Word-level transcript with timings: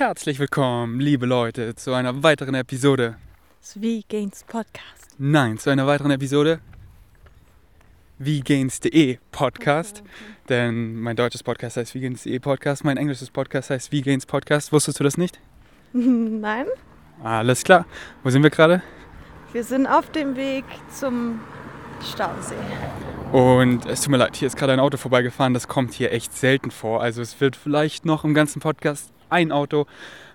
Herzlich 0.00 0.38
willkommen, 0.38 0.98
liebe 0.98 1.26
Leute, 1.26 1.74
zu 1.74 1.92
einer 1.92 2.22
weiteren 2.22 2.54
Episode. 2.54 3.18
Wie 3.74 4.02
Gains 4.08 4.44
Podcast. 4.44 5.14
Nein, 5.18 5.58
zu 5.58 5.68
einer 5.68 5.86
weiteren 5.86 6.10
Episode 6.10 6.60
Vgains.de 8.18 9.18
Podcast. 9.30 10.02
Denn 10.48 10.98
mein 10.98 11.16
deutsches 11.16 11.42
Podcast 11.42 11.76
heißt 11.76 11.92
Vgains.de 11.94 12.38
Podcast, 12.38 12.82
mein 12.82 12.96
englisches 12.96 13.28
Podcast 13.28 13.68
heißt 13.68 13.92
Vgains 13.92 14.24
Podcast. 14.24 14.72
Wusstest 14.72 15.00
du 15.00 15.04
das 15.04 15.18
nicht? 15.18 15.38
Nein, 15.92 16.64
Alles 17.22 17.62
klar. 17.62 17.84
Wo 18.22 18.30
sind 18.30 18.42
wir 18.42 18.48
gerade? 18.48 18.82
wir 19.52 19.64
sind 19.64 19.86
auf 19.86 20.10
dem 20.12 20.34
Weg 20.34 20.64
zum 20.98 21.40
Stausee. 22.10 22.54
Und 23.32 23.84
es 23.84 24.00
tut 24.00 24.12
mir 24.12 24.16
leid, 24.16 24.34
hier 24.34 24.46
ist 24.46 24.56
gerade 24.56 24.72
ein 24.72 24.80
Auto 24.80 24.96
vorbeigefahren. 24.96 25.52
Das 25.52 25.68
kommt 25.68 25.92
hier 25.92 26.10
echt 26.10 26.32
selten 26.32 26.70
vor. 26.70 27.02
Also 27.02 27.20
es 27.20 27.38
wird 27.42 27.54
vielleicht 27.54 28.06
noch 28.06 28.24
im 28.24 28.32
ganzen 28.32 28.60
Podcast 28.60 29.12
ein 29.30 29.52
Auto, 29.52 29.86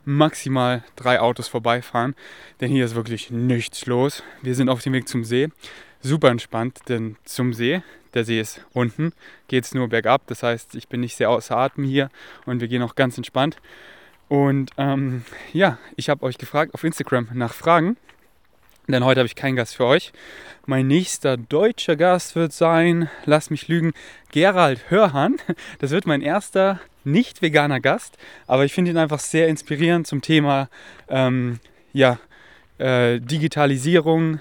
maximal 0.05 0.84
drei 0.95 1.20
Autos 1.20 1.48
vorbeifahren. 1.48 2.16
Denn 2.62 2.72
hier 2.72 2.86
ist 2.86 2.95
wirklich 2.95 3.31
nichts 3.31 3.86
los. 3.86 4.23
Wir 4.41 4.55
sind 4.55 4.70
auf 4.70 4.81
dem 4.81 4.94
Weg 4.94 5.08
zum 5.08 5.23
See. 5.23 5.49
Super 6.02 6.30
entspannt, 6.30 6.81
denn 6.88 7.17
zum 7.26 7.53
See, 7.53 7.81
der 8.13 8.26
See 8.26 8.39
ist 8.39 8.62
unten, 8.73 9.12
geht 9.48 9.66
es 9.66 9.73
nur 9.73 9.89
bergab. 9.89 10.27
Das 10.27 10.44
heißt, 10.44 10.76
ich 10.76 10.88
bin 10.88 11.02
nicht 11.02 11.16
sehr 11.16 11.30
außer 11.30 11.58
Atem 11.58 11.84
hier 11.84 12.09
und 12.45 12.62
wir 12.62 12.67
gehen 12.67 12.84
auch 12.84 12.95
ganz 12.95 13.17
entspannt. 13.17 13.58
Und 14.27 14.72
ähm, 14.77 15.23
ja, 15.53 15.77
ich 15.95 16.09
habe 16.09 16.23
euch 16.23 16.38
gefragt 16.38 16.73
auf 16.73 16.84
Instagram 16.84 17.30
nach 17.34 17.53
Fragen. 17.53 17.98
Denn 18.88 19.03
heute 19.03 19.20
habe 19.20 19.27
ich 19.27 19.36
keinen 19.36 19.55
Gast 19.55 19.75
für 19.75 19.86
euch. 19.86 20.14
Mein 20.67 20.88
nächster 20.88 21.38
deutscher 21.38 21.95
Gast 21.95 22.36
wird 22.36 22.53
sein, 22.53 23.09
lass 23.25 23.50
mich 23.50 23.67
lügen, 23.67 23.94
Gerald 24.31 24.91
Hörhan. 24.91 25.38
Das 25.80 25.89
wird 25.89 26.05
mein 26.05 26.22
erster 26.22 26.80
nicht 27.05 27.41
veganer 27.41 27.80
Gast, 27.80 28.18
aber 28.48 28.66
ich 28.66 28.73
finde 28.73 28.91
ihn 28.91 28.98
einfach 28.98 29.20
sehr 29.20 29.48
inspirierend 29.48 30.08
zum 30.08 30.22
Thema 30.22 30.70
ähm, 31.08 31.59
ja, 31.94 32.20
äh, 32.78 33.20
Digitalisierung, 33.20 34.39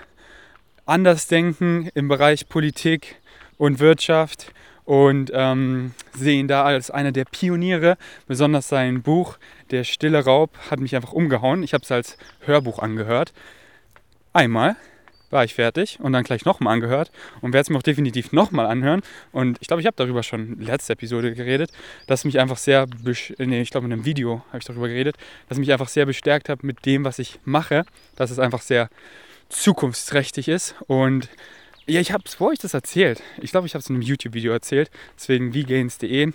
Andersdenken 0.87 1.89
im 1.95 2.09
Bereich 2.09 2.49
Politik 2.49 3.17
und 3.57 3.79
Wirtschaft 3.79 4.53
und 4.85 5.31
ähm, 5.35 5.93
sehe 6.13 6.39
ihn 6.39 6.49
da 6.49 6.65
als 6.65 6.91
einer 6.91 7.13
der 7.13 7.25
Pioniere. 7.25 7.97
Besonders 8.27 8.69
sein 8.69 9.03
Buch 9.03 9.39
Der 9.71 9.85
stille 9.85 10.25
Raub 10.25 10.51
hat 10.71 10.81
mich 10.81 10.95
einfach 10.95 11.13
umgehauen. 11.13 11.63
Ich 11.63 11.73
habe 11.73 11.85
es 11.85 11.91
als 11.91 12.19
Hörbuch 12.41 12.79
angehört 12.81 13.33
einmal 14.35 14.77
war 15.35 15.45
ich 15.45 15.53
fertig 15.53 15.99
und 16.01 16.13
dann 16.13 16.25
gleich 16.25 16.47
nochmal 16.47 16.73
angehört 16.73 17.11
und 17.43 17.53
werde 17.53 17.63
es 17.63 17.71
mir 17.71 17.77
auch 17.77 17.83
definitiv 17.83 18.33
nochmal 18.33 18.67
anhören. 18.67 19.03
Und 19.33 19.59
ich 19.61 19.67
glaube, 19.67 19.83
ich 19.83 19.87
habe 19.87 19.97
darüber 19.97 20.23
schon 20.23 20.59
letzte 20.61 20.95
Episode 20.95 21.35
geredet, 21.35 21.71
dass 22.07 22.25
mich 22.25 22.41
einfach 22.41 22.57
sehr, 22.57 22.87
nee, 23.39 23.61
ich 23.61 23.71
glaube 23.71 23.87
in 23.87 23.93
einem 23.93 24.07
Video 24.07 24.43
habe 24.49 24.59
ich 24.59 24.65
darüber 24.65 24.89
geredet, 24.89 25.17
dass 25.51 25.59
mich 25.59 25.71
einfach 25.73 25.89
sehr 25.89 26.07
bestärkt 26.07 26.49
hat 26.49 26.63
mit 26.63 26.87
dem, 26.87 27.05
was 27.05 27.19
ich 27.19 27.41
mache, 27.45 27.85
dass 28.17 28.31
es 28.31 28.39
einfach 28.39 28.63
sehr 28.63 28.89
zukunftsträchtig 29.51 30.49
ist 30.49 30.75
und 30.87 31.29
ja, 31.87 32.01
ich 32.01 32.13
habe 32.13 32.25
es, 32.25 32.41
wo 32.41 32.51
ich 32.51 32.59
das 32.59 32.73
erzählt? 32.73 33.23
Ich 33.43 33.51
glaube, 33.51 33.67
ich 33.67 33.75
habe 33.75 33.81
es 33.81 33.91
in 33.91 33.97
einem 33.97 34.03
YouTube-Video 34.03 34.53
erzählt, 34.53 34.91
deswegen 35.19 35.53
vgains.de. 35.53 36.33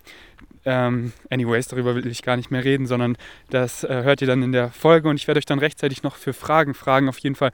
Ähm, 0.65 1.13
anyways, 1.31 1.67
darüber 1.67 1.95
will 1.95 2.05
ich 2.05 2.21
gar 2.21 2.37
nicht 2.37 2.51
mehr 2.51 2.63
reden, 2.63 2.85
sondern 2.85 3.17
das 3.49 3.83
äh, 3.83 4.03
hört 4.03 4.21
ihr 4.21 4.27
dann 4.27 4.43
in 4.43 4.51
der 4.51 4.69
Folge 4.69 5.09
und 5.09 5.15
ich 5.15 5.27
werde 5.27 5.39
euch 5.39 5.45
dann 5.45 5.57
rechtzeitig 5.57 6.03
noch 6.03 6.17
für 6.17 6.33
Fragen 6.33 6.75
fragen. 6.75 7.09
Auf 7.09 7.17
jeden 7.17 7.35
Fall, 7.35 7.51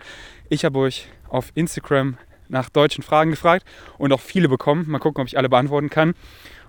ich 0.49 0.65
habe 0.65 0.79
euch 0.79 1.07
auf 1.29 1.51
Instagram 1.55 2.17
nach 2.47 2.69
deutschen 2.69 3.03
Fragen 3.03 3.31
gefragt 3.31 3.65
und 3.97 4.13
auch 4.13 4.19
viele 4.19 4.49
bekommen. 4.49 4.85
Mal 4.87 4.99
gucken, 4.99 5.21
ob 5.21 5.27
ich 5.27 5.37
alle 5.37 5.49
beantworten 5.49 5.89
kann. 5.89 6.13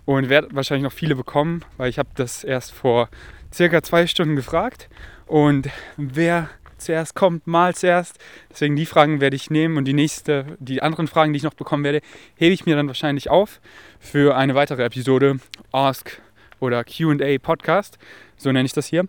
Und 0.05 0.29
werde 0.29 0.49
wahrscheinlich 0.53 0.85
noch 0.85 0.93
viele 0.93 1.17
bekommen, 1.17 1.65
weil 1.79 1.91
ich 1.91 1.99
habe 1.99 2.09
das 2.15 2.45
erst 2.45 2.73
vor 2.73 3.09
circa 3.53 3.83
zwei 3.83 4.07
Stunden 4.07 4.37
gefragt. 4.37 4.89
Und 5.27 5.69
wer 5.97 6.49
zuerst 6.79 7.15
kommt, 7.15 7.47
mal 7.47 7.75
zuerst. 7.75 8.19
Deswegen 8.51 8.77
die 8.77 8.87
Fragen 8.87 9.21
werde 9.21 9.37
ich 9.37 9.51
nehmen 9.51 9.77
und 9.77 9.85
die 9.85 9.95
nächste, 9.95 10.47
die 10.61 10.83
anderen 10.83 11.09
Fragen, 11.09 11.33
die 11.33 11.39
ich 11.39 11.43
noch 11.43 11.55
bekommen 11.55 11.85
werde, 11.85 12.03
hebe 12.37 12.55
ich 12.55 12.67
mir 12.67 12.77
dann 12.77 12.87
wahrscheinlich 12.87 13.31
auf 13.31 13.61
für 13.99 14.37
eine 14.37 14.55
weitere 14.55 14.85
Episode 14.85 15.39
Ask 15.73 16.21
oder 16.61 16.85
QA 16.85 17.39
Podcast. 17.41 17.99
So 18.37 18.53
nenne 18.53 18.67
ich 18.67 18.73
das 18.73 18.87
hier. 18.87 19.07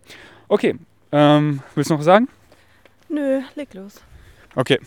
Okay, 0.47 0.75
ähm, 1.11 1.61
willst 1.75 1.89
du 1.89 1.93
noch 1.93 1.99
was 1.99 2.05
sagen? 2.05 2.27
Nö, 3.09 3.41
leg 3.55 3.73
los. 3.73 4.01
Okay. 4.57 4.79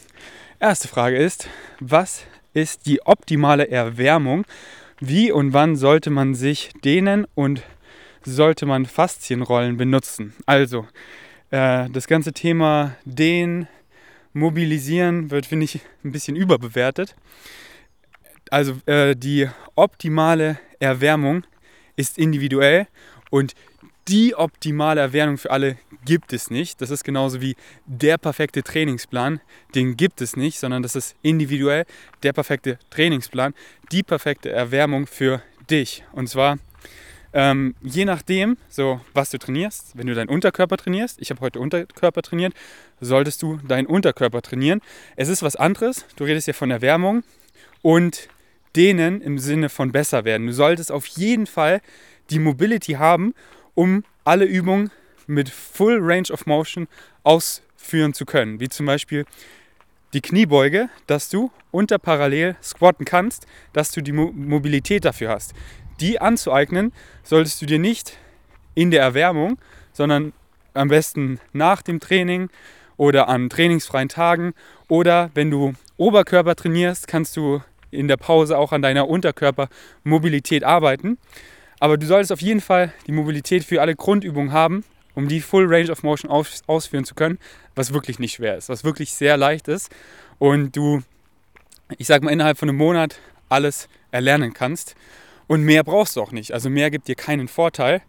Erste 0.58 0.88
Frage 0.88 1.16
ist, 1.16 1.48
was 1.78 2.24
ist 2.54 2.86
die 2.86 3.06
optimale 3.06 3.68
Erwärmung? 3.68 4.44
Wie 4.98 5.30
und 5.30 5.52
wann 5.52 5.76
sollte 5.76 6.10
man 6.10 6.34
sich 6.34 6.72
dehnen 6.82 7.24
und 7.36 7.62
sollte 8.24 8.66
man 8.66 8.84
Faszienrollen 8.84 9.76
benutzen? 9.76 10.34
Also, 10.44 10.88
äh, 11.52 11.88
das 11.88 12.08
ganze 12.08 12.32
Thema 12.32 12.96
Dehnen, 13.04 13.68
Mobilisieren 14.32 15.30
wird, 15.30 15.46
finde 15.46 15.66
ich, 15.66 15.78
ein 16.04 16.10
bisschen 16.10 16.34
überbewertet. 16.34 17.14
Also, 18.50 18.74
äh, 18.86 19.14
die 19.14 19.48
optimale 19.76 20.58
Erwärmung 20.80 21.44
ist 21.94 22.18
individuell 22.18 22.88
und 23.30 23.54
die 24.10 24.34
optimale 24.34 25.00
Erwärmung 25.00 25.38
für 25.38 25.52
alle 25.52 25.76
gibt 26.04 26.32
es 26.32 26.50
nicht. 26.50 26.80
Das 26.80 26.90
ist 26.90 27.04
genauso 27.04 27.40
wie 27.40 27.54
der 27.86 28.18
perfekte 28.18 28.64
Trainingsplan. 28.64 29.40
Den 29.74 29.96
gibt 29.96 30.20
es 30.20 30.36
nicht, 30.36 30.58
sondern 30.58 30.82
das 30.82 30.96
ist 30.96 31.14
individuell 31.22 31.86
der 32.24 32.32
perfekte 32.32 32.78
Trainingsplan, 32.90 33.54
die 33.92 34.02
perfekte 34.02 34.50
Erwärmung 34.50 35.06
für 35.06 35.42
dich. 35.70 36.02
Und 36.12 36.28
zwar 36.28 36.58
ähm, 37.32 37.76
je 37.80 38.04
nachdem, 38.04 38.56
so 38.68 39.00
was 39.14 39.30
du 39.30 39.38
trainierst. 39.38 39.96
Wenn 39.96 40.08
du 40.08 40.14
deinen 40.14 40.28
Unterkörper 40.28 40.76
trainierst, 40.76 41.20
ich 41.20 41.30
habe 41.30 41.40
heute 41.40 41.60
Unterkörper 41.60 42.22
trainiert, 42.22 42.54
solltest 43.00 43.40
du 43.42 43.58
deinen 43.58 43.86
Unterkörper 43.86 44.42
trainieren. 44.42 44.80
Es 45.14 45.28
ist 45.28 45.44
was 45.44 45.54
anderes. 45.54 46.04
Du 46.16 46.24
redest 46.24 46.48
ja 46.48 46.52
von 46.52 46.72
Erwärmung 46.72 47.22
und 47.82 48.28
dehnen 48.74 49.20
im 49.20 49.38
Sinne 49.38 49.68
von 49.68 49.92
besser 49.92 50.24
werden. 50.24 50.48
Du 50.48 50.52
solltest 50.52 50.90
auf 50.90 51.06
jeden 51.06 51.46
Fall 51.46 51.80
die 52.30 52.40
Mobility 52.40 52.94
haben, 52.94 53.34
um 53.74 54.04
alle 54.24 54.44
Übungen 54.44 54.90
mit 55.26 55.48
Full 55.48 55.98
Range 56.00 56.30
of 56.32 56.46
Motion 56.46 56.88
ausführen 57.22 58.14
zu 58.14 58.24
können. 58.26 58.60
Wie 58.60 58.68
zum 58.68 58.86
Beispiel 58.86 59.24
die 60.12 60.20
Kniebeuge, 60.20 60.88
dass 61.06 61.28
du 61.28 61.50
unter 61.70 61.98
parallel 61.98 62.56
squatten 62.62 63.04
kannst, 63.04 63.46
dass 63.72 63.92
du 63.92 64.00
die 64.00 64.12
Mo 64.12 64.32
Mobilität 64.32 65.04
dafür 65.04 65.30
hast. 65.30 65.54
Die 66.00 66.20
anzueignen 66.20 66.92
solltest 67.22 67.62
du 67.62 67.66
dir 67.66 67.78
nicht 67.78 68.16
in 68.74 68.90
der 68.90 69.02
Erwärmung, 69.02 69.58
sondern 69.92 70.32
am 70.74 70.88
besten 70.88 71.38
nach 71.52 71.82
dem 71.82 72.00
Training 72.00 72.48
oder 72.96 73.28
an 73.28 73.50
trainingsfreien 73.50 74.08
Tagen 74.08 74.54
oder 74.88 75.30
wenn 75.34 75.50
du 75.50 75.74
Oberkörper 75.96 76.56
trainierst, 76.56 77.06
kannst 77.06 77.36
du 77.36 77.62
in 77.90 78.08
der 78.08 78.16
Pause 78.16 78.56
auch 78.56 78.72
an 78.72 78.82
deiner 78.82 79.08
Unterkörpermobilität 79.08 80.64
arbeiten. 80.64 81.18
Aber 81.80 81.96
du 81.96 82.06
solltest 82.06 82.30
auf 82.30 82.40
jeden 82.40 82.60
Fall 82.60 82.92
die 83.06 83.12
Mobilität 83.12 83.64
für 83.64 83.80
alle 83.80 83.96
Grundübungen 83.96 84.52
haben, 84.52 84.84
um 85.14 85.26
die 85.26 85.40
Full 85.40 85.66
Range 85.66 85.90
of 85.90 86.02
Motion 86.02 86.30
aus 86.30 86.62
ausführen 86.66 87.04
zu 87.04 87.14
können, 87.14 87.38
was 87.74 87.92
wirklich 87.92 88.18
nicht 88.18 88.34
schwer 88.34 88.56
ist, 88.56 88.68
was 88.68 88.84
wirklich 88.84 89.12
sehr 89.12 89.36
leicht 89.36 89.66
ist 89.66 89.90
und 90.38 90.76
du, 90.76 91.02
ich 91.98 92.06
sag 92.06 92.22
mal, 92.22 92.30
innerhalb 92.30 92.58
von 92.58 92.68
einem 92.68 92.78
Monat 92.78 93.18
alles 93.48 93.88
erlernen 94.10 94.54
kannst. 94.54 94.94
Und 95.46 95.62
mehr 95.62 95.82
brauchst 95.82 96.16
du 96.16 96.22
auch 96.22 96.32
nicht. 96.32 96.52
Also 96.52 96.70
mehr 96.70 96.90
gibt 96.90 97.08
dir 97.08 97.16
keinen 97.16 97.48
Vorteil. 97.48 98.02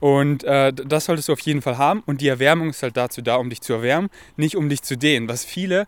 Und 0.00 0.44
äh, 0.44 0.72
das 0.72 1.06
solltest 1.06 1.28
du 1.28 1.32
auf 1.32 1.40
jeden 1.40 1.60
Fall 1.60 1.76
haben. 1.76 2.02
Und 2.06 2.20
die 2.20 2.28
Erwärmung 2.28 2.70
ist 2.70 2.82
halt 2.82 2.96
dazu 2.96 3.20
da, 3.20 3.36
um 3.36 3.50
dich 3.50 3.60
zu 3.60 3.72
erwärmen, 3.72 4.10
nicht 4.36 4.56
um 4.56 4.68
dich 4.68 4.82
zu 4.82 4.96
dehnen. 4.96 5.28
Was 5.28 5.44
viele, 5.44 5.86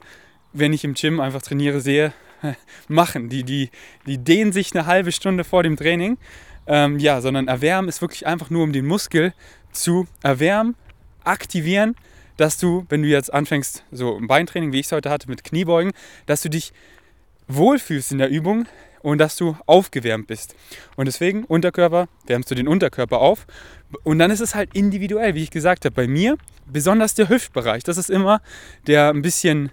wenn 0.52 0.72
ich 0.72 0.84
im 0.84 0.94
Gym 0.94 1.20
einfach 1.20 1.42
trainiere, 1.42 1.80
sehe, 1.80 2.12
machen. 2.88 3.28
Die, 3.28 3.44
die, 3.44 3.70
die 4.06 4.18
dehnen 4.18 4.52
sich 4.52 4.74
eine 4.74 4.86
halbe 4.86 5.12
Stunde 5.12 5.44
vor 5.44 5.62
dem 5.62 5.76
Training. 5.76 6.18
Ähm, 6.66 6.98
ja, 6.98 7.20
sondern 7.20 7.48
erwärmen 7.48 7.88
ist 7.88 8.00
wirklich 8.00 8.26
einfach 8.26 8.50
nur, 8.50 8.62
um 8.62 8.72
den 8.72 8.86
Muskel 8.86 9.32
zu 9.72 10.06
erwärmen, 10.22 10.74
aktivieren, 11.24 11.96
dass 12.36 12.58
du, 12.58 12.86
wenn 12.88 13.02
du 13.02 13.08
jetzt 13.08 13.32
anfängst, 13.32 13.84
so 13.92 14.16
ein 14.16 14.26
Beintraining, 14.26 14.72
wie 14.72 14.80
ich 14.80 14.86
es 14.86 14.92
heute 14.92 15.10
hatte, 15.10 15.28
mit 15.28 15.44
Kniebeugen, 15.44 15.92
dass 16.26 16.42
du 16.42 16.50
dich 16.50 16.72
wohlfühlst 17.48 18.12
in 18.12 18.18
der 18.18 18.28
Übung 18.28 18.66
und 19.02 19.18
dass 19.18 19.36
du 19.36 19.56
aufgewärmt 19.66 20.26
bist. 20.26 20.54
Und 20.96 21.06
deswegen, 21.06 21.44
Unterkörper, 21.44 22.08
wärmst 22.26 22.50
du 22.50 22.54
den 22.54 22.66
Unterkörper 22.66 23.20
auf. 23.20 23.46
Und 24.02 24.18
dann 24.18 24.30
ist 24.30 24.40
es 24.40 24.54
halt 24.54 24.74
individuell, 24.74 25.34
wie 25.34 25.44
ich 25.44 25.50
gesagt 25.50 25.84
habe. 25.84 25.94
Bei 25.94 26.08
mir 26.08 26.36
besonders 26.66 27.14
der 27.14 27.28
Hüftbereich. 27.28 27.84
Das 27.84 27.98
ist 27.98 28.10
immer 28.10 28.40
der 28.86 29.10
ein 29.10 29.22
bisschen 29.22 29.70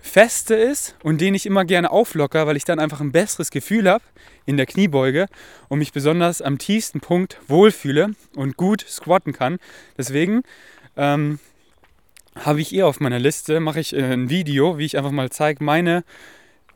feste 0.00 0.54
ist 0.54 0.96
und 1.02 1.20
den 1.20 1.34
ich 1.34 1.46
immer 1.46 1.64
gerne 1.64 1.90
auflocker, 1.90 2.46
weil 2.46 2.56
ich 2.56 2.64
dann 2.64 2.78
einfach 2.78 3.00
ein 3.00 3.12
besseres 3.12 3.50
Gefühl 3.50 3.88
habe 3.88 4.04
in 4.46 4.56
der 4.56 4.66
Kniebeuge 4.66 5.26
und 5.68 5.78
mich 5.78 5.92
besonders 5.92 6.40
am 6.40 6.58
tiefsten 6.58 7.00
Punkt 7.00 7.38
wohlfühle 7.48 8.12
und 8.34 8.56
gut 8.56 8.84
squatten 8.88 9.32
kann. 9.32 9.58
Deswegen 9.96 10.42
ähm, 10.96 11.38
habe 12.36 12.60
ich 12.60 12.74
eher 12.74 12.86
auf 12.86 13.00
meiner 13.00 13.18
Liste, 13.18 13.60
mache 13.60 13.80
ich 13.80 13.94
äh, 13.94 14.12
ein 14.12 14.30
Video, 14.30 14.78
wie 14.78 14.84
ich 14.84 14.96
einfach 14.96 15.10
mal 15.10 15.30
zeige, 15.30 15.62
meine 15.62 16.04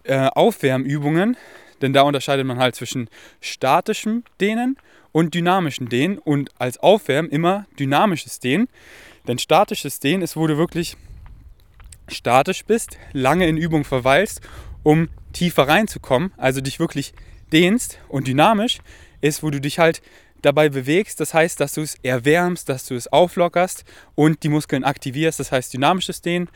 äh, 0.04 0.26
Aufwärmübungen. 0.26 1.36
Denn 1.80 1.92
da 1.92 2.02
unterscheidet 2.02 2.46
man 2.46 2.58
halt 2.58 2.76
zwischen 2.76 3.08
statischem 3.40 4.22
Dehnen 4.40 4.76
und 5.10 5.34
dynamischen 5.34 5.88
Dehnen 5.88 6.18
und 6.18 6.50
als 6.58 6.78
Aufwärmen 6.78 7.30
immer 7.30 7.66
dynamisches 7.78 8.38
Dehnen. 8.38 8.68
Denn 9.26 9.38
statisches 9.38 10.00
Dehnen 10.00 10.22
ist, 10.22 10.36
wo 10.36 10.46
du 10.46 10.56
wirklich 10.56 10.96
statisch 12.08 12.64
bist, 12.64 12.98
lange 13.12 13.46
in 13.46 13.56
Übung 13.56 13.84
verweilst, 13.84 14.40
um 14.82 15.08
tiefer 15.32 15.68
reinzukommen, 15.68 16.32
also 16.36 16.60
dich 16.60 16.78
wirklich 16.78 17.14
dehnst 17.52 17.98
und 18.08 18.26
dynamisch 18.26 18.78
ist, 19.20 19.42
wo 19.42 19.50
du 19.50 19.60
dich 19.60 19.78
halt 19.78 20.02
dabei 20.42 20.68
bewegst. 20.68 21.20
Das 21.20 21.32
heißt, 21.32 21.60
dass 21.60 21.74
du 21.74 21.82
es 21.82 21.96
erwärmst, 22.02 22.68
dass 22.68 22.86
du 22.86 22.94
es 22.94 23.10
auflockerst 23.10 23.84
und 24.14 24.42
die 24.42 24.48
Muskeln 24.48 24.84
aktivierst. 24.84 25.40
Das 25.40 25.52
heißt, 25.52 25.72
dynamisches 25.72 26.20
Dehnen, 26.20 26.48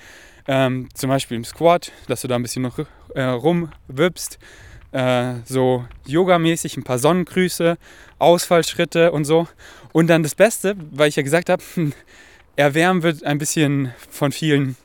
ähm, 0.48 0.88
zum 0.94 1.10
Beispiel 1.10 1.36
im 1.36 1.44
Squat, 1.44 1.92
dass 2.08 2.20
du 2.20 2.28
da 2.28 2.34
ein 2.34 2.42
bisschen 2.42 2.62
noch 2.62 2.78
äh, 3.14 3.22
rumwippst, 3.22 4.38
äh, 4.92 5.34
so 5.44 5.84
yogamäßig, 6.06 6.76
ein 6.76 6.84
paar 6.84 6.98
Sonnengrüße, 6.98 7.78
Ausfallschritte 8.18 9.12
und 9.12 9.24
so. 9.24 9.48
Und 9.92 10.08
dann 10.08 10.22
das 10.22 10.34
Beste, 10.34 10.76
weil 10.90 11.08
ich 11.08 11.16
ja 11.16 11.22
gesagt 11.22 11.48
habe, 11.48 11.62
erwärmen 12.56 13.02
wird 13.02 13.24
ein 13.24 13.38
bisschen 13.38 13.92
von 14.10 14.32
vielen 14.32 14.76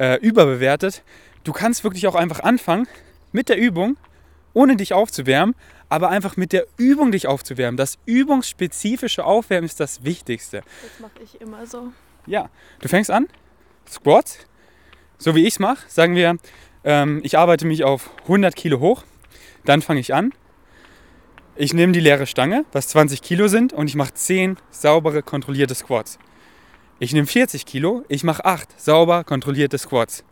äh, 0.00 0.16
überbewertet. 0.16 1.02
Du 1.44 1.52
kannst 1.52 1.84
wirklich 1.84 2.06
auch 2.06 2.14
einfach 2.14 2.40
anfangen 2.40 2.88
mit 3.32 3.48
der 3.48 3.58
Übung, 3.58 3.96
ohne 4.54 4.76
dich 4.76 4.94
aufzuwärmen, 4.94 5.54
aber 5.88 6.08
einfach 6.08 6.36
mit 6.36 6.52
der 6.52 6.66
Übung 6.78 7.12
dich 7.12 7.28
aufzuwärmen. 7.28 7.76
Das 7.76 7.98
übungsspezifische 8.06 9.24
Aufwärmen 9.24 9.66
ist 9.66 9.78
das 9.78 10.02
Wichtigste. 10.02 10.62
Das 10.82 11.00
mache 11.00 11.22
ich 11.22 11.40
immer 11.40 11.66
so. 11.66 11.92
Ja, 12.26 12.48
du 12.80 12.88
fängst 12.88 13.10
an, 13.10 13.28
Squats, 13.88 14.38
so 15.18 15.34
wie 15.34 15.42
ich 15.42 15.54
es 15.54 15.58
mache. 15.58 15.84
Sagen 15.88 16.14
wir, 16.14 16.36
ähm, 16.82 17.20
ich 17.22 17.36
arbeite 17.36 17.66
mich 17.66 17.84
auf 17.84 18.10
100 18.22 18.56
Kilo 18.56 18.80
hoch, 18.80 19.04
dann 19.64 19.82
fange 19.82 20.00
ich 20.00 20.14
an. 20.14 20.32
Ich 21.56 21.74
nehme 21.74 21.92
die 21.92 22.00
leere 22.00 22.26
Stange, 22.26 22.64
was 22.72 22.88
20 22.88 23.20
Kilo 23.20 23.48
sind, 23.48 23.74
und 23.74 23.86
ich 23.88 23.94
mache 23.94 24.14
10 24.14 24.56
saubere, 24.70 25.22
kontrollierte 25.22 25.74
Squats. 25.74 26.18
Ich 27.02 27.14
nehme 27.14 27.26
40 27.26 27.64
Kilo, 27.64 28.04
ich 28.08 28.24
mache 28.24 28.44
8 28.44 28.78
sauber 28.78 29.24
kontrollierte 29.24 29.78
Squats. 29.78 30.22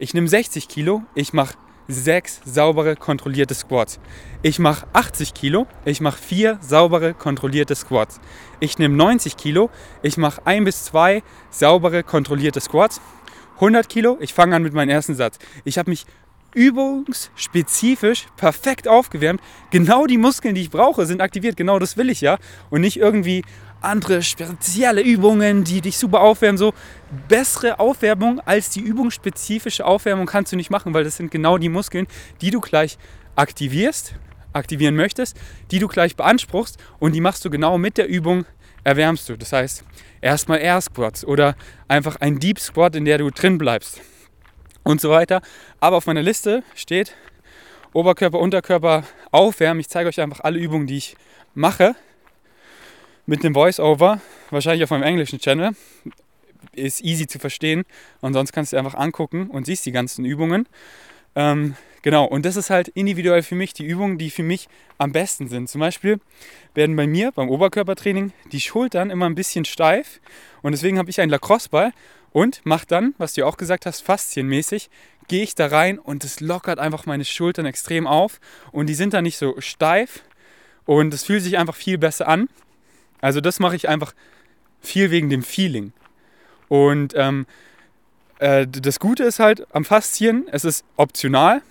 Ich 0.00 0.14
nehme 0.14 0.26
60 0.26 0.66
Kilo, 0.66 1.02
ich 1.14 1.32
mache 1.32 1.54
6 1.86 2.40
saubere 2.44 2.96
kontrollierte 2.96 3.54
Squats. 3.54 4.00
Ich 4.42 4.58
mache 4.58 4.88
80 4.94 5.32
Kilo, 5.32 5.68
ich 5.84 6.00
mache 6.00 6.20
4 6.20 6.58
saubere 6.60 7.14
kontrollierte 7.14 7.76
Squats. 7.76 8.18
Ich 8.58 8.78
nehme 8.78 8.96
90 8.96 9.36
Kilo, 9.36 9.70
ich 10.02 10.16
mache 10.16 10.44
1 10.44 10.64
bis 10.64 10.84
2 10.86 11.22
saubere 11.50 12.02
kontrollierte 12.02 12.60
Squats. 12.60 13.00
100 13.54 13.88
Kilo, 13.88 14.18
ich 14.18 14.34
fange 14.34 14.56
an 14.56 14.64
mit 14.64 14.74
meinem 14.74 14.90
ersten 14.90 15.14
Satz. 15.14 15.38
Ich 15.64 15.78
habe 15.78 15.88
mich 15.88 16.04
übungsspezifisch 16.54 18.26
perfekt 18.36 18.88
aufgewärmt. 18.88 19.40
Genau 19.70 20.06
die 20.06 20.18
Muskeln, 20.18 20.56
die 20.56 20.62
ich 20.62 20.70
brauche, 20.70 21.06
sind 21.06 21.20
aktiviert. 21.20 21.56
Genau 21.56 21.78
das 21.78 21.96
will 21.96 22.10
ich 22.10 22.20
ja. 22.20 22.38
Und 22.70 22.80
nicht 22.80 22.96
irgendwie 22.96 23.44
andere 23.80 24.22
spezielle 24.22 25.02
Übungen, 25.02 25.64
die 25.64 25.80
dich 25.80 25.98
super 25.98 26.20
aufwärmen. 26.20 26.58
So 26.58 26.74
bessere 27.28 27.78
Aufwärmung 27.78 28.40
als 28.40 28.70
die 28.70 28.80
übungsspezifische 28.80 29.84
Aufwärmung 29.84 30.26
kannst 30.26 30.52
du 30.52 30.56
nicht 30.56 30.70
machen, 30.70 30.94
weil 30.94 31.04
das 31.04 31.16
sind 31.16 31.30
genau 31.30 31.58
die 31.58 31.68
Muskeln, 31.68 32.06
die 32.40 32.50
du 32.50 32.60
gleich 32.60 32.98
aktivierst, 33.36 34.14
aktivieren 34.52 34.96
möchtest, 34.96 35.36
die 35.70 35.78
du 35.78 35.88
gleich 35.88 36.16
beanspruchst 36.16 36.78
und 36.98 37.14
die 37.14 37.20
machst 37.20 37.44
du 37.44 37.50
genau 37.50 37.78
mit 37.78 37.98
der 37.98 38.08
Übung 38.08 38.44
erwärmst 38.84 39.28
du. 39.28 39.36
Das 39.36 39.52
heißt, 39.52 39.84
erstmal 40.20 40.60
Air 40.60 40.80
Squats 40.80 41.24
oder 41.24 41.54
einfach 41.86 42.16
ein 42.16 42.38
Deep 42.38 42.58
Squat, 42.58 42.96
in 42.96 43.04
der 43.04 43.18
du 43.18 43.30
drin 43.30 43.58
bleibst 43.58 44.00
und 44.82 45.00
so 45.00 45.10
weiter. 45.10 45.42
Aber 45.80 45.96
auf 45.96 46.06
meiner 46.06 46.22
Liste 46.22 46.62
steht 46.74 47.14
Oberkörper, 47.92 48.38
Unterkörper 48.38 49.04
aufwärmen. 49.30 49.80
Ich 49.80 49.88
zeige 49.88 50.08
euch 50.08 50.20
einfach 50.20 50.40
alle 50.40 50.58
Übungen, 50.58 50.86
die 50.86 50.96
ich 50.96 51.16
mache 51.54 51.94
mit 53.28 53.44
einem 53.44 53.52
Voice-Over, 53.52 54.22
wahrscheinlich 54.48 54.82
auf 54.82 54.90
meinem 54.90 55.02
englischen 55.02 55.38
Channel. 55.38 55.72
Ist 56.72 57.02
easy 57.02 57.26
zu 57.26 57.38
verstehen 57.38 57.84
und 58.22 58.32
sonst 58.32 58.52
kannst 58.52 58.72
du 58.72 58.78
einfach 58.78 58.94
angucken 58.94 59.50
und 59.50 59.66
siehst 59.66 59.84
die 59.84 59.92
ganzen 59.92 60.24
Übungen. 60.24 60.66
Ähm, 61.36 61.76
genau, 62.00 62.24
und 62.24 62.46
das 62.46 62.56
ist 62.56 62.70
halt 62.70 62.88
individuell 62.88 63.42
für 63.42 63.54
mich 63.54 63.74
die 63.74 63.84
Übungen, 63.84 64.16
die 64.16 64.30
für 64.30 64.42
mich 64.42 64.66
am 64.96 65.12
besten 65.12 65.46
sind. 65.46 65.68
Zum 65.68 65.82
Beispiel 65.82 66.20
werden 66.72 66.96
bei 66.96 67.06
mir 67.06 67.30
beim 67.30 67.50
Oberkörpertraining 67.50 68.32
die 68.50 68.60
Schultern 68.60 69.10
immer 69.10 69.26
ein 69.26 69.34
bisschen 69.34 69.66
steif 69.66 70.20
und 70.62 70.72
deswegen 70.72 70.98
habe 70.98 71.10
ich 71.10 71.20
einen 71.20 71.30
Lacrosse-Ball 71.30 71.92
und 72.32 72.64
mache 72.64 72.86
dann, 72.86 73.14
was 73.18 73.34
du 73.34 73.44
auch 73.44 73.58
gesagt 73.58 73.84
hast, 73.84 74.00
faszienmäßig, 74.00 74.88
gehe 75.28 75.42
ich 75.42 75.54
da 75.54 75.66
rein 75.66 75.98
und 75.98 76.24
es 76.24 76.40
lockert 76.40 76.78
einfach 76.78 77.04
meine 77.04 77.26
Schultern 77.26 77.66
extrem 77.66 78.06
auf 78.06 78.40
und 78.72 78.86
die 78.86 78.94
sind 78.94 79.12
dann 79.12 79.24
nicht 79.24 79.36
so 79.36 79.60
steif 79.60 80.22
und 80.86 81.12
es 81.12 81.24
fühlt 81.24 81.42
sich 81.42 81.58
einfach 81.58 81.76
viel 81.76 81.98
besser 81.98 82.26
an. 82.26 82.48
Also 83.20 83.40
das 83.40 83.58
mache 83.58 83.76
ich 83.76 83.88
einfach 83.88 84.14
viel 84.80 85.10
wegen 85.10 85.28
dem 85.28 85.42
Feeling. 85.42 85.92
Und 86.68 87.14
ähm, 87.16 87.46
äh, 88.38 88.66
das 88.66 89.00
Gute 89.00 89.24
ist 89.24 89.38
halt 89.38 89.66
am 89.74 89.84
Faszien, 89.84 90.46
es 90.50 90.64
ist 90.64 90.84
optional. 90.96 91.62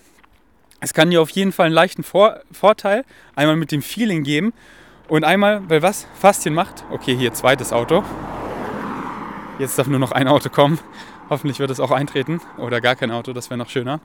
Es 0.79 0.93
kann 0.93 1.09
dir 1.09 1.21
auf 1.21 1.29
jeden 1.31 1.51
Fall 1.51 1.67
einen 1.67 1.75
leichten 1.75 2.03
Vor 2.03 2.39
Vorteil 2.51 3.03
einmal 3.35 3.55
mit 3.55 3.71
dem 3.71 3.81
Feeling 3.81 4.23
geben 4.23 4.53
und 5.07 5.23
einmal, 5.23 5.67
weil 5.69 5.81
was 5.81 6.07
Faszien 6.19 6.53
macht, 6.53 6.83
okay, 6.91 7.15
hier 7.15 7.33
zweites 7.33 7.73
Auto. 7.73 8.03
Jetzt 9.59 9.79
darf 9.79 9.87
nur 9.87 9.99
noch 9.99 10.11
ein 10.11 10.27
Auto 10.27 10.49
kommen. 10.49 10.79
Hoffentlich 11.29 11.59
wird 11.59 11.71
es 11.71 11.79
auch 11.79 11.91
eintreten 11.91 12.41
oder 12.57 12.79
gar 12.79 12.95
kein 12.95 13.11
Auto, 13.11 13.33
das 13.33 13.49
wäre 13.49 13.57
noch 13.57 13.69
schöner. 13.69 13.99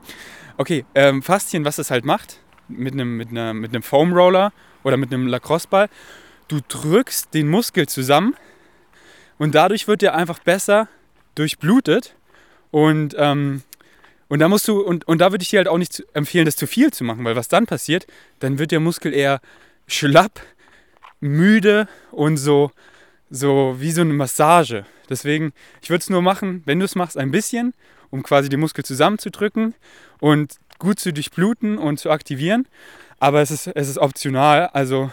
Okay, 0.57 0.85
ähm, 0.95 1.21
Faszien, 1.21 1.63
was 1.63 1.77
es 1.77 1.89
halt 1.89 2.05
macht, 2.05 2.39
mit 2.67 2.93
einem, 2.93 3.17
mit, 3.17 3.31
mit 3.31 3.69
einem 3.71 3.83
Foam 3.83 4.13
Roller 4.13 4.51
oder 4.83 4.97
mit 4.97 5.13
einem 5.13 5.27
Lacrosse-Ball, 5.27 5.89
du 6.47 6.59
drückst 6.67 7.33
den 7.33 7.47
Muskel 7.47 7.87
zusammen 7.87 8.35
und 9.37 9.55
dadurch 9.55 9.87
wird 9.87 10.01
der 10.01 10.15
einfach 10.15 10.39
besser 10.39 10.87
durchblutet. 11.35 12.15
Und, 12.71 13.15
ähm, 13.17 13.63
und 14.27 14.39
da 14.39 14.47
musst 14.47 14.67
du, 14.67 14.81
und, 14.81 15.07
und 15.07 15.19
da 15.19 15.31
würde 15.31 15.43
ich 15.43 15.49
dir 15.49 15.57
halt 15.57 15.67
auch 15.67 15.77
nicht 15.77 16.03
empfehlen, 16.13 16.45
das 16.45 16.55
zu 16.55 16.67
viel 16.67 16.91
zu 16.91 17.03
machen, 17.03 17.23
weil 17.25 17.35
was 17.35 17.47
dann 17.47 17.65
passiert, 17.65 18.07
dann 18.39 18.57
wird 18.57 18.71
der 18.71 18.79
Muskel 18.79 19.13
eher 19.13 19.41
schlapp, 19.87 20.41
müde 21.19 21.87
und 22.11 22.37
so, 22.37 22.71
so 23.29 23.75
wie 23.79 23.91
so 23.91 24.01
eine 24.01 24.13
Massage. 24.13 24.85
Deswegen, 25.09 25.53
ich 25.81 25.89
würde 25.89 26.01
es 26.01 26.09
nur 26.09 26.21
machen, 26.21 26.63
wenn 26.65 26.79
du 26.79 26.85
es 26.85 26.95
machst, 26.95 27.17
ein 27.17 27.31
bisschen, 27.31 27.73
um 28.09 28.23
quasi 28.23 28.49
den 28.49 28.59
Muskel 28.59 28.83
zusammenzudrücken 28.85 29.75
und 30.19 30.55
gut 30.79 30.99
zu 30.99 31.13
durchbluten 31.13 31.77
und 31.77 31.99
zu 31.99 32.09
aktivieren. 32.09 32.67
Aber 33.19 33.41
es 33.41 33.51
ist, 33.51 33.67
es 33.67 33.89
ist 33.89 33.97
optional. 33.97 34.67
Also 34.73 35.11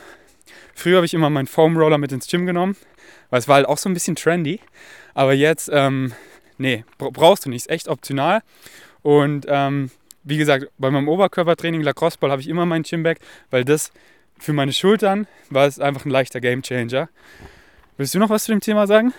Früher 0.75 0.97
habe 0.97 1.07
ich 1.07 1.15
immer 1.15 1.31
meinen 1.31 1.47
Foam 1.47 1.77
Roller 1.77 1.99
mit 1.99 2.13
ins 2.13 2.27
Gym 2.27 2.47
genommen, 2.47 2.77
weil 3.31 3.39
es 3.39 3.49
war 3.49 3.57
halt 3.57 3.67
auch 3.67 3.79
so 3.79 3.89
ein 3.89 3.95
bisschen 3.95 4.17
trendy. 4.17 4.61
Aber 5.15 5.33
jetzt, 5.33 5.71
ähm, 5.73 6.13
nee, 6.59 6.85
brauchst 6.99 7.45
du 7.45 7.51
nicht, 7.51 7.67
ist 7.67 7.71
echt 7.71 7.89
optional. 7.89 8.43
Und 9.03 9.47
ähm, 9.49 9.91
wie 10.25 10.37
gesagt, 10.37 10.69
bei 10.79 10.91
meinem 10.91 11.09
Oberkörpertraining 11.09 11.83
Lacrosse 11.83 12.19
Ball 12.19 12.31
habe 12.31 12.43
ich 12.43 12.49
immer 12.49 12.67
meinen 12.67 12.83
Gymbag, 12.83 13.19
weil 13.51 13.65
das 13.65 13.93
für 14.39 14.53
meine 14.53 14.73
Schultern 14.73 15.27
war 15.51 15.67
es 15.67 15.79
einfach 15.79 16.05
ein 16.05 16.11
leichter 16.11 16.41
Gamechanger. 16.41 17.09
Willst 17.97 18.15
du 18.15 18.19
noch 18.19 18.31
was 18.31 18.45
zu 18.45 18.53
dem 18.53 18.61
Thema 18.61 18.87
sagen? 18.87 19.13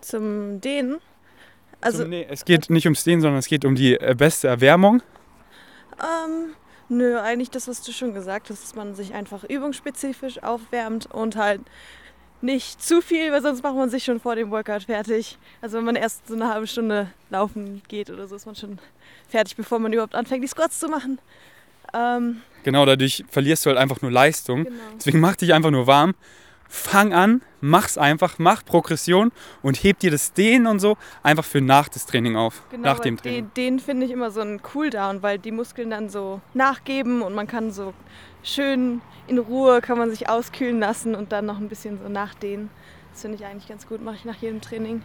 Zum 0.00 0.60
Dehnen? 0.60 0.98
Also, 1.80 2.00
Zum, 2.00 2.10
nee, 2.10 2.26
es 2.28 2.44
geht 2.44 2.70
nicht 2.70 2.86
ums 2.86 3.04
Dehnen, 3.04 3.20
sondern 3.20 3.38
es 3.38 3.46
geht 3.46 3.64
um 3.64 3.74
die 3.74 3.94
äh, 3.94 4.14
beste 4.16 4.48
Erwärmung. 4.48 5.02
Ähm, 6.00 6.54
Nö, 6.88 7.18
eigentlich 7.18 7.50
das, 7.50 7.66
was 7.68 7.82
du 7.82 7.92
schon 7.92 8.14
gesagt 8.14 8.50
hast, 8.50 8.62
dass 8.62 8.74
man 8.74 8.94
sich 8.94 9.14
einfach 9.14 9.44
übungsspezifisch 9.44 10.42
aufwärmt 10.42 11.06
und 11.06 11.36
halt 11.36 11.60
nicht 12.40 12.82
zu 12.82 13.00
viel, 13.00 13.32
weil 13.32 13.40
sonst 13.40 13.62
macht 13.62 13.74
man 13.74 13.88
sich 13.88 14.04
schon 14.04 14.20
vor 14.20 14.36
dem 14.36 14.50
Workout 14.50 14.84
fertig. 14.84 15.38
Also 15.62 15.78
wenn 15.78 15.84
man 15.84 15.96
erst 15.96 16.28
so 16.28 16.34
eine 16.34 16.48
halbe 16.48 16.66
Stunde 16.66 17.10
laufen 17.30 17.82
geht 17.88 18.10
oder 18.10 18.28
so, 18.28 18.36
ist 18.36 18.44
man 18.44 18.54
schon 18.54 18.78
fertig, 19.28 19.56
bevor 19.56 19.78
man 19.78 19.92
überhaupt 19.92 20.14
anfängt, 20.14 20.44
die 20.44 20.48
Squats 20.48 20.78
zu 20.78 20.88
machen. 20.88 21.18
Ähm, 21.94 22.42
genau, 22.62 22.84
dadurch 22.84 23.24
verlierst 23.30 23.64
du 23.64 23.70
halt 23.70 23.78
einfach 23.78 24.02
nur 24.02 24.10
Leistung. 24.10 24.64
Genau. 24.64 24.76
Deswegen 24.96 25.20
mach 25.20 25.36
dich 25.36 25.54
einfach 25.54 25.70
nur 25.70 25.86
warm 25.86 26.14
fang 26.68 27.12
an, 27.12 27.42
mach's 27.60 27.98
einfach, 27.98 28.38
mach 28.38 28.64
Progression 28.64 29.32
und 29.62 29.82
heb 29.82 29.98
dir 29.98 30.10
das 30.10 30.32
Dehnen 30.32 30.66
und 30.66 30.80
so 30.80 30.96
einfach 31.22 31.44
für 31.44 31.60
nach 31.60 31.88
das 31.88 32.06
Training 32.06 32.36
auf. 32.36 32.62
Genau, 32.70 32.82
nach 32.82 33.00
dem 33.00 33.16
Training. 33.16 33.50
Den 33.56 33.78
finde 33.78 34.06
ich 34.06 34.12
immer 34.12 34.30
so 34.30 34.40
ein 34.40 34.62
Cooldown, 34.62 35.22
weil 35.22 35.38
die 35.38 35.52
Muskeln 35.52 35.90
dann 35.90 36.08
so 36.08 36.40
nachgeben 36.52 37.22
und 37.22 37.34
man 37.34 37.46
kann 37.46 37.70
so 37.70 37.94
schön 38.42 39.00
in 39.26 39.38
Ruhe 39.38 39.80
kann 39.80 39.98
man 39.98 40.10
sich 40.10 40.28
auskühlen 40.28 40.78
lassen 40.80 41.14
und 41.14 41.32
dann 41.32 41.46
noch 41.46 41.58
ein 41.58 41.68
bisschen 41.68 41.98
so 42.02 42.08
nachdehnen. 42.08 42.70
Das 43.12 43.22
finde 43.22 43.38
ich 43.38 43.44
eigentlich 43.44 43.68
ganz 43.68 43.86
gut, 43.86 44.02
mache 44.02 44.16
ich 44.16 44.24
nach 44.24 44.36
jedem 44.36 44.60
Training. 44.60 45.02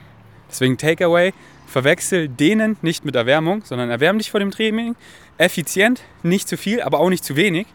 Deswegen 0.50 0.78
Takeaway, 0.78 1.32
verwechsel 1.68 2.28
Dehnen 2.28 2.76
nicht 2.82 3.06
mit 3.06 3.16
Erwärmung, 3.16 3.64
sondern 3.64 3.90
erwärm 3.90 4.18
dich 4.18 4.32
vor 4.32 4.40
dem 4.40 4.52
Training. 4.52 4.96
Effizient, 5.38 6.02
nicht 6.24 6.50
zu 6.50 6.58
viel, 6.58 6.82
aber 6.82 7.00
auch 7.00 7.10
nicht 7.10 7.24
zu 7.24 7.36
wenig. 7.36 7.68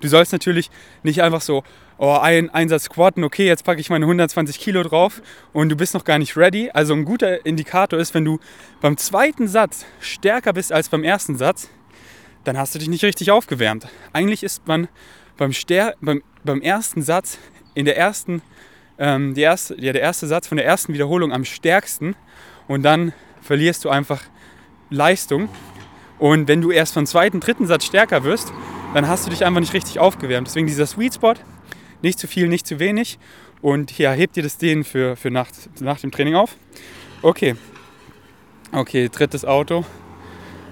Du 0.00 0.08
sollst 0.08 0.32
natürlich 0.32 0.70
nicht 1.02 1.22
einfach 1.22 1.40
so, 1.40 1.64
oh, 1.98 2.16
ein 2.20 2.50
Einsatz 2.50 2.84
squatten, 2.84 3.24
okay, 3.24 3.46
jetzt 3.46 3.64
packe 3.64 3.80
ich 3.80 3.90
meine 3.90 4.04
120 4.04 4.58
Kilo 4.58 4.82
drauf 4.82 5.20
und 5.52 5.68
du 5.68 5.76
bist 5.76 5.94
noch 5.94 6.04
gar 6.04 6.18
nicht 6.18 6.36
ready. 6.36 6.70
Also 6.72 6.94
ein 6.94 7.04
guter 7.04 7.44
Indikator 7.44 7.98
ist, 7.98 8.14
wenn 8.14 8.24
du 8.24 8.38
beim 8.80 8.96
zweiten 8.96 9.48
Satz 9.48 9.84
stärker 10.00 10.52
bist 10.52 10.72
als 10.72 10.88
beim 10.88 11.04
ersten 11.04 11.36
Satz, 11.36 11.68
dann 12.44 12.56
hast 12.56 12.74
du 12.74 12.78
dich 12.78 12.88
nicht 12.88 13.04
richtig 13.04 13.30
aufgewärmt. 13.30 13.88
Eigentlich 14.12 14.42
ist 14.42 14.66
man 14.66 14.88
beim, 15.36 15.52
Ster 15.52 15.94
beim, 16.00 16.22
beim 16.44 16.60
ersten 16.60 17.02
Satz 17.02 17.38
in 17.74 17.84
der 17.84 17.96
ersten 17.96 18.42
ähm, 18.98 19.34
die 19.34 19.42
erste, 19.42 19.80
ja, 19.80 19.92
der 19.92 20.02
erste 20.02 20.26
Satz 20.26 20.48
von 20.48 20.56
der 20.56 20.66
ersten 20.66 20.92
Wiederholung 20.92 21.32
am 21.32 21.44
stärksten 21.44 22.16
und 22.66 22.82
dann 22.82 23.12
verlierst 23.40 23.84
du 23.84 23.90
einfach 23.90 24.22
Leistung. 24.90 25.48
Und 26.18 26.48
wenn 26.48 26.60
du 26.60 26.72
erst 26.72 26.94
vom 26.94 27.06
zweiten, 27.06 27.38
dritten 27.38 27.66
Satz 27.66 27.84
stärker 27.84 28.24
wirst, 28.24 28.52
dann 28.94 29.08
hast 29.08 29.26
du 29.26 29.30
dich 29.30 29.44
einfach 29.44 29.60
nicht 29.60 29.74
richtig 29.74 29.98
aufgewärmt. 29.98 30.46
Deswegen 30.48 30.66
dieser 30.66 30.86
Sweet 30.86 31.14
Spot, 31.14 31.34
nicht 32.02 32.18
zu 32.18 32.26
viel, 32.26 32.48
nicht 32.48 32.66
zu 32.66 32.78
wenig. 32.78 33.18
Und 33.60 33.96
ja, 33.98 34.12
hebt 34.12 34.36
dir 34.36 34.42
das 34.42 34.58
Dehnen 34.58 34.84
für, 34.84 35.16
für 35.16 35.30
nach, 35.30 35.48
nach 35.80 36.00
dem 36.00 36.10
Training 36.10 36.34
auf. 36.34 36.56
Okay. 37.22 37.56
Okay, 38.72 39.08
drittes 39.08 39.44
Auto. 39.44 39.84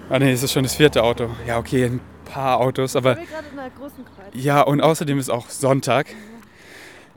Ah 0.08 0.18
ne, 0.18 0.30
es 0.30 0.42
ist 0.42 0.52
schon 0.52 0.62
das 0.62 0.76
vierte 0.76 1.02
Auto. 1.02 1.30
Ja, 1.46 1.58
okay, 1.58 1.86
ein 1.86 2.00
paar 2.24 2.60
Autos, 2.60 2.94
aber. 2.94 3.18
Ja, 4.34 4.60
und 4.60 4.80
außerdem 4.80 5.18
ist 5.18 5.30
auch 5.30 5.50
Sonntag. 5.50 6.06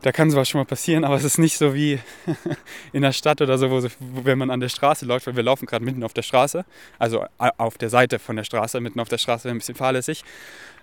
Da 0.01 0.11
kann 0.13 0.31
sowas 0.31 0.47
schon 0.47 0.59
mal 0.59 0.65
passieren, 0.65 1.03
aber 1.03 1.15
es 1.15 1.23
ist 1.25 1.37
nicht 1.37 1.57
so 1.57 1.73
wie 1.73 1.99
in 2.93 3.01
der 3.01 3.11
Stadt 3.11 3.41
oder 3.41 3.57
so, 3.57 3.69
wo, 3.69 3.89
wenn 4.23 4.37
man 4.37 4.49
an 4.49 4.59
der 4.59 4.69
Straße 4.69 5.05
läuft, 5.05 5.27
weil 5.27 5.35
wir 5.35 5.43
laufen 5.43 5.65
gerade 5.65 5.83
mitten 5.83 6.03
auf 6.03 6.13
der 6.13 6.21
Straße, 6.21 6.63
also 6.97 7.25
auf 7.37 7.77
der 7.77 7.89
Seite 7.89 8.17
von 8.19 8.35
der 8.37 8.45
Straße, 8.45 8.79
mitten 8.79 8.99
auf 8.99 9.09
der 9.09 9.17
Straße, 9.17 9.49
ein 9.49 9.57
bisschen 9.57 9.75
fahrlässig. 9.75 10.23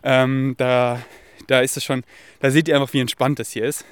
Ähm, 0.02 0.54
da, 0.58 1.00
da 1.46 1.60
ist 1.60 1.76
es 1.76 1.84
schon, 1.84 2.04
da 2.40 2.50
seht 2.50 2.68
ihr 2.68 2.76
einfach, 2.76 2.92
wie 2.92 3.00
entspannt 3.00 3.40
es 3.40 3.52
hier 3.52 3.64
ist, 3.64 3.84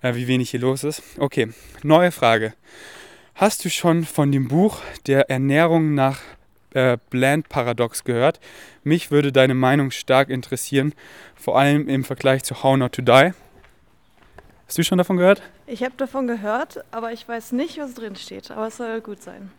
äh, 0.00 0.14
wie 0.14 0.26
wenig 0.26 0.50
hier 0.50 0.60
los 0.60 0.84
ist. 0.84 1.02
Okay, 1.18 1.50
neue 1.82 2.10
Frage. 2.10 2.54
Hast 3.34 3.64
du 3.64 3.70
schon 3.70 4.04
von 4.04 4.32
dem 4.32 4.48
Buch 4.48 4.80
der 5.06 5.30
Ernährung 5.30 5.94
nach 5.94 6.20
äh, 6.72 6.96
Bland 7.10 7.48
Paradox 7.48 8.04
gehört? 8.04 8.40
Mich 8.84 9.10
würde 9.10 9.32
deine 9.32 9.54
Meinung 9.54 9.90
stark 9.90 10.30
interessieren, 10.30 10.94
vor 11.36 11.58
allem 11.58 11.88
im 11.88 12.04
Vergleich 12.04 12.42
zu 12.42 12.62
How 12.62 12.76
Not 12.76 12.92
to 12.92 13.02
Die. 13.02 13.32
Hast 14.70 14.78
du 14.78 14.84
schon 14.84 14.98
davon 14.98 15.16
gehört? 15.16 15.42
Ich 15.66 15.82
habe 15.82 15.94
davon 15.96 16.28
gehört, 16.28 16.84
aber 16.92 17.10
ich 17.10 17.26
weiß 17.26 17.50
nicht, 17.50 17.78
was 17.78 17.94
drin 17.94 18.14
steht. 18.14 18.52
Aber 18.52 18.68
es 18.68 18.76
soll 18.76 19.00
gut 19.00 19.20
sein. 19.20 19.50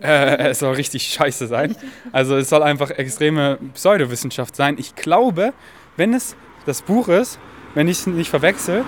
Äh, 0.00 0.48
es 0.48 0.60
soll 0.60 0.74
richtig 0.74 1.02
scheiße 1.02 1.48
sein. 1.48 1.76
Also 2.12 2.34
es 2.34 2.48
soll 2.48 2.62
einfach 2.62 2.88
extreme 2.88 3.58
Pseudowissenschaft 3.74 4.56
sein. 4.56 4.76
Ich 4.78 4.94
glaube, 4.94 5.52
wenn 5.98 6.14
es 6.14 6.34
das 6.64 6.80
Buch 6.80 7.08
ist, 7.08 7.38
wenn 7.74 7.88
ich 7.88 7.98
es 7.98 8.06
nicht 8.06 8.30
verwechsel, 8.30 8.86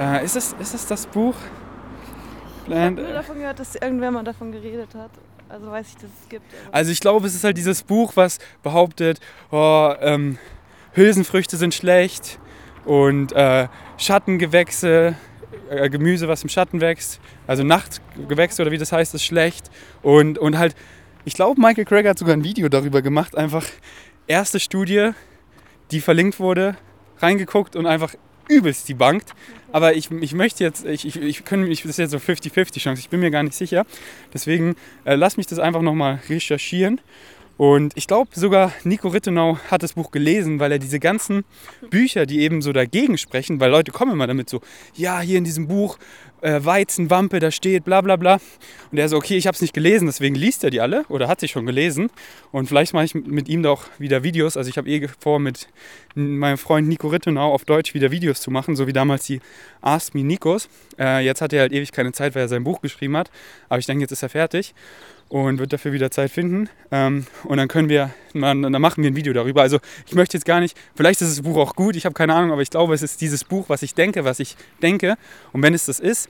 äh, 0.00 0.24
ist, 0.24 0.34
es, 0.34 0.54
ist 0.58 0.72
es 0.72 0.86
das 0.86 1.08
Buch? 1.08 1.34
Ich 2.66 2.74
habe 2.74 2.92
nur 2.92 3.12
davon 3.12 3.36
gehört, 3.40 3.58
dass 3.58 3.74
irgendwer 3.74 4.12
mal 4.12 4.24
davon 4.24 4.50
geredet 4.50 4.94
hat. 4.94 5.10
Also 5.50 5.70
weiß 5.70 5.88
ich, 5.88 5.96
dass 5.96 6.10
es 6.22 6.28
gibt. 6.30 6.46
Also 6.72 6.90
ich 6.90 7.00
glaube, 7.00 7.26
es 7.26 7.34
ist 7.34 7.44
halt 7.44 7.58
dieses 7.58 7.82
Buch, 7.82 8.12
was 8.14 8.38
behauptet, 8.62 9.20
oh, 9.50 9.92
ähm, 10.00 10.38
Hülsenfrüchte 10.94 11.58
sind 11.58 11.74
schlecht 11.74 12.38
und 12.84 13.32
äh, 13.32 13.68
Schattengewächse, 13.96 15.16
äh, 15.70 15.88
Gemüse, 15.88 16.28
was 16.28 16.42
im 16.42 16.48
Schatten 16.48 16.80
wächst, 16.80 17.20
also 17.46 17.62
Nachtgewächse 17.62 18.62
oder 18.62 18.70
wie 18.70 18.78
das 18.78 18.92
heißt, 18.92 19.14
ist 19.14 19.24
schlecht. 19.24 19.70
Und, 20.02 20.38
und 20.38 20.58
halt, 20.58 20.74
ich 21.24 21.34
glaube, 21.34 21.60
Michael 21.60 21.84
Craig 21.84 22.06
hat 22.06 22.18
sogar 22.18 22.34
ein 22.34 22.44
Video 22.44 22.68
darüber 22.68 23.02
gemacht, 23.02 23.36
einfach 23.36 23.64
erste 24.26 24.60
Studie, 24.60 25.10
die 25.90 26.00
verlinkt 26.00 26.40
wurde, 26.40 26.76
reingeguckt 27.18 27.76
und 27.76 27.86
einfach 27.86 28.14
übelst 28.48 28.88
die 28.88 28.94
bankt. 28.94 29.34
Aber 29.72 29.94
ich, 29.94 30.10
ich 30.10 30.34
möchte 30.34 30.62
jetzt, 30.62 30.84
ich, 30.84 31.06
ich, 31.06 31.16
ich, 31.16 31.44
können, 31.44 31.70
ich, 31.70 31.82
das 31.82 31.92
ist 31.92 31.98
jetzt 31.98 32.10
so 32.10 32.18
50-50 32.18 32.78
Chance, 32.78 33.00
ich 33.00 33.08
bin 33.08 33.20
mir 33.20 33.30
gar 33.30 33.42
nicht 33.42 33.54
sicher. 33.54 33.86
Deswegen 34.32 34.76
äh, 35.04 35.14
lass 35.14 35.36
mich 35.36 35.46
das 35.46 35.58
einfach 35.58 35.82
nochmal 35.82 36.20
recherchieren 36.28 37.00
und 37.56 37.92
ich 37.96 38.06
glaube 38.06 38.30
sogar, 38.34 38.72
Nico 38.82 39.08
Rittenau 39.08 39.58
hat 39.70 39.82
das 39.82 39.92
Buch 39.92 40.10
gelesen, 40.10 40.58
weil 40.58 40.72
er 40.72 40.78
diese 40.78 40.98
ganzen 40.98 41.44
Bücher, 41.88 42.26
die 42.26 42.40
eben 42.40 42.62
so 42.62 42.72
dagegen 42.72 43.16
sprechen, 43.16 43.60
weil 43.60 43.70
Leute 43.70 43.92
kommen 43.92 44.12
immer 44.12 44.26
damit 44.26 44.50
so, 44.50 44.60
ja, 44.94 45.20
hier 45.20 45.38
in 45.38 45.44
diesem 45.44 45.68
Buch 45.68 45.98
äh, 46.40 46.64
Weizenwampe, 46.64 47.38
da 47.38 47.50
steht 47.52 47.84
bla 47.84 48.00
bla 48.00 48.16
bla. 48.16 48.40
Und 48.90 48.98
er 48.98 49.08
so, 49.08 49.16
okay, 49.16 49.36
ich 49.36 49.46
habe 49.46 49.54
es 49.54 49.62
nicht 49.62 49.72
gelesen, 49.72 50.06
deswegen 50.06 50.34
liest 50.34 50.64
er 50.64 50.70
die 50.70 50.80
alle 50.80 51.04
oder 51.08 51.28
hat 51.28 51.40
sie 51.40 51.48
schon 51.48 51.64
gelesen. 51.64 52.10
Und 52.50 52.66
vielleicht 52.66 52.92
mache 52.92 53.04
ich 53.04 53.14
mit 53.14 53.48
ihm 53.48 53.62
da 53.62 53.70
auch 53.70 53.84
wieder 53.98 54.24
Videos. 54.24 54.56
Also 54.56 54.68
ich 54.68 54.76
habe 54.76 54.88
eh 54.88 55.06
vor, 55.20 55.38
mit 55.38 55.68
meinem 56.16 56.58
Freund 56.58 56.88
Nico 56.88 57.08
Rittenau 57.08 57.52
auf 57.52 57.64
Deutsch 57.64 57.94
wieder 57.94 58.10
Videos 58.10 58.40
zu 58.40 58.50
machen, 58.50 58.74
so 58.74 58.86
wie 58.86 58.92
damals 58.92 59.24
die 59.26 59.40
Ask 59.80 60.14
Me 60.14 60.24
Nikos. 60.24 60.68
Äh, 60.98 61.24
jetzt 61.24 61.40
hat 61.40 61.52
er 61.52 61.60
halt 61.60 61.72
ewig 61.72 61.92
keine 61.92 62.12
Zeit, 62.12 62.34
weil 62.34 62.42
er 62.42 62.48
sein 62.48 62.64
Buch 62.64 62.80
geschrieben 62.80 63.16
hat. 63.16 63.30
Aber 63.68 63.78
ich 63.78 63.86
denke, 63.86 64.02
jetzt 64.02 64.12
ist 64.12 64.22
er 64.22 64.28
fertig 64.28 64.74
und 65.28 65.58
wird 65.58 65.72
dafür 65.72 65.92
wieder 65.92 66.10
Zeit 66.10 66.30
finden. 66.30 66.68
Ähm, 66.90 67.26
und 67.44 67.56
dann 67.56 67.68
können 67.68 67.88
wir, 67.88 68.10
dann 68.32 68.60
machen 68.60 69.02
wir 69.02 69.10
ein 69.10 69.16
Video 69.16 69.32
darüber. 69.32 69.62
Also 69.62 69.78
ich 70.06 70.14
möchte 70.14 70.36
jetzt 70.36 70.44
gar 70.44 70.60
nicht, 70.60 70.76
vielleicht 70.94 71.20
ist 71.22 71.30
das 71.30 71.42
Buch 71.42 71.56
auch 71.56 71.74
gut, 71.74 71.96
ich 71.96 72.04
habe 72.04 72.14
keine 72.14 72.34
Ahnung, 72.34 72.52
aber 72.52 72.62
ich 72.62 72.70
glaube, 72.70 72.94
es 72.94 73.02
ist 73.02 73.20
dieses 73.20 73.44
Buch, 73.44 73.68
was 73.68 73.82
ich 73.82 73.94
denke, 73.94 74.24
was 74.24 74.40
ich 74.40 74.56
denke. 74.82 75.16
Und 75.52 75.62
wenn 75.62 75.74
es 75.74 75.86
das 75.86 76.00
ist, 76.00 76.28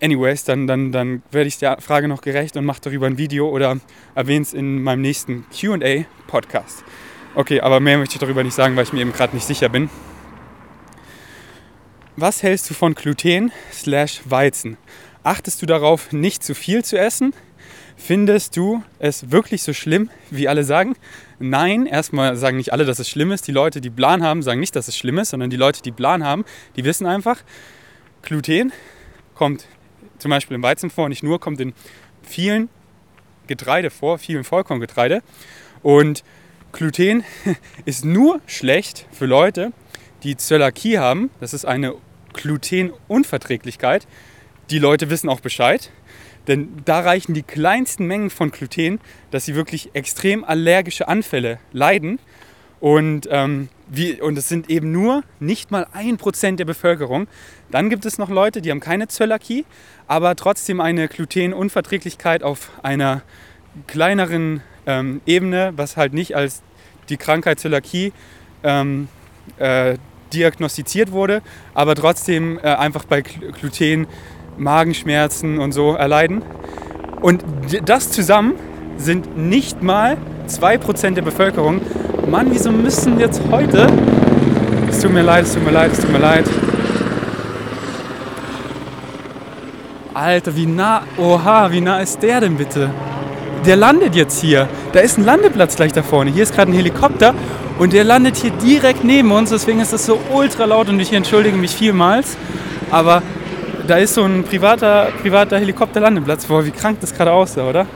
anyways, 0.00 0.44
dann, 0.44 0.66
dann, 0.66 0.92
dann 0.92 1.22
werde 1.30 1.48
ich 1.48 1.58
der 1.58 1.80
Frage 1.80 2.08
noch 2.08 2.20
gerecht 2.20 2.56
und 2.56 2.64
mache 2.64 2.80
darüber 2.82 3.06
ein 3.06 3.18
Video 3.18 3.48
oder 3.48 3.78
erwähne 4.14 4.42
es 4.42 4.54
in 4.54 4.82
meinem 4.82 5.02
nächsten 5.02 5.46
QA-Podcast. 5.50 6.84
Okay, 7.34 7.60
aber 7.60 7.80
mehr 7.80 7.98
möchte 7.98 8.14
ich 8.14 8.20
darüber 8.20 8.44
nicht 8.44 8.54
sagen, 8.54 8.76
weil 8.76 8.84
ich 8.84 8.92
mir 8.92 9.00
eben 9.00 9.12
gerade 9.12 9.34
nicht 9.34 9.46
sicher 9.46 9.68
bin. 9.68 9.90
Was 12.16 12.44
hältst 12.44 12.70
du 12.70 12.74
von 12.74 12.94
Gluten 12.94 13.50
slash 13.72 14.20
Weizen? 14.24 14.76
Achtest 15.24 15.60
du 15.62 15.66
darauf, 15.66 16.12
nicht 16.12 16.44
zu 16.44 16.54
viel 16.54 16.84
zu 16.84 16.96
essen? 16.96 17.34
Findest 17.96 18.56
du 18.56 18.82
es 18.98 19.30
wirklich 19.30 19.62
so 19.62 19.72
schlimm, 19.72 20.10
wie 20.30 20.48
alle 20.48 20.64
sagen? 20.64 20.96
Nein, 21.38 21.86
erstmal 21.86 22.36
sagen 22.36 22.56
nicht 22.56 22.72
alle, 22.72 22.84
dass 22.84 22.98
es 22.98 23.08
schlimm 23.08 23.32
ist. 23.32 23.46
Die 23.46 23.52
Leute, 23.52 23.80
die 23.80 23.90
Plan 23.90 24.22
haben, 24.22 24.42
sagen 24.42 24.60
nicht, 24.60 24.74
dass 24.76 24.88
es 24.88 24.96
schlimm 24.96 25.18
ist, 25.18 25.30
sondern 25.30 25.50
die 25.50 25.56
Leute, 25.56 25.80
die 25.82 25.92
Plan 25.92 26.24
haben, 26.24 26.44
die 26.76 26.84
wissen 26.84 27.06
einfach, 27.06 27.42
Gluten 28.22 28.72
kommt 29.34 29.66
zum 30.18 30.30
Beispiel 30.30 30.54
im 30.54 30.62
Weizen 30.62 30.90
vor, 30.90 31.08
nicht 31.08 31.22
nur, 31.22 31.40
kommt 31.40 31.60
in 31.60 31.72
vielen 32.22 32.68
Getreide 33.46 33.90
vor, 33.90 34.18
vielen 34.18 34.44
Vollkorngetreide. 34.44 35.22
Und 35.82 36.24
Gluten 36.72 37.24
ist 37.84 38.04
nur 38.04 38.40
schlecht 38.46 39.06
für 39.12 39.26
Leute, 39.26 39.72
die 40.22 40.36
Zöliakie 40.36 40.98
haben. 40.98 41.30
Das 41.40 41.54
ist 41.54 41.64
eine 41.64 41.94
Glutenunverträglichkeit. 42.32 44.06
Die 44.70 44.78
Leute 44.78 45.10
wissen 45.10 45.28
auch 45.28 45.40
Bescheid. 45.40 45.90
Denn 46.46 46.68
da 46.84 47.00
reichen 47.00 47.34
die 47.34 47.42
kleinsten 47.42 48.06
Mengen 48.06 48.30
von 48.30 48.50
Gluten, 48.50 49.00
dass 49.30 49.44
sie 49.44 49.54
wirklich 49.54 49.90
extrem 49.94 50.44
allergische 50.44 51.08
Anfälle 51.08 51.58
leiden. 51.72 52.18
Und, 52.80 53.28
ähm, 53.30 53.68
wie, 53.88 54.20
und 54.20 54.36
es 54.36 54.48
sind 54.48 54.68
eben 54.68 54.92
nur 54.92 55.22
nicht 55.40 55.70
mal 55.70 55.86
ein 55.92 56.18
Prozent 56.18 56.60
der 56.60 56.66
Bevölkerung. 56.66 57.28
Dann 57.70 57.88
gibt 57.88 58.04
es 58.04 58.18
noch 58.18 58.28
Leute, 58.28 58.60
die 58.60 58.70
haben 58.70 58.80
keine 58.80 59.08
Zöliakie, 59.08 59.64
aber 60.06 60.36
trotzdem 60.36 60.80
eine 60.80 61.08
Glutenunverträglichkeit 61.08 62.42
auf 62.42 62.70
einer 62.82 63.22
kleineren 63.86 64.60
ähm, 64.86 65.22
Ebene, 65.24 65.72
was 65.76 65.96
halt 65.96 66.12
nicht 66.12 66.36
als 66.36 66.62
die 67.08 67.16
Krankheit 67.16 67.58
Zöliakie 67.58 68.12
ähm, 68.62 69.08
äh, 69.58 69.96
diagnostiziert 70.32 71.12
wurde, 71.12 71.42
aber 71.74 71.94
trotzdem 71.94 72.58
äh, 72.58 72.62
einfach 72.62 73.04
bei 73.04 73.22
Gluten 73.22 74.06
Magenschmerzen 74.56 75.58
und 75.58 75.72
so 75.72 75.94
erleiden. 75.94 76.42
Und 77.20 77.44
das 77.84 78.10
zusammen 78.10 78.54
sind 78.96 79.36
nicht 79.36 79.82
mal 79.82 80.16
2% 80.48 81.14
der 81.14 81.22
Bevölkerung. 81.22 81.80
Mann, 82.28 82.48
wieso 82.50 82.70
müssen 82.70 83.18
jetzt 83.18 83.40
heute... 83.50 83.86
Es 84.88 85.00
tut 85.00 85.12
mir 85.12 85.22
leid, 85.22 85.44
es 85.44 85.54
tut 85.54 85.64
mir 85.64 85.72
leid, 85.72 85.92
es 85.92 86.00
tut 86.00 86.12
mir 86.12 86.18
leid. 86.18 86.44
Alter, 90.12 90.54
wie 90.54 90.66
nah... 90.66 91.02
Oha, 91.18 91.72
wie 91.72 91.80
nah 91.80 92.00
ist 92.00 92.22
der 92.22 92.40
denn 92.40 92.56
bitte? 92.56 92.90
Der 93.66 93.76
landet 93.76 94.14
jetzt 94.14 94.40
hier. 94.40 94.68
Da 94.92 95.00
ist 95.00 95.18
ein 95.18 95.24
Landeplatz 95.24 95.76
gleich 95.76 95.92
da 95.92 96.02
vorne. 96.02 96.30
Hier 96.30 96.42
ist 96.42 96.54
gerade 96.54 96.70
ein 96.70 96.74
Helikopter 96.74 97.34
und 97.78 97.92
der 97.92 98.04
landet 98.04 98.36
hier 98.36 98.50
direkt 98.50 99.02
neben 99.02 99.32
uns. 99.32 99.50
Deswegen 99.50 99.80
ist 99.80 99.92
es 99.92 100.06
so 100.06 100.20
ultra 100.32 100.66
laut 100.66 100.88
und 100.88 101.00
ich 101.00 101.12
entschuldige 101.12 101.56
mich 101.56 101.74
vielmals. 101.74 102.36
Aber 102.90 103.22
da 103.86 103.96
ist 103.98 104.14
so 104.14 104.24
ein 104.24 104.44
privater, 104.44 105.12
privater 105.20 105.58
Helikopterlandeplatz. 105.58 106.46
Boah, 106.46 106.64
wie 106.64 106.70
krank 106.70 107.00
das 107.00 107.14
gerade 107.14 107.32
aussah, 107.32 107.68
oder? 107.68 107.86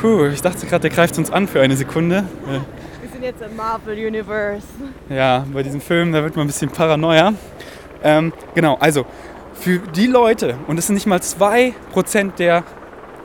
Puh, 0.00 0.26
ich 0.26 0.42
dachte 0.42 0.66
gerade, 0.66 0.82
der 0.82 0.90
greift 0.90 1.16
uns 1.18 1.30
an 1.30 1.46
für 1.48 1.60
eine 1.60 1.76
Sekunde. 1.76 2.24
Wir 2.44 3.10
sind 3.10 3.22
jetzt 3.22 3.42
im 3.42 3.56
Marvel 3.56 3.94
Universe. 3.94 4.66
Ja, 5.08 5.44
bei 5.52 5.62
diesem 5.62 5.80
Film, 5.80 6.12
da 6.12 6.22
wird 6.22 6.36
man 6.36 6.44
ein 6.44 6.48
bisschen 6.48 6.70
paranoia. 6.70 7.34
Ähm, 8.02 8.32
genau, 8.54 8.76
also 8.80 9.06
für 9.54 9.78
die 9.78 10.06
Leute, 10.06 10.58
und 10.66 10.76
das 10.76 10.86
sind 10.86 10.94
nicht 10.94 11.06
mal 11.06 11.20
2% 11.20 12.36
der 12.38 12.64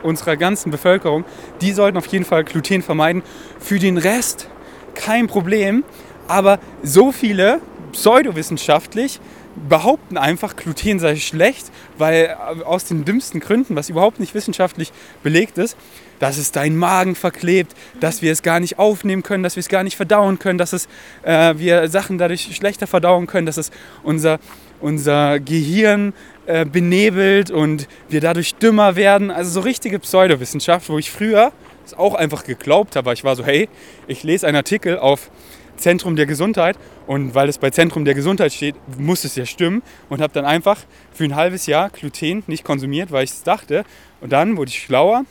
unserer 0.02 0.36
ganzen 0.36 0.70
Bevölkerung, 0.70 1.24
die 1.60 1.72
sollten 1.72 1.98
auf 1.98 2.06
jeden 2.06 2.24
Fall 2.24 2.44
Gluten 2.44 2.82
vermeiden. 2.82 3.22
Für 3.58 3.78
den 3.78 3.98
Rest 3.98 4.48
kein 4.94 5.26
Problem, 5.26 5.84
aber 6.26 6.58
so 6.82 7.12
viele 7.12 7.60
pseudowissenschaftlich 7.92 9.20
behaupten 9.68 10.16
einfach, 10.16 10.56
Gluten 10.56 10.98
sei 10.98 11.16
schlecht, 11.16 11.70
weil 11.98 12.26
äh, 12.26 12.62
aus 12.62 12.84
den 12.84 13.04
dümmsten 13.04 13.40
Gründen, 13.40 13.76
was 13.76 13.88
überhaupt 13.88 14.20
nicht 14.20 14.34
wissenschaftlich 14.34 14.92
belegt 15.22 15.58
ist, 15.58 15.76
dass 16.18 16.38
es 16.38 16.52
deinen 16.52 16.76
Magen 16.76 17.14
verklebt, 17.14 17.74
dass 18.00 18.22
wir 18.22 18.32
es 18.32 18.42
gar 18.42 18.60
nicht 18.60 18.78
aufnehmen 18.78 19.22
können, 19.22 19.42
dass 19.42 19.56
wir 19.56 19.60
es 19.60 19.68
gar 19.68 19.82
nicht 19.82 19.96
verdauen 19.96 20.38
können, 20.38 20.58
dass 20.58 20.72
es, 20.72 20.86
äh, 21.22 21.54
wir 21.56 21.88
Sachen 21.88 22.18
dadurch 22.18 22.54
schlechter 22.54 22.86
verdauen 22.86 23.26
können, 23.26 23.46
dass 23.46 23.56
es 23.56 23.70
unser 24.02 24.38
unser 24.82 25.40
Gehirn 25.40 26.12
äh, 26.46 26.64
benebelt 26.64 27.50
und 27.50 27.88
wir 28.08 28.20
dadurch 28.20 28.56
dümmer 28.56 28.96
werden. 28.96 29.30
Also 29.30 29.50
so 29.50 29.60
richtige 29.60 29.98
Pseudowissenschaft, 29.98 30.88
wo 30.88 30.98
ich 30.98 31.10
früher 31.10 31.52
es 31.86 31.94
auch 31.94 32.14
einfach 32.14 32.44
geglaubt 32.44 32.96
habe. 32.96 33.12
Ich 33.12 33.24
war 33.24 33.36
so, 33.36 33.44
hey, 33.44 33.68
ich 34.06 34.22
lese 34.22 34.46
einen 34.46 34.56
Artikel 34.56 34.98
auf 34.98 35.30
Zentrum 35.76 36.16
der 36.16 36.26
Gesundheit. 36.26 36.76
Und 37.06 37.34
weil 37.34 37.48
es 37.48 37.58
bei 37.58 37.70
Zentrum 37.70 38.04
der 38.04 38.14
Gesundheit 38.14 38.52
steht, 38.52 38.76
muss 38.98 39.24
es 39.24 39.36
ja 39.36 39.46
stimmen. 39.46 39.82
Und 40.08 40.20
habe 40.20 40.32
dann 40.32 40.44
einfach 40.44 40.78
für 41.12 41.24
ein 41.24 41.34
halbes 41.34 41.66
Jahr 41.66 41.90
Gluten 41.90 42.42
nicht 42.46 42.64
konsumiert, 42.64 43.12
weil 43.12 43.24
ich 43.24 43.30
es 43.30 43.42
dachte. 43.42 43.84
Und 44.20 44.32
dann 44.32 44.56
wurde 44.56 44.70
ich 44.70 44.82
schlauer, 44.82 45.24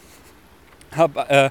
habe 0.91 1.29
äh, 1.29 1.49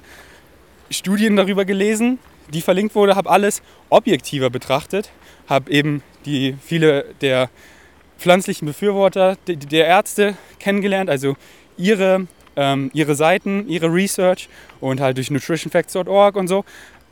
Studien 0.91 1.35
darüber 1.35 1.65
gelesen, 1.65 2.19
die 2.53 2.61
verlinkt 2.61 2.95
wurde, 2.95 3.15
habe 3.15 3.29
alles 3.29 3.61
objektiver 3.89 4.49
betrachtet, 4.49 5.09
habe 5.47 5.71
eben 5.71 6.03
die 6.25 6.55
viele 6.61 7.05
der 7.21 7.49
pflanzlichen 8.17 8.67
Befürworter 8.67 9.37
der 9.47 9.87
Ärzte 9.87 10.35
kennengelernt, 10.59 11.09
also 11.09 11.35
ihre, 11.77 12.27
ähm, 12.55 12.91
ihre 12.93 13.15
Seiten, 13.15 13.67
ihre 13.67 13.91
Research 13.91 14.47
und 14.79 14.99
halt 14.99 15.17
durch 15.17 15.31
nutritionfacts.org 15.31 16.35
und 16.35 16.47
so 16.47 16.63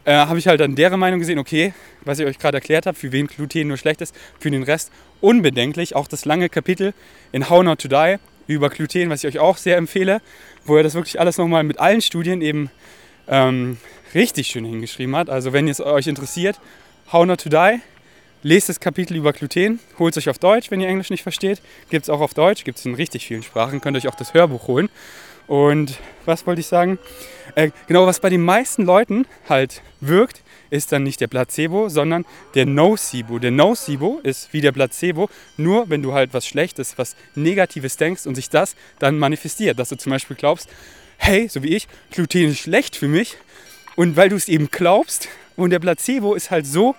äh, 0.09 0.25
habe 0.25 0.39
ich 0.39 0.47
halt 0.47 0.59
dann 0.59 0.73
deren 0.73 0.99
Meinung 0.99 1.19
gesehen, 1.19 1.37
okay, 1.37 1.71
was 2.03 2.17
ich 2.17 2.25
euch 2.25 2.39
gerade 2.39 2.57
erklärt 2.57 2.87
habe, 2.87 2.97
für 2.97 3.11
wen 3.11 3.27
Gluten 3.27 3.67
nur 3.67 3.77
schlecht 3.77 4.01
ist, 4.01 4.15
für 4.39 4.49
den 4.49 4.63
Rest 4.63 4.91
unbedenklich. 5.21 5.95
Auch 5.95 6.07
das 6.07 6.25
lange 6.25 6.49
Kapitel 6.49 6.95
in 7.31 7.47
How 7.47 7.61
Not 7.63 7.81
to 7.81 7.87
Die 7.87 8.15
über 8.47 8.71
Gluten, 8.71 9.11
was 9.11 9.23
ich 9.23 9.35
euch 9.35 9.39
auch 9.39 9.57
sehr 9.57 9.77
empfehle, 9.77 10.19
wo 10.65 10.77
er 10.77 10.81
das 10.81 10.95
wirklich 10.95 11.19
alles 11.19 11.37
nochmal 11.37 11.63
mit 11.63 11.77
allen 11.77 12.01
Studien 12.01 12.41
eben 12.41 12.71
ähm, 13.27 13.77
richtig 14.15 14.47
schön 14.47 14.65
hingeschrieben 14.65 15.15
hat. 15.15 15.29
Also 15.29 15.53
wenn 15.53 15.67
es 15.67 15.79
euch 15.79 16.07
interessiert, 16.07 16.59
How 17.11 17.27
Not 17.27 17.43
to 17.43 17.49
Die, 17.49 17.79
lest 18.41 18.67
das 18.67 18.79
Kapitel 18.79 19.15
über 19.15 19.31
Gluten, 19.31 19.79
holt 19.99 20.17
es 20.17 20.23
euch 20.23 20.29
auf 20.29 20.39
Deutsch, 20.39 20.71
wenn 20.71 20.81
ihr 20.81 20.87
Englisch 20.87 21.11
nicht 21.11 21.21
versteht. 21.21 21.61
Gibt 21.91 22.05
es 22.05 22.09
auch 22.09 22.21
auf 22.21 22.33
Deutsch, 22.33 22.63
gibt 22.63 22.79
es 22.79 22.85
in 22.87 22.95
richtig 22.95 23.27
vielen 23.27 23.43
Sprachen, 23.43 23.79
könnt 23.79 23.95
euch 23.95 24.07
auch 24.07 24.15
das 24.15 24.33
Hörbuch 24.33 24.67
holen. 24.67 24.89
Und 25.45 25.99
was 26.25 26.47
wollte 26.47 26.61
ich 26.61 26.67
sagen? 26.67 26.97
Äh, 27.59 27.71
genau, 27.87 28.05
was 28.05 28.21
bei 28.21 28.29
den 28.29 28.41
meisten 28.41 28.85
Leuten 28.85 29.25
halt 29.49 29.81
wirkt, 29.99 30.43
ist 30.69 30.93
dann 30.93 31.03
nicht 31.03 31.19
der 31.19 31.27
Placebo, 31.27 31.89
sondern 31.89 32.25
der 32.55 32.65
Nocebo. 32.65 33.37
Der 33.37 33.51
Nocebo 33.51 34.21
ist 34.23 34.53
wie 34.53 34.61
der 34.61 34.71
Placebo, 34.71 35.29
nur 35.57 35.89
wenn 35.89 36.01
du 36.01 36.13
halt 36.13 36.33
was 36.33 36.47
Schlechtes, 36.47 36.97
was 36.97 37.17
Negatives 37.35 37.97
denkst 37.97 38.25
und 38.27 38.35
sich 38.35 38.49
das 38.49 38.77
dann 38.99 39.19
manifestiert. 39.19 39.77
Dass 39.77 39.89
du 39.89 39.97
zum 39.97 40.11
Beispiel 40.11 40.37
glaubst, 40.37 40.69
hey, 41.17 41.49
so 41.49 41.61
wie 41.61 41.75
ich, 41.75 41.89
Gluten 42.11 42.49
ist 42.49 42.59
schlecht 42.59 42.95
für 42.95 43.09
mich. 43.09 43.35
Und 43.97 44.15
weil 44.15 44.29
du 44.29 44.37
es 44.37 44.47
eben 44.47 44.71
glaubst 44.71 45.27
und 45.57 45.71
der 45.71 45.79
Placebo 45.79 46.35
ist 46.35 46.51
halt 46.51 46.65
so 46.65 46.95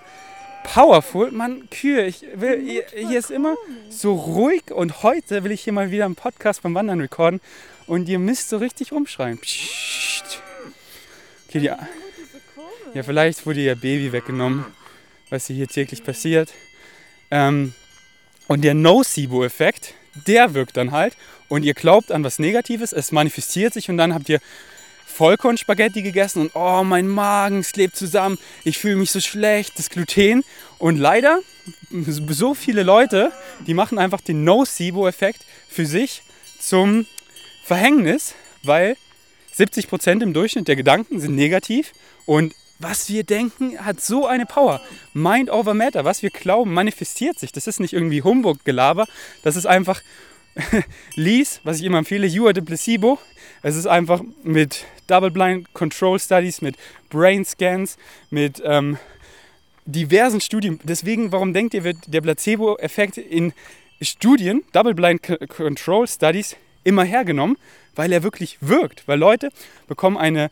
powerful. 0.62 1.30
Mann, 1.30 1.70
Kühe, 1.70 2.04
ich 2.04 2.22
will, 2.34 2.60
hier, 2.60 2.84
hier 2.94 3.18
ist 3.18 3.30
immer 3.30 3.54
so 3.88 4.12
ruhig 4.12 4.70
und 4.70 5.02
heute 5.02 5.42
will 5.42 5.52
ich 5.52 5.62
hier 5.62 5.72
mal 5.72 5.90
wieder 5.90 6.04
einen 6.04 6.16
Podcast 6.16 6.62
beim 6.62 6.74
Wandern 6.74 7.00
recorden 7.00 7.40
und 7.86 8.10
ihr 8.10 8.18
müsst 8.18 8.50
so 8.50 8.58
richtig 8.58 8.92
umschreien. 8.92 9.38
Psst. 9.38 10.42
Okay, 11.50 11.58
die, 11.58 11.64
ja, 12.94 13.02
vielleicht 13.02 13.44
wurde 13.44 13.58
ihr 13.58 13.74
Baby 13.74 14.12
weggenommen, 14.12 14.64
was 15.30 15.48
hier 15.48 15.66
täglich 15.66 16.04
passiert. 16.04 16.52
Ähm, 17.32 17.74
und 18.46 18.62
der 18.62 18.74
Nocebo-Effekt, 18.74 19.94
der 20.28 20.54
wirkt 20.54 20.76
dann 20.76 20.92
halt 20.92 21.16
und 21.48 21.64
ihr 21.64 21.74
glaubt 21.74 22.12
an 22.12 22.22
was 22.22 22.38
Negatives, 22.38 22.92
es 22.92 23.10
manifestiert 23.10 23.74
sich 23.74 23.90
und 23.90 23.96
dann 23.96 24.14
habt 24.14 24.28
ihr 24.28 24.38
Vollkornspaghetti 25.06 26.02
gegessen 26.02 26.42
und 26.42 26.52
oh, 26.54 26.84
mein 26.84 27.08
Magen 27.08 27.62
klebt 27.62 27.96
zusammen, 27.96 28.38
ich 28.62 28.78
fühle 28.78 28.94
mich 28.94 29.10
so 29.10 29.18
schlecht, 29.18 29.76
das 29.76 29.90
Gluten. 29.90 30.44
Und 30.78 30.98
leider, 30.98 31.40
so 31.90 32.54
viele 32.54 32.84
Leute, 32.84 33.32
die 33.66 33.74
machen 33.74 33.98
einfach 33.98 34.20
den 34.20 34.44
Nocebo-Effekt 34.44 35.44
für 35.68 35.84
sich 35.84 36.22
zum 36.60 37.06
Verhängnis, 37.64 38.36
weil 38.62 38.96
70% 39.60 40.22
im 40.22 40.32
Durchschnitt 40.32 40.68
der 40.68 40.76
Gedanken 40.76 41.20
sind 41.20 41.34
negativ 41.34 41.92
und 42.26 42.54
was 42.78 43.10
wir 43.10 43.24
denken, 43.24 43.78
hat 43.84 44.00
so 44.00 44.26
eine 44.26 44.46
Power. 44.46 44.80
Mind 45.12 45.50
over 45.50 45.74
Matter, 45.74 46.06
was 46.06 46.22
wir 46.22 46.30
glauben, 46.30 46.72
manifestiert 46.72 47.38
sich. 47.38 47.52
Das 47.52 47.66
ist 47.66 47.78
nicht 47.78 47.92
irgendwie 47.92 48.22
Humbug-Gelaber, 48.22 49.06
das 49.42 49.56
ist 49.56 49.66
einfach 49.66 50.00
Lies, 51.14 51.60
was 51.62 51.78
ich 51.78 51.84
immer 51.84 51.98
empfehle, 51.98 52.26
You 52.26 52.46
are 52.46 52.54
the 52.54 52.62
Placebo. 52.62 53.18
Es 53.62 53.76
ist 53.76 53.86
einfach 53.86 54.22
mit 54.42 54.86
Double-Blind 55.06 55.72
Control 55.74 56.18
Studies, 56.18 56.62
mit 56.62 56.76
Brain 57.10 57.44
Scans, 57.44 57.98
mit 58.30 58.62
ähm, 58.64 58.96
diversen 59.84 60.40
Studien. 60.40 60.80
Deswegen, 60.82 61.32
warum 61.32 61.52
denkt 61.52 61.74
ihr, 61.74 61.84
wird 61.84 61.98
der 62.06 62.20
Placebo-Effekt 62.22 63.18
in 63.18 63.52
Studien, 64.00 64.64
Double-Blind 64.72 65.50
Control 65.50 66.08
Studies, 66.08 66.56
immer 66.84 67.04
hergenommen? 67.04 67.56
Weil 67.94 68.12
er 68.12 68.22
wirklich 68.22 68.58
wirkt. 68.60 69.06
Weil 69.06 69.18
Leute 69.18 69.50
bekommen 69.88 70.16
eine 70.16 70.50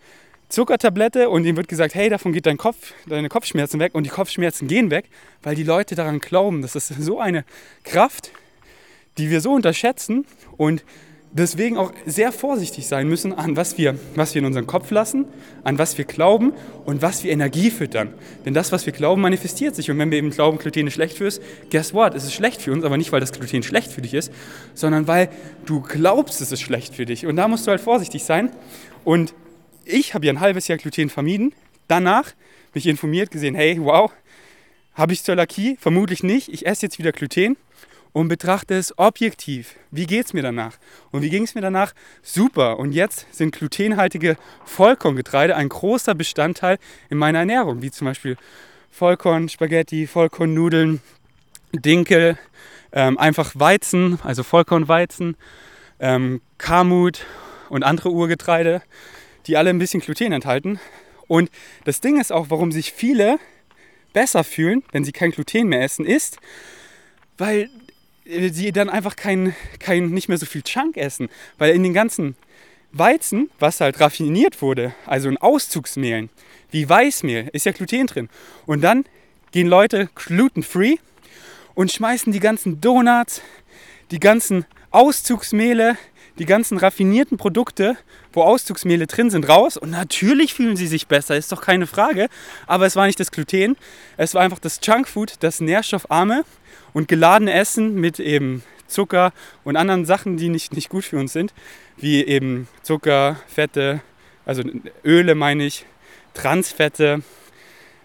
Zuckertablette 0.49 1.29
und 1.29 1.45
ihnen 1.45 1.57
wird 1.57 1.69
gesagt, 1.69 1.95
hey, 1.95 2.09
davon 2.09 2.33
geht 2.33 2.47
dein 2.47 2.57
Kopf, 2.57 2.93
deine 3.07 3.29
Kopfschmerzen 3.29 3.81
weg 3.81 3.95
und 3.95 4.05
die 4.05 4.11
Kopfschmerzen 4.11 4.67
gehen 4.67 4.91
weg, 4.91 5.07
weil 5.43 5.55
die 5.55 5.63
Leute 5.63 5.95
daran 5.95 6.21
glauben. 6.21 6.63
Das 6.63 6.75
ist 6.75 6.89
so 6.89 7.21
eine 7.21 7.45
Kraft, 7.85 8.31
die 9.19 9.31
wir 9.31 9.41
so 9.41 9.53
unterschätzen 9.53 10.27
und 10.57 10.85
deswegen 11.33 11.77
auch 11.77 11.93
sehr 12.07 12.33
vorsichtig 12.33 12.87
sein 12.87 13.09
müssen, 13.09 13.33
an 13.33 13.57
was 13.57 13.79
wir, 13.79 13.99
was 14.15 14.35
wir 14.35 14.41
in 14.41 14.47
unseren 14.47 14.67
Kopf 14.67 14.91
lassen, 14.91 15.27
an 15.63 15.79
was 15.79 15.99
wir 15.99 16.05
glauben 16.05 16.53
und 16.85 17.03
was 17.03 17.25
wir 17.25 17.33
Energie 17.33 17.71
füttern. 17.71 18.15
Denn 18.45 18.55
das, 18.55 18.73
was 18.73 18.87
wir 18.87 18.93
glauben, 18.93 19.21
manifestiert 19.23 19.75
sich. 19.75 19.91
Und 19.91 19.99
wenn 19.99 20.11
wir 20.11 20.19
eben 20.19 20.31
glauben, 20.31 20.59
Gluten 20.59 20.87
ist 20.87 20.95
schlecht 20.95 21.17
für 21.17 21.27
uns, 21.27 21.41
guess 21.71 21.93
what? 21.93 22.15
Es 22.15 22.25
ist 22.25 22.35
schlecht 22.35 22.63
für 22.63 22.73
uns, 22.73 22.85
aber 22.85 22.97
nicht, 22.97 23.13
weil 23.13 23.21
das 23.21 23.33
Gluten 23.33 23.63
schlecht 23.63 23.93
für 23.93 24.03
dich 24.03 24.15
ist, 24.15 24.33
sondern 24.75 25.07
weil 25.07 25.29
du 25.67 25.81
glaubst, 25.81 26.41
es 26.41 26.53
ist 26.53 26.63
schlecht 26.63 26.95
für 26.95 27.07
dich. 27.07 27.27
Und 27.27 27.37
da 27.37 27.49
musst 27.49 27.67
du 27.67 27.71
halt 27.71 27.81
vorsichtig 27.81 28.25
sein. 28.25 28.51
Und 29.05 29.35
ich 29.85 30.15
habe 30.15 30.27
ja 30.27 30.33
ein 30.33 30.41
halbes 30.41 30.69
Jahr 30.69 30.79
Gluten 30.79 31.11
vermieden. 31.11 31.55
Danach 31.89 32.33
mich 32.75 32.87
informiert, 32.87 33.31
gesehen, 33.31 33.55
hey, 33.55 33.79
wow, 33.81 34.11
habe 34.95 35.13
ich 35.13 35.23
Zöliakie? 35.23 35.77
Vermutlich 35.81 36.23
nicht. 36.23 36.49
Ich 36.49 36.67
esse 36.67 36.87
jetzt 36.87 36.99
wieder 36.99 37.13
Gluten 37.13 37.57
und 38.13 38.29
betrachte 38.29 38.75
es 38.75 38.97
objektiv. 38.99 39.77
Wie 39.91 40.07
geht 40.07 40.27
es 40.27 40.33
mir 40.33 40.43
danach? 40.43 40.77
Und 41.11 41.23
wie 41.23 41.31
ging 41.31 41.45
es 41.45 41.55
mir 41.55 41.61
danach? 41.61 41.93
Super. 42.23 42.79
Und 42.79 42.93
jetzt 42.93 43.27
sind 43.33 43.55
glutenhaltige 43.55 44.37
Vollkorngetreide 44.65 45.57
ein 45.57 45.69
großer 45.69 46.15
Bestandteil 46.15 46.79
in 47.11 47.19
meiner 47.19 47.41
Ernährung, 47.41 47.83
wie 47.83 47.91
zum 47.91 48.07
Beispiel 48.07 48.37
Vollkornspaghetti, 48.91 50.07
Vollkornnudeln, 50.07 51.01
Dinkel, 51.73 52.39
ähm, 52.93 53.19
einfach 53.19 53.53
Weizen, 53.55 54.19
also 54.23 54.43
Vollkornweizen, 54.43 55.37
ähm, 56.01 56.41
Kamut 56.57 57.27
und 57.69 57.83
andere 57.83 58.11
Urgetreide, 58.11 58.83
die 59.47 59.57
alle 59.57 59.71
ein 59.71 59.79
bisschen 59.79 60.01
Gluten 60.01 60.33
enthalten. 60.33 60.81
Und 61.27 61.51
das 61.85 62.01
Ding 62.01 62.21
ist 62.21 62.33
auch, 62.33 62.47
warum 62.49 62.73
sich 62.73 62.93
viele 62.93 63.39
besser 64.13 64.43
fühlen, 64.43 64.83
wenn 64.93 65.05
sie 65.05 65.13
kein 65.13 65.31
Gluten 65.31 65.69
mehr 65.69 65.83
essen, 65.83 66.07
ist, 66.07 66.39
weil 67.37 67.71
sie 68.29 68.73
dann 68.73 68.91
einfach 68.91 69.17
kein, 69.17 69.55
kein, 69.79 70.11
nicht 70.11 70.29
mehr 70.29 70.39
so 70.39 70.47
viel 70.47 70.63
Chunk 70.63 70.97
essen. 70.97 71.29
Weil 71.57 71.75
in 71.75 71.83
den 71.83 71.95
ganzen 71.95 72.37
Weizen, 72.93 73.51
was 73.59 73.81
halt 73.81 74.01
raffiniert 74.01 74.63
wurde, 74.63 74.95
also 75.07 75.29
in 75.29 75.37
Auszugsmehlen, 75.37 76.31
wie 76.71 76.89
Weißmehl, 76.89 77.49
ist 77.53 77.67
ja 77.67 77.73
Gluten 77.73 78.07
drin. 78.07 78.29
Und 78.67 78.83
dann 78.83 79.05
gehen 79.53 79.67
Leute 79.67 80.11
gluten-free 80.15 80.97
und 81.75 81.93
schmeißen 81.93 82.33
die 82.33 82.41
ganzen 82.41 82.81
Donuts, 82.81 83.41
die 84.11 84.21
ganzen 84.21 84.65
Auszugsmehle, 84.91 85.97
die 86.39 86.47
ganzen 86.47 86.79
raffinierten 86.79 87.37
Produkte, 87.37 87.97
wo 88.33 88.43
Auszugsmehle 88.43 89.07
drin 89.07 89.31
sind, 89.31 89.49
raus. 89.49 89.77
Und 89.77 89.91
natürlich 89.91 90.55
fühlen 90.55 90.77
sie 90.77 90.87
sich 90.87 91.07
besser, 91.07 91.37
ist 91.37 91.53
doch 91.53 91.61
keine 91.61 91.87
Frage. 91.87 92.29
Aber 92.67 92.87
es 92.87 92.97
war 92.97 93.07
nicht 93.07 93.21
das 93.21 93.31
Gluten, 93.31 93.77
es 94.17 94.35
war 94.35 94.43
einfach 94.43 94.59
das 94.59 94.81
Junkfood, 94.83 95.35
das 95.41 95.61
nährstoffarme 95.61 96.45
und 96.93 97.09
geladene 97.09 97.53
Essen 97.53 97.95
mit 97.95 98.21
eben 98.21 98.63
Zucker 98.87 99.33
und 99.65 99.77
anderen 99.77 100.05
Sachen, 100.05 100.37
die 100.37 100.49
nicht, 100.49 100.73
nicht 100.73 100.89
gut 100.89 101.05
für 101.05 101.19
uns 101.19 101.33
sind, 101.33 101.53
wie 101.97 102.25
eben 102.25 102.69
Zucker, 102.83 103.37
Fette, 103.47 104.01
also 104.47 104.63
Öle 105.05 105.35
meine 105.35 105.67
ich, 105.67 105.85
Transfette, 106.35 107.23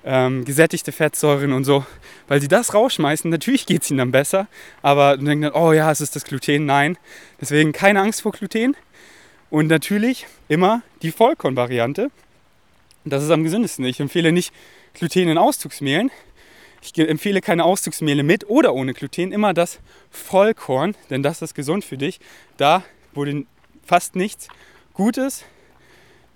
ähm, 0.05 0.45
gesättigte 0.45 0.91
Fettsäuren 0.91 1.53
und 1.53 1.63
so. 1.63 1.85
Weil 2.27 2.41
sie 2.41 2.47
das 2.47 2.73
rausschmeißen, 2.73 3.29
natürlich 3.29 3.65
geht 3.65 3.83
es 3.83 3.91
ihnen 3.91 3.99
dann 3.99 4.11
besser, 4.11 4.47
aber 4.81 5.15
dann 5.17 5.25
denken 5.25 5.43
dann, 5.43 5.53
oh 5.53 5.73
ja, 5.73 5.91
es 5.91 6.01
ist 6.01 6.15
das 6.15 6.23
Gluten. 6.23 6.65
Nein, 6.65 6.97
deswegen 7.39 7.71
keine 7.71 8.01
Angst 8.01 8.21
vor 8.21 8.31
Gluten. 8.31 8.75
Und 9.49 9.67
natürlich 9.67 10.25
immer 10.47 10.81
die 11.01 11.11
Vollkornvariante. 11.11 12.09
Das 13.05 13.23
ist 13.23 13.29
am 13.29 13.43
gesündesten. 13.43 13.85
Ich 13.85 13.99
empfehle 13.99 14.31
nicht 14.31 14.53
Gluten 14.93 15.27
in 15.27 15.37
Auszugsmehlen, 15.37 16.11
ich 16.81 16.97
empfehle 16.97 17.39
keine 17.39 17.63
Auszugsmehle 17.63 18.23
mit 18.23 18.49
oder 18.49 18.73
ohne 18.73 18.93
Gluten, 18.93 19.31
immer 19.31 19.53
das 19.53 19.79
Vollkorn, 20.11 20.95
denn 21.09 21.23
das 21.23 21.41
ist 21.41 21.55
gesund 21.55 21.85
für 21.85 21.97
dich. 21.97 22.19
Da 22.57 22.83
wurde 23.13 23.45
fast 23.85 24.15
nichts 24.15 24.49
Gutes 24.93 25.45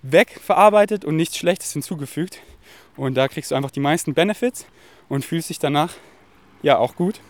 wegverarbeitet 0.03 1.03
und 1.03 1.17
nichts 1.17 1.37
Schlechtes 1.37 1.73
hinzugefügt. 1.73 2.39
Und 2.97 3.15
da 3.15 3.27
kriegst 3.27 3.51
du 3.51 3.55
einfach 3.55 3.71
die 3.71 3.79
meisten 3.79 4.13
Benefits 4.13 4.65
und 5.07 5.23
fühlst 5.23 5.49
dich 5.49 5.59
danach 5.59 5.93
ja 6.61 6.77
auch 6.77 6.95
gut. 6.95 7.21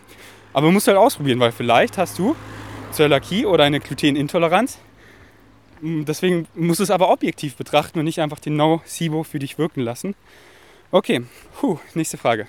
Aber 0.52 0.72
musst 0.72 0.86
du 0.86 0.92
halt 0.92 0.98
ausprobieren, 0.98 1.38
weil 1.40 1.52
vielleicht 1.52 1.98
hast 1.98 2.18
du 2.18 2.34
Zöliakie 2.90 3.46
oder 3.46 3.64
eine 3.64 3.80
Glutenintoleranz. 3.80 4.78
Mm, 5.82 6.04
Deswegen 6.04 6.48
musst 6.54 6.80
du 6.80 6.84
es 6.84 6.90
aber 6.90 7.10
objektiv 7.10 7.56
betrachten 7.56 7.98
und 7.98 8.06
nicht 8.06 8.20
einfach 8.20 8.40
den 8.40 8.56
No-SIBO 8.56 9.22
für 9.24 9.38
dich 9.38 9.58
wirken 9.58 9.82
lassen. 9.82 10.14
Okay, 10.90 11.22
Puh, 11.60 11.78
nächste 11.94 12.16
Frage. 12.16 12.46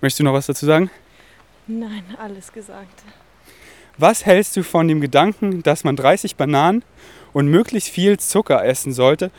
Möchtest 0.00 0.20
du 0.20 0.24
noch 0.24 0.32
was 0.32 0.46
dazu 0.46 0.64
sagen? 0.66 0.90
Nein, 1.66 2.04
alles 2.18 2.52
gesagt. 2.52 3.02
Was 3.98 4.26
hältst 4.26 4.56
du 4.56 4.62
von 4.62 4.88
dem 4.88 5.00
Gedanken, 5.00 5.62
dass 5.62 5.84
man 5.84 5.94
30 5.94 6.36
Bananen 6.36 6.84
und 7.32 7.48
möglichst 7.48 7.90
viel 7.90 8.18
Zucker 8.18 8.64
essen 8.64 8.92
sollte 8.92 9.30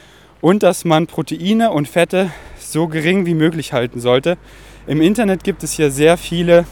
und 0.46 0.62
dass 0.62 0.86
man 0.86 1.08
Proteine 1.08 1.72
und 1.72 1.88
Fette 1.88 2.30
so 2.60 2.88
gering 2.88 3.26
wie 3.26 3.34
möglich 3.34 3.74
halten 3.74 4.00
sollte? 4.00 4.38
Im 4.86 5.02
Internet 5.02 5.44
gibt 5.44 5.64
es 5.64 5.76
ja 5.78 5.90
sehr 5.90 6.18
viele 6.18 6.66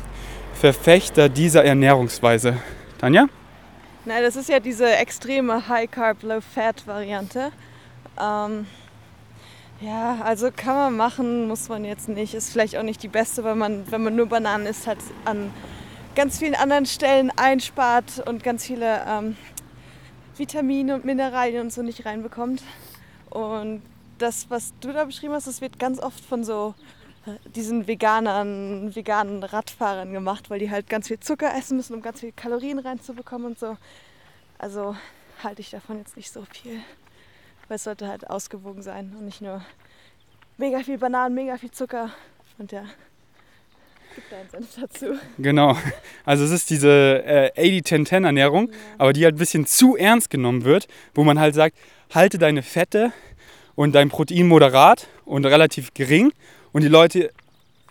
Verfechter 0.53 1.27
dieser 1.27 1.65
Ernährungsweise. 1.65 2.57
Tanja? 2.99 3.25
Nein, 4.05 4.21
das 4.21 4.35
ist 4.35 4.47
ja 4.47 4.59
diese 4.59 4.95
extreme 4.97 5.67
High-Carb, 5.67 6.21
Low-Fat-Variante. 6.21 7.51
Ähm, 8.21 8.67
ja, 9.81 10.19
also 10.23 10.51
kann 10.55 10.75
man 10.75 10.95
machen, 10.95 11.47
muss 11.47 11.67
man 11.67 11.83
jetzt 11.83 12.07
nicht. 12.07 12.35
Ist 12.35 12.51
vielleicht 12.51 12.77
auch 12.77 12.83
nicht 12.83 13.01
die 13.01 13.07
beste, 13.07 13.43
weil 13.43 13.55
man, 13.55 13.91
wenn 13.91 14.03
man 14.03 14.15
nur 14.15 14.27
Bananen 14.27 14.67
isst, 14.67 14.85
halt 14.85 14.99
an 15.25 15.49
ganz 16.13 16.37
vielen 16.37 16.53
anderen 16.53 16.85
Stellen 16.85 17.31
einspart 17.37 18.21
und 18.27 18.43
ganz 18.43 18.67
viele 18.67 19.01
ähm, 19.09 19.35
Vitamine 20.37 20.93
und 20.93 21.05
Mineralien 21.05 21.61
und 21.61 21.73
so 21.73 21.81
nicht 21.81 22.05
reinbekommt. 22.05 22.61
Und 23.33 23.81
das, 24.19 24.49
was 24.51 24.73
du 24.79 24.93
da 24.93 25.05
beschrieben 25.05 25.33
hast, 25.33 25.47
das 25.47 25.59
wird 25.59 25.79
ganz 25.79 25.99
oft 25.99 26.23
von 26.23 26.43
so 26.43 26.75
äh, 27.25 27.31
diesen 27.49 27.87
Veganern, 27.87 28.95
veganen 28.95 29.43
Radfahrern 29.43 30.13
gemacht, 30.13 30.51
weil 30.51 30.59
die 30.59 30.69
halt 30.69 30.87
ganz 30.87 31.07
viel 31.07 31.19
Zucker 31.19 31.51
essen 31.57 31.77
müssen, 31.77 31.95
um 31.95 32.03
ganz 32.03 32.19
viel 32.19 32.31
Kalorien 32.31 32.77
reinzubekommen 32.77 33.47
und 33.47 33.59
so. 33.59 33.75
Also 34.59 34.95
halte 35.43 35.61
ich 35.61 35.71
davon 35.71 35.97
jetzt 35.97 36.15
nicht 36.15 36.31
so 36.31 36.45
viel. 36.51 36.79
Weil 37.67 37.77
es 37.77 37.85
sollte 37.85 38.07
halt 38.07 38.29
ausgewogen 38.29 38.83
sein 38.83 39.15
und 39.17 39.25
nicht 39.25 39.41
nur 39.41 39.63
mega 40.57 40.81
viel 40.81 40.99
Bananen, 40.99 41.33
mega 41.33 41.57
viel 41.57 41.71
Zucker. 41.71 42.11
Und 42.59 42.71
ja, 42.71 42.85
gibt 44.13 44.31
da 44.31 44.37
einen 44.37 44.49
Senf 44.49 44.75
dazu. 44.79 45.17
Genau. 45.39 45.75
Also 46.23 46.43
es 46.43 46.51
ist 46.51 46.69
diese 46.69 47.23
äh, 47.25 47.79
80-10-10 47.81 48.25
Ernährung, 48.25 48.69
aber 48.99 49.11
die 49.11 49.23
halt 49.25 49.35
ein 49.35 49.39
bisschen 49.39 49.65
zu 49.65 49.95
ernst 49.95 50.29
genommen 50.29 50.65
wird, 50.65 50.87
wo 51.15 51.23
man 51.23 51.39
halt 51.39 51.55
sagt, 51.55 51.75
halte 52.13 52.37
deine 52.37 52.63
Fette 52.63 53.11
und 53.75 53.93
dein 53.93 54.09
Protein 54.09 54.47
moderat 54.47 55.07
und 55.25 55.45
relativ 55.45 55.93
gering. 55.93 56.31
Und 56.71 56.81
die 56.83 56.89
Leute 56.89 57.31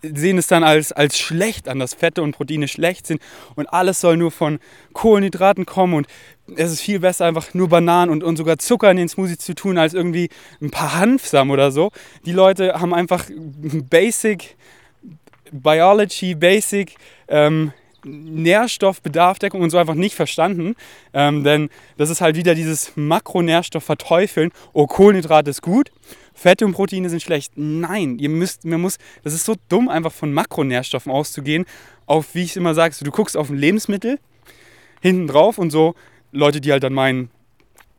sehen 0.02 0.38
es 0.38 0.48
dann 0.48 0.64
als, 0.64 0.92
als 0.92 1.18
schlecht 1.18 1.68
an, 1.68 1.78
dass 1.78 1.94
Fette 1.94 2.22
und 2.22 2.32
Proteine 2.32 2.66
schlecht 2.66 3.06
sind 3.06 3.22
und 3.54 3.66
alles 3.72 4.00
soll 4.00 4.16
nur 4.16 4.32
von 4.32 4.58
Kohlenhydraten 4.92 5.64
kommen 5.64 5.94
und 5.94 6.06
es 6.56 6.72
ist 6.72 6.80
viel 6.80 6.98
besser, 6.98 7.26
einfach 7.26 7.54
nur 7.54 7.68
Bananen 7.68 8.10
und, 8.10 8.24
und 8.24 8.36
sogar 8.36 8.58
Zucker 8.58 8.90
in 8.90 8.96
den 8.96 9.08
Smoothie 9.08 9.38
zu 9.38 9.54
tun, 9.54 9.78
als 9.78 9.94
irgendwie 9.94 10.28
ein 10.60 10.70
paar 10.70 10.98
Hanfsamen 10.98 11.52
oder 11.52 11.70
so. 11.70 11.92
Die 12.26 12.32
Leute 12.32 12.80
haben 12.80 12.92
einfach 12.92 13.26
Basic 13.88 14.56
Biology, 15.52 16.34
Basic 16.34 16.96
ähm, 17.28 17.72
Nährstoffbedarfdeckung 18.04 19.60
und 19.60 19.70
so 19.70 19.78
einfach 19.78 19.94
nicht 19.94 20.14
verstanden. 20.14 20.74
Ähm, 21.12 21.44
denn 21.44 21.70
das 21.96 22.10
ist 22.10 22.20
halt 22.20 22.36
wieder 22.36 22.54
dieses 22.54 22.92
Makronährstoffverteufeln. 22.96 24.50
Oh, 24.72 24.86
Kohlenhydrate 24.86 25.50
ist 25.50 25.62
gut, 25.62 25.90
Fette 26.34 26.64
und 26.64 26.72
Proteine 26.72 27.08
sind 27.10 27.22
schlecht. 27.22 27.52
Nein, 27.56 28.18
ihr 28.18 28.28
müsst, 28.28 28.64
man 28.64 28.80
muss, 28.80 28.98
das 29.22 29.34
ist 29.34 29.44
so 29.44 29.54
dumm, 29.68 29.88
einfach 29.88 30.12
von 30.12 30.32
Makronährstoffen 30.32 31.12
auszugehen. 31.12 31.64
Auf, 32.06 32.34
wie 32.34 32.42
ich 32.42 32.56
immer 32.56 32.74
sage, 32.74 32.94
so, 32.94 33.04
du 33.04 33.10
guckst 33.10 33.36
auf 33.36 33.50
ein 33.50 33.56
Lebensmittel 33.56 34.18
hinten 35.00 35.26
drauf 35.26 35.58
und 35.58 35.70
so 35.70 35.94
Leute, 36.32 36.60
die 36.60 36.72
halt 36.72 36.82
dann 36.82 36.94
meinen, 36.94 37.30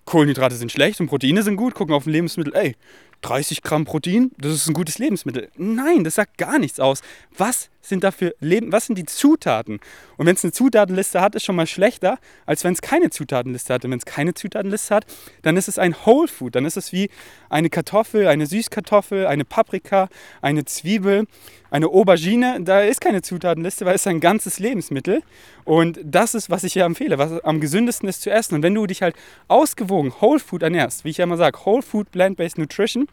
Kohlenhydrate 0.05 0.55
sind 0.55 0.71
schlecht 0.71 0.99
und 0.99 1.07
Proteine 1.07 1.43
sind 1.43 1.55
gut, 1.55 1.75
gucken 1.75 1.95
auf 1.95 2.05
ein 2.05 2.11
Lebensmittel, 2.11 2.53
ey, 2.55 2.75
30 3.23 3.63
Gramm 3.63 3.85
Protein, 3.85 4.31
das 4.37 4.53
ist 4.53 4.67
ein 4.67 4.73
gutes 4.73 4.99
Lebensmittel. 4.99 5.49
Nein, 5.57 6.03
das 6.03 6.15
sagt 6.15 6.37
gar 6.37 6.59
nichts 6.59 6.79
aus. 6.79 7.01
Was 7.37 7.69
sind 7.81 8.03
da 8.03 8.11
für 8.11 8.35
Leben, 8.39 8.71
was 8.71 8.85
sind 8.85 8.97
die 8.97 9.05
Zutaten? 9.05 9.79
Und 10.17 10.25
wenn 10.25 10.35
es 10.35 10.43
eine 10.43 10.51
Zutatenliste 10.51 11.21
hat, 11.21 11.33
ist 11.35 11.43
schon 11.43 11.55
mal 11.55 11.67
schlechter, 11.67 12.19
als 12.45 12.63
wenn 12.63 12.73
es 12.73 12.81
keine 12.81 13.09
Zutatenliste 13.09 13.73
hat. 13.73 13.85
Und 13.85 13.91
wenn 13.91 13.99
es 13.99 14.05
keine 14.05 14.33
Zutatenliste 14.33 14.93
hat, 14.93 15.05
dann 15.41 15.57
ist 15.57 15.67
es 15.67 15.79
ein 15.79 15.95
Whole 16.05 16.27
Food. 16.27 16.55
Dann 16.55 16.65
ist 16.65 16.77
es 16.77 16.91
wie 16.91 17.09
eine 17.49 17.69
Kartoffel, 17.69 18.27
eine 18.27 18.45
Süßkartoffel, 18.45 19.25
eine 19.25 19.45
Paprika, 19.45 20.09
eine 20.41 20.65
Zwiebel, 20.65 21.25
eine 21.73 21.87
Aubergine. 21.87 22.59
Da 22.61 22.81
ist 22.81 23.01
keine 23.01 23.23
Zutatenliste, 23.23 23.85
weil 23.85 23.95
es 23.95 24.05
ein 24.05 24.19
ganzes 24.19 24.59
Lebensmittel. 24.59 25.23
Und 25.65 25.99
das 26.03 26.35
ist, 26.35 26.51
was 26.51 26.63
ich 26.63 26.73
hier 26.73 26.85
empfehle, 26.85 27.17
was 27.17 27.43
am 27.43 27.59
gesündesten 27.59 28.07
ist 28.07 28.21
zu 28.21 28.29
essen. 28.29 28.53
Und 28.55 28.63
wenn 28.63 28.75
du 28.75 28.85
dich 28.85 29.01
halt 29.01 29.15
ausgewogen 29.47 30.13
Whole 30.21 30.39
Food 30.39 30.61
ernährst, 30.61 31.03
wie 31.03 31.09
ich 31.09 31.17
ja 31.17 31.23
immer 31.23 31.35
sage, 31.35 31.57
Whole 31.65 31.81
Food 31.81 32.11
Plant-Based 32.11 32.59
Nutrition, 32.59 33.07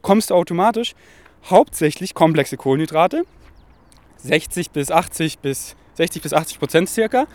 kommst 0.00 0.30
du 0.30 0.34
automatisch 0.34 0.94
hauptsächlich 1.50 2.14
komplexe 2.14 2.56
Kohlenhydrate, 2.56 3.24
60 4.18 4.70
bis 4.70 4.92
80 4.92 5.40
bis 5.40 5.74
60 5.94 6.22
bis 6.22 6.32
80 6.32 6.58
Prozent 6.58 6.88
circa, 6.88 7.26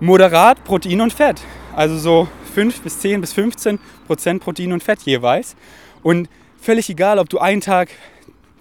moderat 0.00 0.64
Protein 0.64 1.02
und 1.02 1.12
Fett, 1.12 1.42
also 1.76 1.98
so 1.98 2.28
5 2.54 2.80
bis 2.80 3.00
10 3.00 3.20
bis 3.20 3.34
15 3.34 3.78
Prozent 4.06 4.42
Protein 4.42 4.72
und 4.72 4.82
Fett 4.82 5.02
jeweils. 5.02 5.56
Und 6.02 6.28
völlig 6.58 6.88
egal, 6.88 7.18
ob 7.18 7.28
du 7.28 7.38
einen 7.38 7.60
Tag 7.60 7.90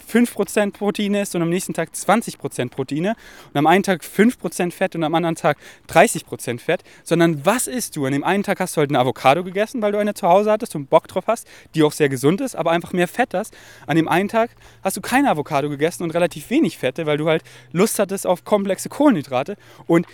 5% 0.10 0.72
Proteine 0.72 1.22
isst 1.22 1.36
und 1.36 1.42
am 1.42 1.50
nächsten 1.50 1.74
Tag 1.74 1.90
20% 1.94 2.70
Proteine 2.70 3.16
und 3.54 3.58
am 3.58 3.68
einen 3.68 3.84
Tag 3.84 4.02
5% 4.02 4.72
Fett 4.72 4.96
und 4.96 5.04
am 5.04 5.14
anderen 5.14 5.36
Tag 5.36 5.58
30% 5.90 6.60
Fett, 6.60 6.84
sondern 7.04 7.46
was 7.46 7.68
isst 7.68 7.96
du? 7.96 8.06
An 8.06 8.14
dem 8.14 8.24
einen 8.24 8.44
Tag 8.44 8.60
hast 8.60 8.76
du 8.76 8.80
halt 8.80 8.90
eine 8.90 9.00
Avocado 9.00 9.44
gegessen, 9.44 9.82
weil 9.82 9.92
du 9.92 9.98
eine 9.98 10.14
zu 10.14 10.28
Hause 10.28 10.52
hattest 10.52 10.76
und 10.76 10.90
Bock 10.90 11.08
drauf 11.08 11.26
hast, 11.28 11.48
die 11.76 11.84
auch 11.84 11.92
sehr 11.92 12.10
gesund 12.10 12.42
ist, 12.42 12.56
aber 12.56 12.72
einfach 12.72 12.94
mehr 12.94 13.08
Fett 13.08 13.34
hast. 13.34 13.56
An 13.88 13.96
dem 13.96 14.08
einen 14.08 14.30
Tag 14.30 14.52
hast 14.84 14.98
du 14.98 15.02
keine 15.02 15.30
Avocado 15.30 15.70
gegessen 15.70 16.04
und 16.04 16.12
relativ 16.12 16.50
wenig 16.50 16.78
Fette, 16.78 17.06
weil 17.06 17.18
du 17.18 17.28
halt 17.28 17.44
Lust 17.72 18.00
hattest 18.00 18.26
auf 18.26 18.44
komplexe 18.44 18.90
Kohlenhydrate 18.90 19.58
und 19.88 20.08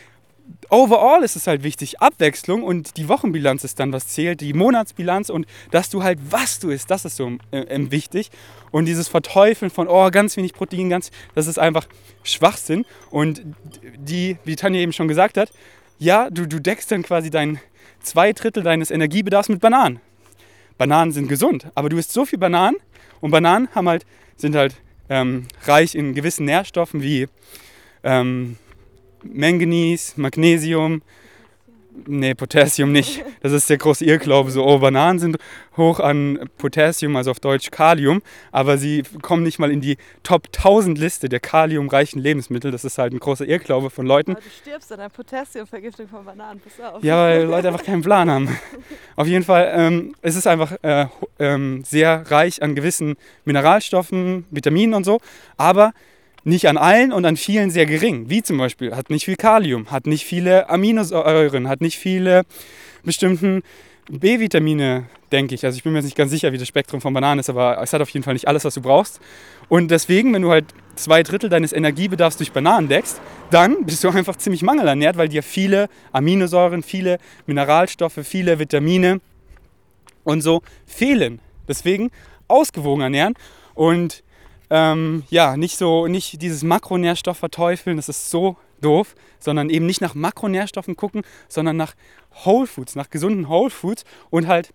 overall 0.69 1.23
ist 1.23 1.35
es 1.35 1.47
halt 1.47 1.63
wichtig, 1.63 2.01
Abwechslung 2.01 2.63
und 2.63 2.97
die 2.97 3.07
Wochenbilanz 3.07 3.63
ist 3.63 3.79
dann, 3.79 3.93
was 3.93 4.07
zählt, 4.07 4.41
die 4.41 4.53
Monatsbilanz 4.53 5.29
und 5.29 5.45
dass 5.71 5.89
du 5.89 6.03
halt, 6.03 6.19
was 6.29 6.59
du 6.59 6.69
isst, 6.69 6.91
das 6.91 7.05
ist 7.05 7.15
so 7.15 7.31
äh, 7.51 7.91
wichtig. 7.91 8.31
Und 8.71 8.85
dieses 8.85 9.07
Verteufeln 9.07 9.71
von, 9.71 9.87
oh, 9.87 10.09
ganz 10.11 10.37
wenig 10.37 10.53
Protein, 10.53 10.89
ganz, 10.89 11.11
das 11.33 11.47
ist 11.47 11.59
einfach 11.59 11.87
Schwachsinn. 12.23 12.85
Und 13.09 13.41
die, 13.97 14.37
wie 14.43 14.55
Tanja 14.55 14.81
eben 14.81 14.93
schon 14.93 15.07
gesagt 15.07 15.37
hat, 15.37 15.51
ja, 15.97 16.29
du, 16.29 16.45
du 16.45 16.59
deckst 16.59 16.91
dann 16.91 17.03
quasi 17.03 17.29
dein 17.29 17.59
zwei 18.01 18.33
Drittel 18.33 18.63
deines 18.63 18.91
Energiebedarfs 18.91 19.49
mit 19.49 19.61
Bananen. 19.61 19.99
Bananen 20.77 21.11
sind 21.11 21.27
gesund, 21.27 21.67
aber 21.73 21.89
du 21.89 21.97
isst 21.97 22.11
so 22.11 22.25
viel 22.25 22.39
Bananen 22.39 22.77
und 23.21 23.31
Bananen 23.31 23.69
haben 23.73 23.87
halt, 23.87 24.05
sind 24.35 24.55
halt 24.55 24.75
ähm, 25.09 25.47
reich 25.63 25.95
in 25.95 26.13
gewissen 26.13 26.45
Nährstoffen 26.45 27.01
wie 27.01 27.27
ähm, 28.03 28.57
Manganese, 29.33 30.13
Magnesium. 30.19 31.01
Nee, 32.07 32.33
Potassium 32.35 32.91
nicht. 32.91 33.23
Das 33.41 33.51
ist 33.51 33.69
der 33.69 33.77
große 33.77 34.03
Irrglaube. 34.03 34.51
So, 34.51 34.65
oh, 34.65 34.79
Bananen 34.79 35.19
sind 35.19 35.37
hoch 35.77 35.99
an 35.99 36.49
Potassium, 36.57 37.15
also 37.15 37.31
auf 37.31 37.39
Deutsch 37.39 37.71
Kalium, 37.71 38.21
aber 38.51 38.77
sie 38.77 39.03
kommen 39.21 39.43
nicht 39.43 39.59
mal 39.59 39.71
in 39.71 39.81
die 39.81 39.97
Top 40.23 40.47
1000 40.47 40.97
Liste 40.97 41.29
der 41.29 41.39
kaliumreichen 41.39 42.21
Lebensmittel. 42.21 42.71
Das 42.71 42.83
ist 42.83 42.97
halt 42.97 43.13
ein 43.13 43.19
großer 43.19 43.45
Irrglaube 43.45 43.89
von 43.89 44.05
Leuten. 44.05 44.31
Aber 44.31 44.41
du 44.41 44.49
stirbst 44.49 44.91
an 44.91 44.99
der 44.99 45.09
Potassiumvergiftung 45.09 46.07
von 46.07 46.25
Bananen, 46.25 46.59
pass 46.59 46.85
auf. 46.85 47.03
Ja, 47.03 47.23
weil 47.23 47.43
Leute 47.43 47.69
einfach 47.69 47.83
keinen 47.83 48.01
Plan 48.01 48.29
haben. 48.29 48.49
Auf 49.15 49.27
jeden 49.27 49.45
Fall, 49.45 49.71
ähm, 49.73 50.15
es 50.21 50.35
ist 50.35 50.47
einfach 50.47 50.73
äh, 50.81 51.07
ähm, 51.39 51.83
sehr 51.85 52.29
reich 52.29 52.61
an 52.61 52.75
gewissen 52.75 53.15
Mineralstoffen, 53.45 54.45
Vitaminen 54.51 54.93
und 54.93 55.05
so, 55.05 55.19
aber 55.57 55.93
nicht 56.45 56.67
an 56.67 56.77
allen 56.77 57.11
und 57.11 57.25
an 57.25 57.35
vielen 57.35 57.71
sehr 57.71 57.85
gering. 57.85 58.29
Wie 58.29 58.43
zum 58.43 58.57
Beispiel 58.57 58.95
hat 58.95 59.09
nicht 59.09 59.25
viel 59.25 59.35
Kalium, 59.35 59.91
hat 59.91 60.07
nicht 60.07 60.25
viele 60.25 60.69
Aminosäuren, 60.69 61.67
hat 61.67 61.81
nicht 61.81 61.97
viele 61.97 62.43
bestimmten 63.03 63.63
B-Vitamine, 64.09 65.07
denke 65.31 65.55
ich. 65.55 65.65
Also 65.65 65.75
ich 65.77 65.83
bin 65.83 65.91
mir 65.91 65.99
jetzt 65.99 66.05
nicht 66.05 66.17
ganz 66.17 66.29
sicher, 66.29 66.53
wie 66.53 66.59
das 66.59 66.67
Spektrum 66.67 67.01
von 67.01 67.13
Bananen 67.15 67.39
ist, 67.39 67.49
aber 67.49 67.81
es 67.81 67.91
hat 67.91 68.01
auf 68.01 68.09
jeden 68.09 68.23
Fall 68.23 68.35
nicht 68.35 68.47
alles, 68.47 68.63
was 68.63 68.75
du 68.75 68.81
brauchst. 68.81 69.19
Und 69.69 69.89
deswegen, 69.89 70.31
wenn 70.33 70.43
du 70.43 70.51
halt 70.51 70.65
zwei 70.95 71.23
Drittel 71.23 71.49
deines 71.49 71.73
Energiebedarfs 71.73 72.37
durch 72.37 72.51
Bananen 72.51 72.87
deckst, 72.87 73.19
dann 73.49 73.83
bist 73.83 74.03
du 74.03 74.09
einfach 74.09 74.35
ziemlich 74.35 74.61
mangelernährt, 74.61 75.17
weil 75.17 75.29
dir 75.29 75.41
viele 75.41 75.89
Aminosäuren, 76.11 76.83
viele 76.83 77.17
Mineralstoffe, 77.47 78.19
viele 78.21 78.59
Vitamine 78.59 79.19
und 80.23 80.41
so 80.41 80.61
fehlen. 80.85 81.39
Deswegen 81.67 82.11
ausgewogen 82.47 83.01
ernähren 83.01 83.33
und 83.73 84.23
ähm, 84.69 85.23
ja, 85.29 85.57
nicht 85.57 85.77
so, 85.77 86.07
nicht 86.07 86.41
dieses 86.41 86.63
Makronährstoff 86.63 87.37
verteufeln, 87.37 87.97
das 87.97 88.09
ist 88.09 88.29
so 88.29 88.57
doof, 88.81 89.15
sondern 89.39 89.69
eben 89.69 89.85
nicht 89.85 90.01
nach 90.01 90.15
Makronährstoffen 90.15 90.95
gucken, 90.95 91.23
sondern 91.47 91.77
nach 91.77 91.95
Whole 92.43 92.67
Foods, 92.67 92.95
nach 92.95 93.09
gesunden 93.09 93.47
Whole 93.49 93.69
Foods 93.69 94.03
und 94.29 94.47
halt, 94.47 94.71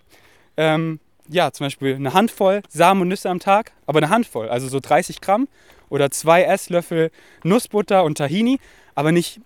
ähm, 0.56 1.00
ja, 1.28 1.52
zum 1.52 1.66
Beispiel 1.66 1.94
eine 1.94 2.14
Handvoll 2.14 2.62
Samen 2.68 3.02
und 3.02 3.08
Nüsse 3.08 3.30
am 3.30 3.40
Tag, 3.40 3.72
aber 3.86 3.98
eine 3.98 4.08
Handvoll, 4.08 4.48
also 4.48 4.68
so 4.68 4.80
30 4.80 5.20
Gramm 5.20 5.48
oder 5.88 6.10
zwei 6.10 6.42
Esslöffel 6.42 7.10
Nussbutter 7.44 8.04
und 8.04 8.18
Tahini, 8.18 8.58
aber 8.94 9.12
nicht 9.12 9.40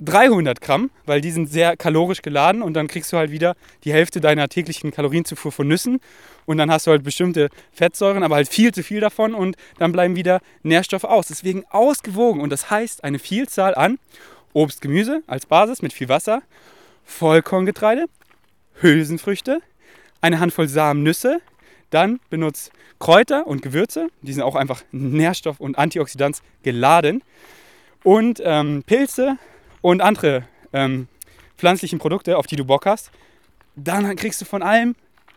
300 0.00 0.60
Gramm, 0.60 0.90
weil 1.04 1.20
die 1.20 1.30
sind 1.30 1.50
sehr 1.50 1.76
kalorisch 1.76 2.22
geladen 2.22 2.62
und 2.62 2.74
dann 2.74 2.88
kriegst 2.88 3.12
du 3.12 3.16
halt 3.16 3.30
wieder 3.30 3.54
die 3.84 3.92
Hälfte 3.92 4.20
deiner 4.20 4.48
täglichen 4.48 4.90
Kalorienzufuhr 4.90 5.52
von 5.52 5.68
Nüssen 5.68 6.00
und 6.46 6.56
dann 6.56 6.70
hast 6.70 6.86
du 6.86 6.90
halt 6.90 7.04
bestimmte 7.04 7.50
Fettsäuren, 7.72 8.22
aber 8.22 8.36
halt 8.36 8.48
viel 8.48 8.72
zu 8.72 8.82
viel 8.82 9.00
davon 9.00 9.34
und 9.34 9.56
dann 9.78 9.92
bleiben 9.92 10.16
wieder 10.16 10.40
Nährstoffe 10.62 11.04
aus. 11.04 11.28
Deswegen 11.28 11.64
ausgewogen 11.70 12.40
und 12.40 12.50
das 12.50 12.70
heißt 12.70 13.04
eine 13.04 13.18
Vielzahl 13.18 13.74
an 13.74 13.98
Obst, 14.52 14.80
Gemüse 14.80 15.22
als 15.26 15.46
Basis 15.46 15.82
mit 15.82 15.92
viel 15.92 16.08
Wasser, 16.08 16.42
Vollkorngetreide, 17.04 18.06
Hülsenfrüchte, 18.80 19.60
eine 20.20 20.40
Handvoll 20.40 20.68
Samen, 20.68 21.02
Nüsse, 21.02 21.40
dann 21.90 22.20
benutzt 22.30 22.72
Kräuter 22.98 23.46
und 23.46 23.62
Gewürze, 23.62 24.08
die 24.22 24.32
sind 24.32 24.42
auch 24.42 24.56
einfach 24.56 24.82
Nährstoff- 24.92 25.60
und 25.60 25.78
Antioxidants 25.78 26.42
geladen 26.62 27.22
und 28.02 28.40
ähm, 28.44 28.82
Pilze 28.84 29.38
und 29.80 30.00
andere 30.00 30.44
ähm, 30.72 31.08
pflanzlichen 31.56 31.98
Produkte, 31.98 32.36
auf 32.38 32.46
die 32.46 32.56
du 32.56 32.64
Bock 32.64 32.86
hast. 32.86 33.10
Dann 33.76 34.14
kriegst 34.16 34.40
du 34.40 34.44
von 34.44 34.62
allem 34.62 34.94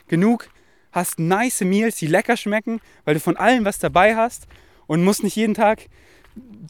genug, 0.08 0.50
hast 0.92 1.20
nice 1.20 1.62
Meals, 1.62 1.98
die 1.98 2.08
lecker 2.08 2.38
schmecken, 2.38 2.82
weil 3.06 3.14
du 3.14 3.20
von 3.20 3.38
allem 3.38 3.66
was 3.66 3.80
dabei 3.80 4.16
hast 4.16 4.48
und 4.88 5.04
musst 5.04 5.24
nicht 5.24 5.36
jeden 5.36 5.54
Tag 5.54 5.88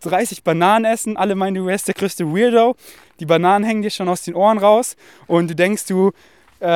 30 0.02 0.44
Bananen 0.44 0.86
essen. 0.86 1.18
Alle 1.18 1.36
meinen, 1.36 1.56
du 1.56 1.66
wärst 1.66 1.88
der 1.88 1.96
größte 1.96 2.26
Weirdo. 2.26 2.76
Die 3.20 3.26
Bananen 3.26 3.66
hängen 3.66 3.82
dir 3.82 3.90
schon 3.90 4.10
aus 4.10 4.24
den 4.24 4.36
Ohren 4.36 4.58
raus 4.58 4.96
und 5.28 5.50
du 5.50 5.56
denkst, 5.56 5.86
du 5.88 6.12
äh, 6.60 6.68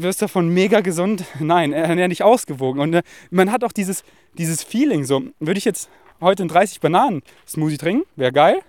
wirst 0.00 0.22
davon 0.22 0.48
mega 0.48 0.80
gesund. 0.80 1.24
Nein, 1.38 1.72
ernähr 1.72 2.08
dich 2.08 2.22
ausgewogen. 2.22 2.80
Und 2.80 2.94
äh, 2.94 3.02
man 3.30 3.52
hat 3.52 3.64
auch 3.64 3.72
dieses, 3.72 4.04
dieses 4.34 4.62
Feeling 4.62 5.04
so, 5.04 5.22
würde 5.38 5.58
ich 5.58 5.64
jetzt 5.64 5.88
heute 6.20 6.42
einen 6.42 6.48
30 6.48 6.80
Bananen 6.80 7.22
Smoothie 7.46 7.78
trinken, 7.78 8.06
wäre 8.16 8.32
geil. 8.32 8.60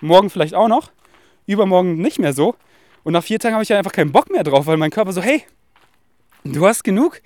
Morgen 0.00 0.28
vielleicht 0.28 0.54
auch 0.54 0.68
noch, 0.68 0.90
übermorgen 1.46 1.96
nicht 1.96 2.18
mehr 2.18 2.32
so. 2.32 2.56
Und 3.04 3.12
nach 3.12 3.24
vier 3.24 3.38
Tagen 3.38 3.54
habe 3.54 3.62
ich 3.62 3.72
einfach 3.72 3.92
keinen 3.92 4.12
Bock 4.12 4.30
mehr 4.30 4.42
drauf, 4.42 4.66
weil 4.66 4.76
mein 4.76 4.90
Körper 4.90 5.12
so, 5.12 5.22
hey, 5.22 5.44
du 6.44 6.66
hast 6.66 6.82
genug 6.82 7.20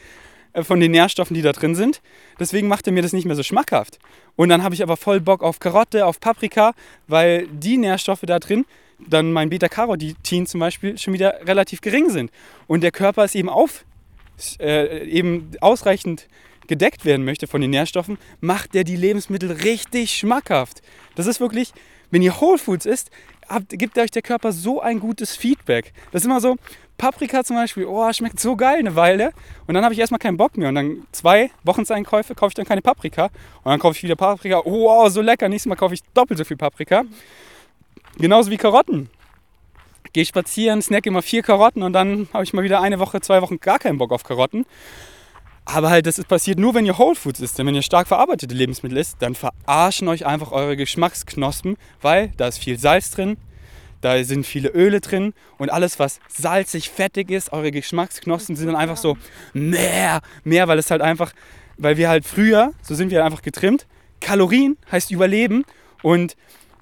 äh, 0.52 0.62
von 0.62 0.80
den 0.80 0.90
Nährstoffen, 0.90 1.34
die 1.34 1.42
da 1.42 1.52
drin 1.52 1.74
sind. 1.74 2.00
Deswegen 2.38 2.68
macht 2.68 2.86
er 2.86 2.92
mir 2.92 3.02
das 3.02 3.12
nicht 3.12 3.24
mehr 3.24 3.36
so 3.36 3.42
schmackhaft. 3.42 3.98
Und 4.36 4.48
dann 4.48 4.62
habe 4.62 4.74
ich 4.74 4.82
aber 4.82 4.96
voll 4.96 5.20
Bock 5.20 5.42
auf 5.42 5.58
Karotte, 5.58 6.06
auf 6.06 6.20
Paprika, 6.20 6.72
weil 7.06 7.46
die 7.48 7.76
Nährstoffe 7.76 8.22
da 8.22 8.38
drin, 8.38 8.64
dann 8.98 9.32
mein 9.32 9.50
Beta-Carotin 9.50 10.46
zum 10.46 10.60
Beispiel, 10.60 10.98
schon 10.98 11.14
wieder 11.14 11.46
relativ 11.46 11.80
gering 11.80 12.10
sind. 12.10 12.30
Und 12.66 12.82
der 12.82 12.90
Körper 12.90 13.24
ist 13.24 13.34
eben 13.34 13.48
auf, 13.48 13.84
äh, 14.60 15.04
eben 15.06 15.52
ausreichend 15.60 16.28
gedeckt 16.66 17.04
werden 17.04 17.24
möchte 17.24 17.46
von 17.46 17.60
den 17.60 17.70
Nährstoffen, 17.70 18.18
macht 18.40 18.74
der 18.74 18.84
die 18.84 18.96
Lebensmittel 18.96 19.50
richtig 19.50 20.12
schmackhaft. 20.12 20.82
Das 21.16 21.26
ist 21.26 21.40
wirklich, 21.40 21.72
wenn 22.10 22.22
ihr 22.22 22.40
Whole 22.40 22.58
Foods 22.58 22.86
isst, 22.86 23.10
habt, 23.50 23.70
gibt 23.70 23.98
euch 23.98 24.10
der 24.10 24.22
Körper 24.22 24.52
so 24.52 24.80
ein 24.80 25.00
gutes 25.00 25.36
Feedback. 25.36 25.92
Das 26.12 26.22
ist 26.22 26.26
immer 26.26 26.40
so, 26.40 26.56
Paprika 26.96 27.44
zum 27.44 27.56
Beispiel, 27.56 27.86
oh, 27.86 28.12
schmeckt 28.12 28.38
so 28.40 28.56
geil 28.56 28.78
eine 28.78 28.94
Weile. 28.94 29.32
Und 29.66 29.74
dann 29.74 29.84
habe 29.84 29.94
ich 29.94 30.00
erstmal 30.00 30.18
keinen 30.18 30.36
Bock 30.36 30.56
mehr. 30.56 30.68
Und 30.68 30.74
dann 30.74 31.06
zwei 31.12 31.50
Wocheneinkäufe 31.64 32.34
kaufe 32.34 32.50
ich 32.50 32.54
dann 32.54 32.66
keine 32.66 32.82
Paprika. 32.82 33.24
Und 33.62 33.70
dann 33.70 33.80
kaufe 33.80 33.96
ich 33.96 34.02
wieder 34.02 34.16
Paprika. 34.16 34.60
Oh, 34.64 34.84
wow, 34.84 35.08
so 35.10 35.20
lecker. 35.20 35.48
Nächstes 35.48 35.68
Mal 35.68 35.76
kaufe 35.76 35.94
ich 35.94 36.02
doppelt 36.14 36.38
so 36.38 36.44
viel 36.44 36.56
Paprika. 36.56 37.04
Genauso 38.18 38.50
wie 38.50 38.56
Karotten. 38.56 39.08
Gehe 40.12 40.24
spazieren, 40.24 40.82
snack 40.82 41.06
immer 41.06 41.22
vier 41.22 41.42
Karotten 41.42 41.82
und 41.84 41.92
dann 41.92 42.28
habe 42.32 42.42
ich 42.42 42.52
mal 42.52 42.64
wieder 42.64 42.80
eine 42.80 42.98
Woche, 42.98 43.20
zwei 43.20 43.42
Wochen 43.42 43.60
gar 43.60 43.78
keinen 43.78 43.96
Bock 43.96 44.10
auf 44.10 44.24
Karotten. 44.24 44.66
Aber 45.72 45.90
halt, 45.90 46.06
das 46.06 46.18
ist 46.18 46.26
passiert 46.26 46.58
nur, 46.58 46.74
wenn 46.74 46.84
ihr 46.84 46.98
Whole 46.98 47.14
Foods 47.14 47.40
isst. 47.40 47.58
Denn 47.58 47.66
wenn 47.66 47.74
ihr 47.74 47.82
stark 47.82 48.08
verarbeitete 48.08 48.54
Lebensmittel 48.54 48.98
isst, 48.98 49.16
dann 49.20 49.34
verarschen 49.34 50.08
euch 50.08 50.26
einfach 50.26 50.52
eure 50.52 50.76
Geschmacksknospen, 50.76 51.76
weil 52.00 52.32
da 52.36 52.48
ist 52.48 52.58
viel 52.58 52.78
Salz 52.78 53.10
drin, 53.10 53.36
da 54.00 54.22
sind 54.24 54.46
viele 54.46 54.70
Öle 54.70 55.00
drin 55.00 55.34
und 55.58 55.70
alles, 55.70 55.98
was 55.98 56.20
salzig, 56.28 56.90
fettig 56.90 57.30
ist, 57.30 57.52
eure 57.52 57.70
Geschmacksknospen 57.70 58.56
sind 58.56 58.66
dann 58.66 58.76
einfach 58.76 58.96
so 58.96 59.16
mehr, 59.52 60.22
mehr, 60.42 60.68
weil 60.68 60.78
es 60.78 60.90
halt 60.90 61.02
einfach, 61.02 61.32
weil 61.76 61.96
wir 61.96 62.08
halt 62.08 62.24
früher, 62.24 62.72
so 62.82 62.94
sind 62.94 63.10
wir 63.10 63.24
einfach 63.24 63.42
getrimmt, 63.42 63.86
Kalorien 64.20 64.76
heißt 64.90 65.10
Überleben 65.10 65.64
und 66.02 66.36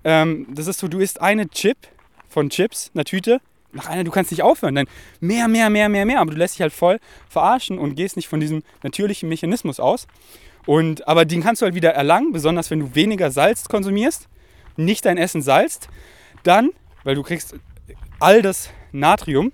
ähm, 0.04 0.46
das 0.50 0.66
ist 0.66 0.78
so, 0.78 0.88
du 0.88 0.98
isst 1.00 1.20
eine 1.20 1.48
Chip 1.48 1.76
von 2.28 2.50
Chips, 2.50 2.90
einer 2.94 3.04
Tüte, 3.04 3.40
nach 3.78 3.88
einer, 3.88 4.04
du 4.04 4.10
kannst 4.10 4.30
nicht 4.30 4.42
aufhören, 4.42 4.74
dann 4.74 4.86
mehr, 5.20 5.48
mehr, 5.48 5.70
mehr, 5.70 5.88
mehr, 5.88 6.04
mehr, 6.04 6.20
aber 6.20 6.32
du 6.32 6.36
lässt 6.36 6.54
dich 6.54 6.62
halt 6.62 6.72
voll 6.72 6.98
verarschen 7.28 7.78
und 7.78 7.94
gehst 7.94 8.16
nicht 8.16 8.28
von 8.28 8.40
diesem 8.40 8.62
natürlichen 8.82 9.28
Mechanismus 9.28 9.80
aus. 9.80 10.06
Und, 10.66 11.08
aber 11.08 11.24
den 11.24 11.42
kannst 11.42 11.62
du 11.62 11.64
halt 11.64 11.74
wieder 11.74 11.92
erlangen, 11.94 12.32
besonders 12.32 12.70
wenn 12.70 12.80
du 12.80 12.94
weniger 12.94 13.30
Salz 13.30 13.68
konsumierst, 13.68 14.28
nicht 14.76 15.06
dein 15.06 15.16
Essen 15.16 15.40
salzt, 15.40 15.88
dann 16.42 16.70
weil 17.04 17.14
du 17.14 17.22
kriegst 17.22 17.54
all 18.20 18.42
das 18.42 18.68
Natrium, 18.92 19.52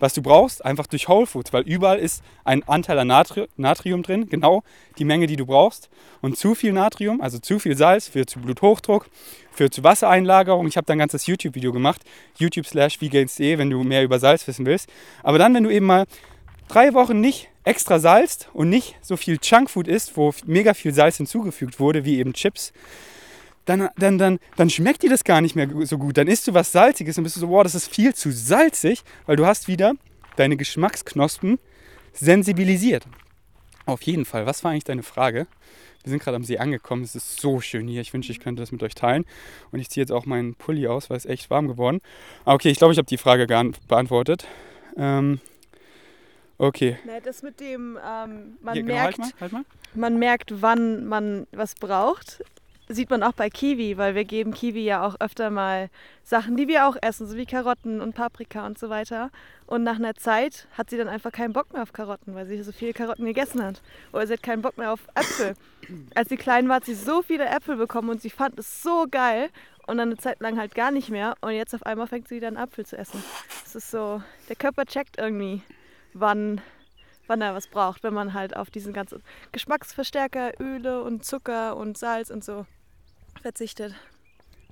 was 0.00 0.14
du 0.14 0.22
brauchst, 0.22 0.64
einfach 0.64 0.86
durch 0.86 1.08
Whole 1.08 1.26
Foods, 1.26 1.52
weil 1.52 1.62
überall 1.62 1.98
ist 1.98 2.22
ein 2.44 2.66
Anteil 2.66 2.98
an 2.98 3.08
Natri 3.08 3.46
Natrium 3.56 4.02
drin, 4.02 4.28
genau 4.28 4.62
die 4.98 5.04
Menge, 5.04 5.26
die 5.26 5.36
du 5.36 5.46
brauchst. 5.46 5.88
Und 6.20 6.36
zu 6.36 6.54
viel 6.54 6.72
Natrium, 6.72 7.20
also 7.20 7.38
zu 7.38 7.58
viel 7.58 7.76
Salz, 7.76 8.08
führt 8.08 8.30
zu 8.30 8.40
Bluthochdruck, 8.40 9.08
führt 9.52 9.74
zu 9.74 9.84
Wassereinlagerung. 9.84 10.66
Ich 10.66 10.76
habe 10.76 10.86
da 10.86 10.94
ein 10.94 10.98
ganzes 10.98 11.26
YouTube-Video 11.26 11.72
gemacht, 11.72 12.02
youtube 12.38 12.66
slash 12.66 13.00
wenn 13.00 13.70
du 13.70 13.82
mehr 13.84 14.02
über 14.02 14.18
Salz 14.18 14.46
wissen 14.46 14.66
willst. 14.66 14.88
Aber 15.22 15.38
dann, 15.38 15.54
wenn 15.54 15.64
du 15.64 15.70
eben 15.70 15.86
mal 15.86 16.06
drei 16.68 16.94
Wochen 16.94 17.20
nicht 17.20 17.48
extra 17.64 17.98
salzt 17.98 18.48
und 18.52 18.70
nicht 18.70 18.96
so 19.02 19.16
viel 19.16 19.38
Junkfood 19.42 19.86
isst, 19.86 20.16
wo 20.16 20.32
mega 20.46 20.74
viel 20.74 20.94
Salz 20.94 21.18
hinzugefügt 21.18 21.78
wurde, 21.78 22.04
wie 22.04 22.18
eben 22.18 22.32
Chips, 22.32 22.72
dann, 23.70 23.88
dann, 23.96 24.18
dann, 24.18 24.38
dann 24.56 24.68
schmeckt 24.68 25.02
dir 25.02 25.10
das 25.10 25.22
gar 25.22 25.40
nicht 25.40 25.54
mehr 25.54 25.68
so 25.86 25.96
gut. 25.96 26.16
Dann 26.16 26.26
isst 26.26 26.48
du 26.48 26.54
was 26.54 26.72
Salziges 26.72 27.16
und 27.16 27.24
bist 27.24 27.36
du 27.36 27.40
so, 27.40 27.48
wow, 27.48 27.62
das 27.62 27.76
ist 27.76 27.88
viel 27.88 28.14
zu 28.14 28.32
salzig, 28.32 29.02
weil 29.26 29.36
du 29.36 29.46
hast 29.46 29.68
wieder 29.68 29.92
deine 30.36 30.56
Geschmacksknospen 30.56 31.58
sensibilisiert. 32.12 33.06
Auf 33.86 34.02
jeden 34.02 34.24
Fall, 34.24 34.44
was 34.44 34.64
war 34.64 34.72
eigentlich 34.72 34.84
deine 34.84 35.04
Frage? 35.04 35.46
Wir 36.02 36.10
sind 36.10 36.22
gerade 36.22 36.36
am 36.36 36.44
See 36.44 36.58
angekommen, 36.58 37.04
es 37.04 37.14
ist 37.14 37.40
so 37.40 37.60
schön 37.60 37.86
hier. 37.86 38.00
Ich 38.00 38.12
wünsche, 38.12 38.32
ich 38.32 38.40
könnte 38.40 38.60
das 38.60 38.72
mit 38.72 38.82
euch 38.82 38.94
teilen. 38.94 39.24
Und 39.70 39.78
ich 39.78 39.88
ziehe 39.88 40.02
jetzt 40.02 40.10
auch 40.10 40.26
meinen 40.26 40.54
Pulli 40.56 40.88
aus, 40.88 41.08
weil 41.08 41.16
es 41.16 41.26
echt 41.26 41.50
warm 41.50 41.68
geworden. 41.68 42.00
Ah, 42.44 42.54
okay, 42.54 42.70
ich 42.70 42.78
glaube, 42.78 42.92
ich 42.92 42.98
habe 42.98 43.06
die 43.06 43.18
Frage 43.18 43.46
gar 43.46 43.64
beantwortet. 43.86 44.46
Ähm, 44.96 45.40
okay. 46.58 46.98
Na, 47.06 47.20
das 47.20 47.42
mit 47.42 47.60
dem, 47.60 47.98
ähm, 47.98 48.56
man, 48.62 48.74
hier, 48.74 48.84
merkt, 48.84 49.16
genau, 49.16 49.28
halt 49.28 49.34
mal, 49.34 49.40
halt 49.40 49.52
mal. 49.52 49.64
man 49.94 50.18
merkt, 50.18 50.62
wann 50.62 51.04
man 51.04 51.46
was 51.52 51.74
braucht 51.74 52.42
sieht 52.90 53.08
man 53.08 53.22
auch 53.22 53.32
bei 53.32 53.48
Kiwi, 53.48 53.96
weil 53.96 54.14
wir 54.16 54.24
geben 54.24 54.52
Kiwi 54.52 54.84
ja 54.84 55.06
auch 55.06 55.14
öfter 55.20 55.50
mal 55.50 55.88
Sachen, 56.24 56.56
die 56.56 56.66
wir 56.66 56.86
auch 56.88 56.96
essen, 57.00 57.28
so 57.28 57.36
wie 57.36 57.46
Karotten 57.46 58.00
und 58.00 58.14
Paprika 58.14 58.66
und 58.66 58.78
so 58.78 58.90
weiter. 58.90 59.30
Und 59.66 59.84
nach 59.84 59.96
einer 59.96 60.16
Zeit 60.16 60.66
hat 60.76 60.90
sie 60.90 60.96
dann 60.96 61.08
einfach 61.08 61.30
keinen 61.30 61.52
Bock 61.52 61.72
mehr 61.72 61.82
auf 61.82 61.92
Karotten, 61.92 62.34
weil 62.34 62.46
sie 62.46 62.60
so 62.62 62.72
viele 62.72 62.92
Karotten 62.92 63.24
gegessen 63.24 63.62
hat. 63.62 63.80
Oder 64.12 64.26
sie 64.26 64.32
hat 64.32 64.42
keinen 64.42 64.62
Bock 64.62 64.76
mehr 64.76 64.92
auf 64.92 65.00
Äpfel. 65.14 65.54
Als 66.14 66.28
sie 66.28 66.36
klein 66.36 66.68
war, 66.68 66.76
hat 66.76 66.84
sie 66.84 66.94
so 66.94 67.22
viele 67.22 67.46
Äpfel 67.46 67.76
bekommen 67.76 68.10
und 68.10 68.20
sie 68.20 68.30
fand 68.30 68.58
es 68.58 68.82
so 68.82 69.06
geil. 69.08 69.50
Und 69.86 69.98
dann 69.98 70.08
eine 70.08 70.18
Zeit 70.18 70.40
lang 70.40 70.58
halt 70.58 70.74
gar 70.74 70.90
nicht 70.90 71.10
mehr. 71.10 71.34
Und 71.40 71.52
jetzt 71.52 71.74
auf 71.74 71.84
einmal 71.84 72.08
fängt 72.08 72.28
sie 72.28 72.36
wieder 72.36 72.48
einen 72.48 72.56
Apfel 72.56 72.84
zu 72.84 72.98
essen. 72.98 73.22
Das 73.62 73.76
ist 73.76 73.90
so, 73.90 74.20
der 74.48 74.56
Körper 74.56 74.84
checkt 74.84 75.18
irgendwie, 75.18 75.62
wann 76.12 76.60
wann 77.30 77.40
er 77.40 77.54
was 77.54 77.68
braucht, 77.68 78.02
wenn 78.02 78.12
man 78.12 78.34
halt 78.34 78.56
auf 78.56 78.70
diesen 78.70 78.92
ganzen 78.92 79.22
Geschmacksverstärker, 79.52 80.60
Öle 80.60 81.04
und 81.04 81.24
Zucker 81.24 81.76
und 81.76 81.96
Salz 81.96 82.28
und 82.28 82.42
so 82.42 82.66
verzichtet. 83.40 83.94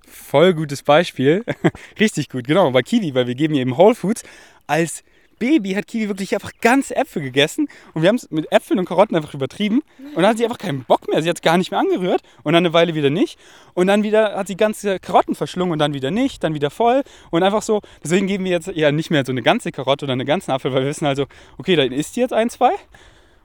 Voll 0.06 0.54
gutes 0.54 0.82
Beispiel. 0.82 1.44
Richtig 2.00 2.28
gut, 2.28 2.46
genau. 2.46 2.70
Bei 2.70 2.82
Kiwi, 2.82 3.14
weil 3.14 3.26
wir 3.26 3.34
geben 3.34 3.54
ihr 3.54 3.62
eben 3.62 3.76
Whole 3.76 3.94
Foods. 3.94 4.22
Als 4.66 5.04
Baby 5.38 5.74
hat 5.74 5.86
Kiwi 5.86 6.08
wirklich 6.08 6.34
einfach 6.34 6.52
ganze 6.60 6.96
Äpfel 6.96 7.22
gegessen 7.22 7.68
und 7.94 8.02
wir 8.02 8.08
haben 8.08 8.16
es 8.16 8.30
mit 8.30 8.50
Äpfeln 8.50 8.78
und 8.78 8.86
Karotten 8.86 9.16
einfach 9.16 9.34
übertrieben 9.34 9.82
und 9.98 10.16
dann 10.16 10.26
hat 10.26 10.38
sie 10.38 10.44
einfach 10.44 10.58
keinen 10.58 10.84
Bock 10.84 11.08
mehr. 11.08 11.22
Sie 11.22 11.28
hat 11.28 11.36
es 11.36 11.42
gar 11.42 11.56
nicht 11.58 11.70
mehr 11.70 11.80
angerührt 11.80 12.22
und 12.42 12.54
dann 12.54 12.64
eine 12.64 12.72
Weile 12.72 12.94
wieder 12.94 13.10
nicht 13.10 13.38
und 13.74 13.86
dann 13.86 14.02
wieder 14.02 14.36
hat 14.36 14.48
sie 14.48 14.56
ganze 14.56 14.98
Karotten 14.98 15.34
verschlungen 15.34 15.72
und 15.72 15.78
dann 15.78 15.94
wieder 15.94 16.10
nicht, 16.10 16.42
dann 16.42 16.54
wieder 16.54 16.70
voll 16.70 17.02
und 17.30 17.42
einfach 17.42 17.62
so. 17.62 17.80
Deswegen 18.02 18.26
geben 18.26 18.44
wir 18.44 18.52
jetzt 18.52 18.68
eher 18.68 18.90
nicht 18.92 19.10
mehr 19.10 19.24
so 19.24 19.32
eine 19.32 19.42
ganze 19.42 19.70
Karotte 19.70 20.06
oder 20.06 20.14
einen 20.14 20.26
ganzen 20.26 20.50
Apfel, 20.50 20.72
weil 20.72 20.82
wir 20.82 20.88
wissen 20.88 21.06
also, 21.06 21.26
okay, 21.56 21.76
dann 21.76 21.92
isst 21.92 22.14
sie 22.14 22.20
jetzt 22.20 22.32
ein, 22.32 22.50
zwei 22.50 22.72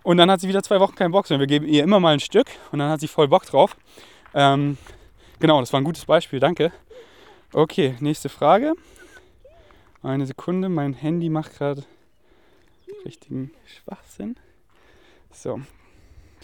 und 0.01 0.17
dann 0.17 0.31
hat 0.31 0.41
sie 0.41 0.47
wieder 0.47 0.63
zwei 0.63 0.79
Wochen 0.79 0.95
keinen 0.95 1.11
Bock, 1.11 1.27
sondern 1.27 1.41
wir 1.41 1.47
geben 1.47 1.67
ihr 1.67 1.83
immer 1.83 1.99
mal 1.99 2.13
ein 2.13 2.19
Stück 2.19 2.47
und 2.71 2.79
dann 2.79 2.89
hat 2.89 2.99
sie 2.99 3.07
voll 3.07 3.27
Bock 3.27 3.45
drauf. 3.45 3.77
Ähm, 4.33 4.77
Genau, 5.43 5.59
das 5.59 5.73
war 5.73 5.81
ein 5.81 5.83
gutes 5.83 6.05
Beispiel, 6.05 6.39
danke. 6.39 6.71
Okay, 7.51 7.97
nächste 7.99 8.29
Frage. 8.29 8.75
Eine 10.01 10.25
Sekunde, 10.25 10.69
mein 10.69 10.93
Handy 10.93 11.27
macht 11.27 11.57
gerade 11.57 11.83
richtigen 13.03 13.51
Schwachsinn. 13.65 14.37
So, 15.33 15.59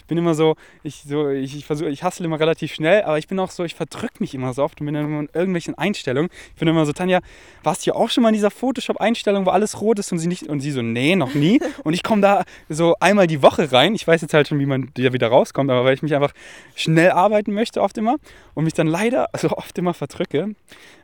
bin 0.09 0.17
immer 0.17 0.33
so, 0.33 0.55
ich, 0.83 1.03
so, 1.07 1.29
ich, 1.29 1.55
ich 1.55 1.65
versuche, 1.65 1.89
ich 1.89 2.03
hassle 2.03 2.25
immer 2.25 2.39
relativ 2.39 2.73
schnell, 2.73 3.03
aber 3.03 3.17
ich 3.17 3.27
bin 3.27 3.39
auch 3.39 3.51
so, 3.51 3.63
ich 3.63 3.75
verdrück 3.75 4.19
mich 4.19 4.35
immer 4.35 4.53
so 4.53 4.63
oft 4.63 4.81
und 4.81 4.85
bin 4.85 4.95
dann 4.95 5.05
immer 5.05 5.19
in 5.21 5.29
irgendwelchen 5.33 5.75
Einstellungen. 5.75 6.29
Ich 6.53 6.59
bin 6.59 6.67
immer 6.67 6.85
so, 6.85 6.91
Tanja, 6.91 7.19
warst 7.63 7.85
du 7.85 7.91
ja 7.91 7.95
auch 7.95 8.09
schon 8.09 8.23
mal 8.23 8.29
in 8.29 8.35
dieser 8.35 8.51
Photoshop-Einstellung, 8.51 9.45
wo 9.45 9.51
alles 9.51 9.79
rot 9.79 9.99
ist 9.99 10.11
und 10.11 10.19
sie 10.19 10.27
nicht, 10.27 10.43
und 10.47 10.59
sie 10.59 10.71
so, 10.71 10.81
nee, 10.81 11.15
noch 11.15 11.33
nie. 11.33 11.61
Und 11.83 11.93
ich 11.93 12.03
komme 12.03 12.21
da 12.21 12.43
so 12.67 12.95
einmal 12.99 13.25
die 13.25 13.41
Woche 13.41 13.71
rein. 13.71 13.95
Ich 13.95 14.05
weiß 14.05 14.21
jetzt 14.21 14.33
halt 14.33 14.47
schon, 14.47 14.59
wie 14.59 14.65
man 14.65 14.91
da 14.95 15.13
wieder 15.13 15.29
rauskommt, 15.29 15.71
aber 15.71 15.85
weil 15.85 15.93
ich 15.93 16.01
mich 16.01 16.13
einfach 16.13 16.33
schnell 16.75 17.11
arbeiten 17.11 17.53
möchte, 17.53 17.81
oft 17.81 17.97
immer, 17.97 18.17
und 18.53 18.65
mich 18.65 18.73
dann 18.73 18.87
leider 18.87 19.27
so 19.37 19.49
oft 19.51 19.77
immer 19.77 19.93
verdrücke. 19.93 20.55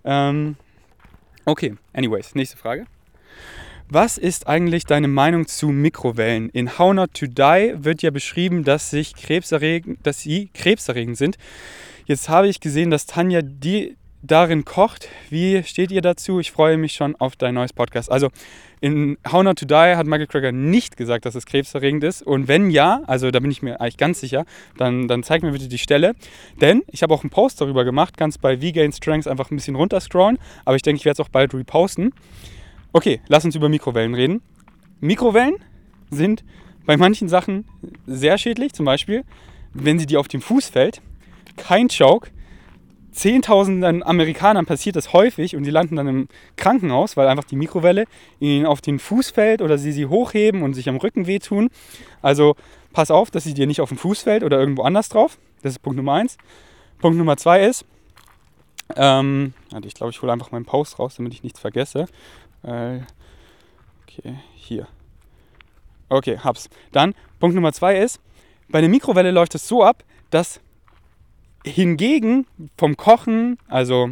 Ähm, 0.03 0.57
Okay, 1.47 1.75
anyways, 1.93 2.33
nächste 2.33 2.57
Frage. 2.57 2.87
Was 3.87 4.17
ist 4.17 4.47
eigentlich 4.47 4.85
deine 4.85 5.07
Meinung 5.07 5.45
zu 5.45 5.67
Mikrowellen? 5.67 6.49
In 6.49 6.79
How 6.79 6.95
Not 6.95 7.13
to 7.13 7.27
Die 7.27 7.75
wird 7.75 8.01
ja 8.01 8.09
beschrieben, 8.09 8.63
dass, 8.63 8.89
sich 8.89 9.13
krebserregend, 9.13 9.99
dass 10.01 10.21
sie 10.21 10.49
krebserregend 10.55 11.17
sind. 11.17 11.37
Jetzt 12.07 12.27
habe 12.27 12.47
ich 12.47 12.59
gesehen, 12.59 12.89
dass 12.89 13.05
Tanja 13.05 13.41
die 13.43 13.95
darin 14.23 14.65
kocht. 14.65 15.07
Wie 15.29 15.61
steht 15.61 15.91
ihr 15.91 16.01
dazu? 16.01 16.39
Ich 16.39 16.51
freue 16.51 16.77
mich 16.77 16.93
schon 16.93 17.15
auf 17.17 17.35
dein 17.35 17.53
neues 17.53 17.73
Podcast. 17.73 18.11
Also 18.11 18.29
in 18.81 19.19
How 19.31 19.43
Not 19.43 19.59
to 19.59 19.65
Die 19.67 19.75
hat 19.75 20.07
Michael 20.07 20.25
Cracker 20.25 20.51
nicht 20.51 20.97
gesagt, 20.97 21.25
dass 21.25 21.35
es 21.35 21.45
krebserregend 21.45 22.03
ist. 22.03 22.23
Und 22.23 22.47
wenn 22.47 22.71
ja, 22.71 23.03
also 23.05 23.29
da 23.29 23.39
bin 23.39 23.51
ich 23.51 23.61
mir 23.61 23.79
eigentlich 23.81 23.97
ganz 23.97 24.19
sicher, 24.19 24.45
dann, 24.79 25.07
dann 25.07 25.21
zeig 25.21 25.43
mir 25.43 25.51
bitte 25.51 25.67
die 25.67 25.77
Stelle. 25.77 26.13
Denn 26.59 26.81
ich 26.87 27.03
habe 27.03 27.13
auch 27.13 27.21
einen 27.21 27.29
Post 27.29 27.61
darüber 27.61 27.85
gemacht, 27.85 28.17
kannst 28.17 28.41
bei 28.41 28.57
V-Gain 28.57 28.93
Strengths 28.93 29.27
einfach 29.27 29.51
ein 29.51 29.57
bisschen 29.57 29.75
runterscrollen. 29.75 30.39
Aber 30.65 30.75
ich 30.75 30.81
denke, 30.81 30.97
ich 30.97 31.05
werde 31.05 31.21
es 31.21 31.25
auch 31.27 31.29
bald 31.29 31.53
reposten. 31.53 32.11
Okay, 32.95 33.19
lass 33.27 33.43
uns 33.43 33.55
über 33.55 33.67
Mikrowellen 33.67 34.13
reden. 34.13 34.41
Mikrowellen 35.01 35.57
sind 36.11 36.45
bei 36.85 36.95
manchen 36.95 37.27
Sachen 37.27 37.65
sehr 38.07 38.37
schädlich. 38.37 38.71
Zum 38.71 38.85
Beispiel, 38.85 39.25
wenn 39.73 39.99
sie 39.99 40.05
dir 40.05 40.17
auf 40.17 40.29
den 40.29 40.39
Fuß 40.39 40.69
fällt. 40.69 41.01
Kein 41.57 41.89
Joke 41.89 42.29
Zehntausenden 43.11 44.01
Amerikanern 44.01 44.65
passiert 44.65 44.95
das 44.95 45.11
häufig 45.11 45.57
und 45.57 45.63
die 45.63 45.71
landen 45.71 45.97
dann 45.97 46.07
im 46.07 46.27
Krankenhaus, 46.55 47.17
weil 47.17 47.27
einfach 47.27 47.43
die 47.43 47.57
Mikrowelle 47.57 48.05
ihnen 48.39 48.65
auf 48.65 48.79
den 48.79 48.99
Fuß 48.99 49.31
fällt 49.31 49.61
oder 49.61 49.77
sie 49.77 49.91
sie 49.91 50.05
hochheben 50.05 50.61
und 50.61 50.73
sich 50.73 50.87
am 50.87 50.95
Rücken 50.95 51.27
wehtun. 51.27 51.71
Also 52.21 52.55
pass 52.93 53.11
auf, 53.11 53.29
dass 53.29 53.43
sie 53.43 53.53
dir 53.53 53.67
nicht 53.67 53.81
auf 53.81 53.89
den 53.89 53.97
Fuß 53.97 54.21
fällt 54.21 54.43
oder 54.43 54.57
irgendwo 54.57 54.83
anders 54.83 55.09
drauf. 55.09 55.37
Das 55.63 55.73
ist 55.73 55.79
Punkt 55.79 55.97
Nummer 55.97 56.13
eins. 56.13 56.37
Punkt 56.99 57.17
Nummer 57.17 57.35
zwei 57.35 57.65
ist, 57.65 57.85
ähm, 58.95 59.53
ich 59.83 59.93
glaube, 59.93 60.11
ich 60.11 60.21
hole 60.21 60.31
einfach 60.31 60.51
meinen 60.51 60.65
Post 60.65 60.99
raus, 60.99 61.15
damit 61.17 61.33
ich 61.33 61.43
nichts 61.43 61.59
vergesse. 61.59 62.05
Äh, 62.65 63.01
okay, 64.03 64.35
hier. 64.55 64.87
Okay, 66.09 66.39
hab's. 66.43 66.69
Dann 66.91 67.13
Punkt 67.39 67.55
Nummer 67.55 67.73
zwei 67.73 67.97
ist, 67.97 68.19
bei 68.69 68.81
der 68.81 68.89
Mikrowelle 68.89 69.31
läuft 69.31 69.55
es 69.55 69.67
so 69.67 69.83
ab, 69.83 70.03
dass 70.31 70.59
Hingegen 71.65 72.45
vom 72.77 72.95
Kochen, 72.95 73.57
also 73.67 74.11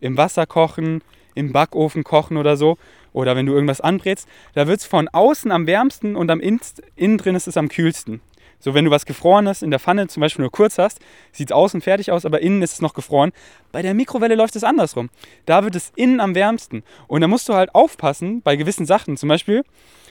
im 0.00 0.16
Wasser 0.16 0.46
kochen, 0.46 1.02
im 1.34 1.52
Backofen 1.52 2.04
kochen 2.04 2.36
oder 2.36 2.56
so, 2.56 2.78
oder 3.12 3.36
wenn 3.36 3.46
du 3.46 3.52
irgendwas 3.52 3.80
anbrätst, 3.80 4.28
da 4.54 4.66
wird 4.66 4.80
es 4.80 4.86
von 4.86 5.08
außen 5.08 5.50
am 5.50 5.66
wärmsten 5.66 6.16
und 6.16 6.30
am 6.30 6.40
innen 6.40 7.18
drin 7.18 7.34
ist 7.34 7.48
es 7.48 7.56
am 7.56 7.68
kühlsten. 7.68 8.20
So, 8.60 8.74
wenn 8.74 8.84
du 8.84 8.90
was 8.90 9.06
Gefrorenes 9.06 9.62
in 9.62 9.70
der 9.70 9.80
Pfanne 9.80 10.06
zum 10.06 10.20
Beispiel 10.20 10.42
nur 10.42 10.52
kurz 10.52 10.78
hast, 10.78 11.00
sieht 11.32 11.50
es 11.50 11.52
außen 11.52 11.80
fertig 11.80 12.12
aus, 12.12 12.24
aber 12.24 12.40
innen 12.40 12.62
ist 12.62 12.74
es 12.74 12.80
noch 12.80 12.94
gefroren. 12.94 13.32
Bei 13.72 13.82
der 13.82 13.94
Mikrowelle 13.94 14.34
läuft 14.34 14.54
es 14.54 14.64
andersrum. 14.64 15.08
Da 15.46 15.64
wird 15.64 15.74
es 15.74 15.92
innen 15.96 16.20
am 16.20 16.34
wärmsten. 16.34 16.84
Und 17.08 17.22
da 17.22 17.28
musst 17.28 17.48
du 17.48 17.54
halt 17.54 17.74
aufpassen 17.74 18.42
bei 18.42 18.56
gewissen 18.56 18.86
Sachen. 18.86 19.16
Zum 19.16 19.28
Beispiel. 19.28 19.64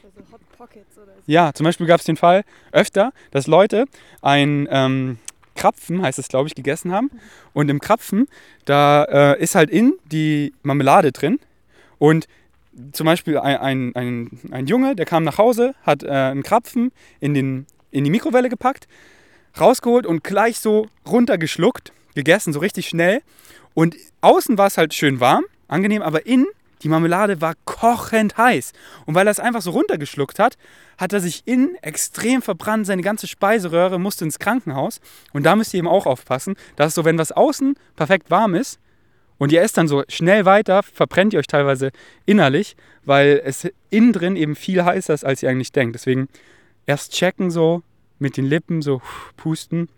Also 0.04 0.32
Hot 0.32 0.42
Pockets 0.58 0.98
oder 0.98 1.14
so. 1.16 1.22
Ja, 1.28 1.54
zum 1.54 1.64
Beispiel 1.64 1.86
gab 1.86 2.00
es 2.00 2.06
den 2.06 2.18
Fall 2.18 2.44
öfter, 2.72 3.14
dass 3.32 3.48
Leute 3.48 3.86
ein 4.22 4.68
ähm, 4.72 5.20
Krapfen, 5.56 6.02
heißt 6.02 6.18
es 6.18 6.28
glaube 6.28 6.48
ich, 6.48 6.56
gegessen 6.56 6.92
haben. 6.92 7.12
Und 7.54 7.70
im 7.70 7.80
Krapfen, 7.80 8.28
da 8.66 9.04
äh, 9.04 9.42
ist 9.42 9.56
halt 9.56 9.70
in 9.70 9.94
die 10.12 10.54
Marmelade 10.64 11.12
drin. 11.12 11.40
Und 12.00 12.28
zum 12.94 13.06
Beispiel 13.06 13.38
ein, 13.38 13.58
ein, 13.58 13.96
ein, 13.96 14.40
ein 14.52 14.68
Junge, 14.68 14.96
der 14.96 15.06
kam 15.06 15.24
nach 15.24 15.38
Hause, 15.38 15.76
hat 15.84 16.04
äh, 16.04 16.10
einen 16.10 16.44
Krapfen 16.44 16.92
in, 17.20 17.34
den, 17.34 17.68
in 17.92 18.04
die 18.04 18.10
Mikrowelle 18.10 18.50
gepackt, 18.50 18.88
rausgeholt 19.60 20.06
und 20.06 20.24
gleich 20.24 20.60
so 20.60 20.88
runtergeschluckt, 21.08 21.92
gegessen, 22.16 22.54
so 22.54 22.60
richtig 22.60 22.88
schnell. 22.88 23.22
Und 23.74 23.96
außen 24.22 24.58
war 24.58 24.68
es 24.68 24.78
halt 24.78 24.94
schön 24.94 25.20
warm, 25.20 25.46
angenehm, 25.68 26.02
aber 26.02 26.26
innen 26.26 26.48
die 26.82 26.90
Marmelade 26.90 27.42
war 27.42 27.56
kochend 27.66 28.38
heiß. 28.38 28.72
Und 29.06 29.16
weil 29.16 29.28
er 29.28 29.32
es 29.32 29.40
einfach 29.40 29.62
so 29.62 29.72
runtergeschluckt 29.72 30.40
hat, 30.40 30.58
hat 30.98 31.14
er 31.14 31.20
sich 31.20 31.44
innen 31.46 31.76
extrem 31.82 32.42
verbrannt. 32.42 32.86
Seine 32.86 33.02
ganze 33.02 33.28
Speiseröhre 33.28 34.00
musste 34.00 34.26
ins 34.26 34.40
Krankenhaus. 34.40 35.02
Und 35.34 35.44
da 35.44 35.56
müsst 35.56 35.74
ihr 35.74 35.80
eben 35.80 35.88
auch 35.88 36.06
aufpassen, 36.06 36.56
dass 36.76 36.96
so, 36.96 37.06
wenn 37.06 37.18
was 37.18 37.32
außen 37.32 37.76
perfekt 37.96 38.32
warm 38.32 38.56
ist 38.56 38.80
und 39.38 39.52
ihr 39.52 39.62
esst 39.62 39.78
dann 39.78 39.88
so 39.88 40.04
schnell 40.08 40.46
weiter, 40.46 40.84
verbrennt 40.84 41.34
ihr 41.34 41.40
euch 41.40 41.48
teilweise 41.48 41.92
innerlich, 42.26 42.76
weil 43.04 43.42
es 43.44 43.68
innen 43.90 44.14
drin 44.14 44.36
eben 44.36 44.56
viel 44.56 44.84
heißer 44.84 45.14
ist, 45.14 45.26
als 45.26 45.44
ihr 45.44 45.50
eigentlich 45.50 45.72
denkt. 45.72 45.96
Deswegen 45.96 46.30
erst 46.90 47.14
checken 47.14 47.52
so 47.52 47.84
mit 48.18 48.36
den 48.36 48.46
Lippen, 48.46 48.82
so 48.82 49.02
pusten. 49.38 49.90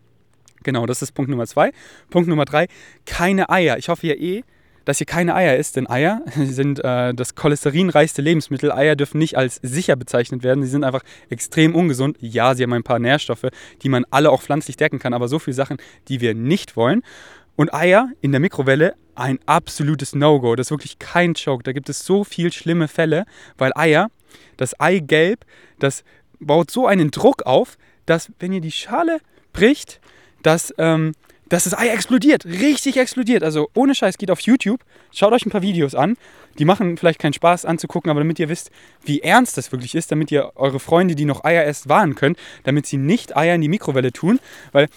Genau, 0.64 0.86
das 0.86 1.02
ist 1.02 1.14
Punkt 1.14 1.32
Nummer 1.32 1.48
zwei. 1.48 1.72
Punkt 2.10 2.28
Nummer 2.28 2.46
drei, 2.46 2.68
keine 3.06 3.50
Eier. 3.50 3.78
Ich 3.78 3.88
hoffe 3.88 4.06
ja 4.08 4.14
eh, 4.14 4.44
dass 4.84 5.00
ihr 5.00 5.06
keine 5.06 5.34
Eier 5.34 5.56
isst, 5.56 5.78
denn 5.78 5.90
Eier 5.90 6.22
sind 6.36 6.84
äh, 6.84 7.14
das 7.14 7.36
cholesterinreichste 7.36 8.22
Lebensmittel. 8.22 8.74
Eier 8.74 8.98
dürfen 8.98 9.20
nicht 9.20 9.38
als 9.38 9.60
sicher 9.64 9.96
bezeichnet 9.96 10.44
werden. 10.44 10.64
Sie 10.64 10.70
sind 10.70 10.84
einfach 10.84 11.04
extrem 11.30 11.76
ungesund. 11.76 12.18
Ja, 12.20 12.56
sie 12.56 12.64
haben 12.64 12.74
ein 12.74 12.84
paar 12.84 13.00
Nährstoffe, 13.00 13.48
die 13.82 13.90
man 13.90 14.06
alle 14.12 14.30
auch 14.30 14.42
pflanzlich 14.42 14.76
decken 14.76 15.00
kann, 15.00 15.14
aber 15.14 15.30
so 15.30 15.40
viele 15.40 15.56
Sachen, 15.56 15.78
die 16.10 16.20
wir 16.20 16.36
nicht 16.36 16.76
wollen. 16.76 17.04
Und 17.56 17.74
Eier 17.74 18.10
in 18.20 18.32
der 18.32 18.42
Mikrowelle 18.42 18.96
ein 19.16 19.40
absolutes 19.46 20.14
No-Go. 20.14 20.56
Das 20.56 20.68
ist 20.68 20.72
wirklich 20.72 21.00
kein 21.00 21.34
Joke. 21.36 21.64
Da 21.64 21.72
gibt 21.72 21.90
es 21.90 22.06
so 22.06 22.26
viele 22.26 22.52
schlimme 22.52 22.88
Fälle, 22.90 23.26
weil 23.58 23.72
Eier, 23.76 24.10
das 24.58 24.78
Eigelb, 24.80 25.46
das 25.80 26.04
baut 26.42 26.72
so 26.72 26.88
einen 26.88 27.12
Druck 27.12 27.44
auf, 27.44 27.78
dass 28.06 28.32
wenn 28.40 28.52
ihr 28.52 28.62
die 28.62 28.72
Schale 28.72 29.20
bricht, 29.54 30.00
dass 30.44 30.74
ähm, 30.78 31.14
dass 31.52 31.66
das 31.66 31.78
Ei 31.78 31.90
explodiert, 31.90 32.46
richtig 32.46 32.96
explodiert. 32.96 33.44
Also 33.44 33.70
ohne 33.74 33.94
Scheiß, 33.94 34.18
geht 34.18 34.32
auf 34.32 34.40
YouTube, 34.40 34.80
schaut 35.14 35.34
euch 35.34 35.46
ein 35.46 35.50
paar 35.50 35.62
Videos 35.62 35.96
an. 35.96 36.16
Die 36.58 36.64
machen 36.64 36.98
vielleicht 36.98 37.20
keinen 37.20 37.34
Spaß 37.34 37.66
anzugucken, 37.66 38.10
aber 38.10 38.22
damit 38.22 38.40
ihr 38.40 38.48
wisst, 38.48 38.72
wie 39.04 39.20
ernst 39.20 39.58
das 39.58 39.70
wirklich 39.74 39.94
ist, 39.94 40.14
damit 40.14 40.32
ihr 40.32 40.54
eure 40.56 40.80
Freunde, 40.80 41.14
die 41.14 41.26
noch 41.26 41.44
Eier 41.44 41.66
essen, 41.66 41.90
warnen 41.90 42.16
könnt, 42.16 42.38
damit 42.64 42.86
sie 42.86 42.96
nicht 42.96 43.36
Eier 43.36 43.56
in 43.56 43.62
die 43.62 43.68
Mikrowelle 43.68 44.14
tun. 44.14 44.40
Weil 44.72 44.88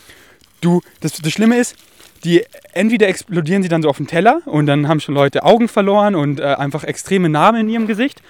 du, 0.60 0.80
das, 1.00 1.14
das 1.14 1.32
Schlimme 1.32 1.58
ist, 1.58 1.74
die 2.22 2.44
entweder 2.72 3.08
explodieren 3.08 3.64
sie 3.64 3.68
dann 3.68 3.82
so 3.82 3.88
auf 3.88 3.96
dem 3.96 4.06
Teller 4.06 4.40
und 4.46 4.66
dann 4.66 4.86
haben 4.86 5.00
schon 5.00 5.14
Leute 5.14 5.42
Augen 5.42 5.66
verloren 5.66 6.14
und 6.14 6.38
äh, 6.38 6.44
einfach 6.44 6.84
extreme 6.84 7.28
Narben 7.28 7.62
in 7.62 7.68
ihrem 7.68 7.88
Gesicht. 7.88 8.22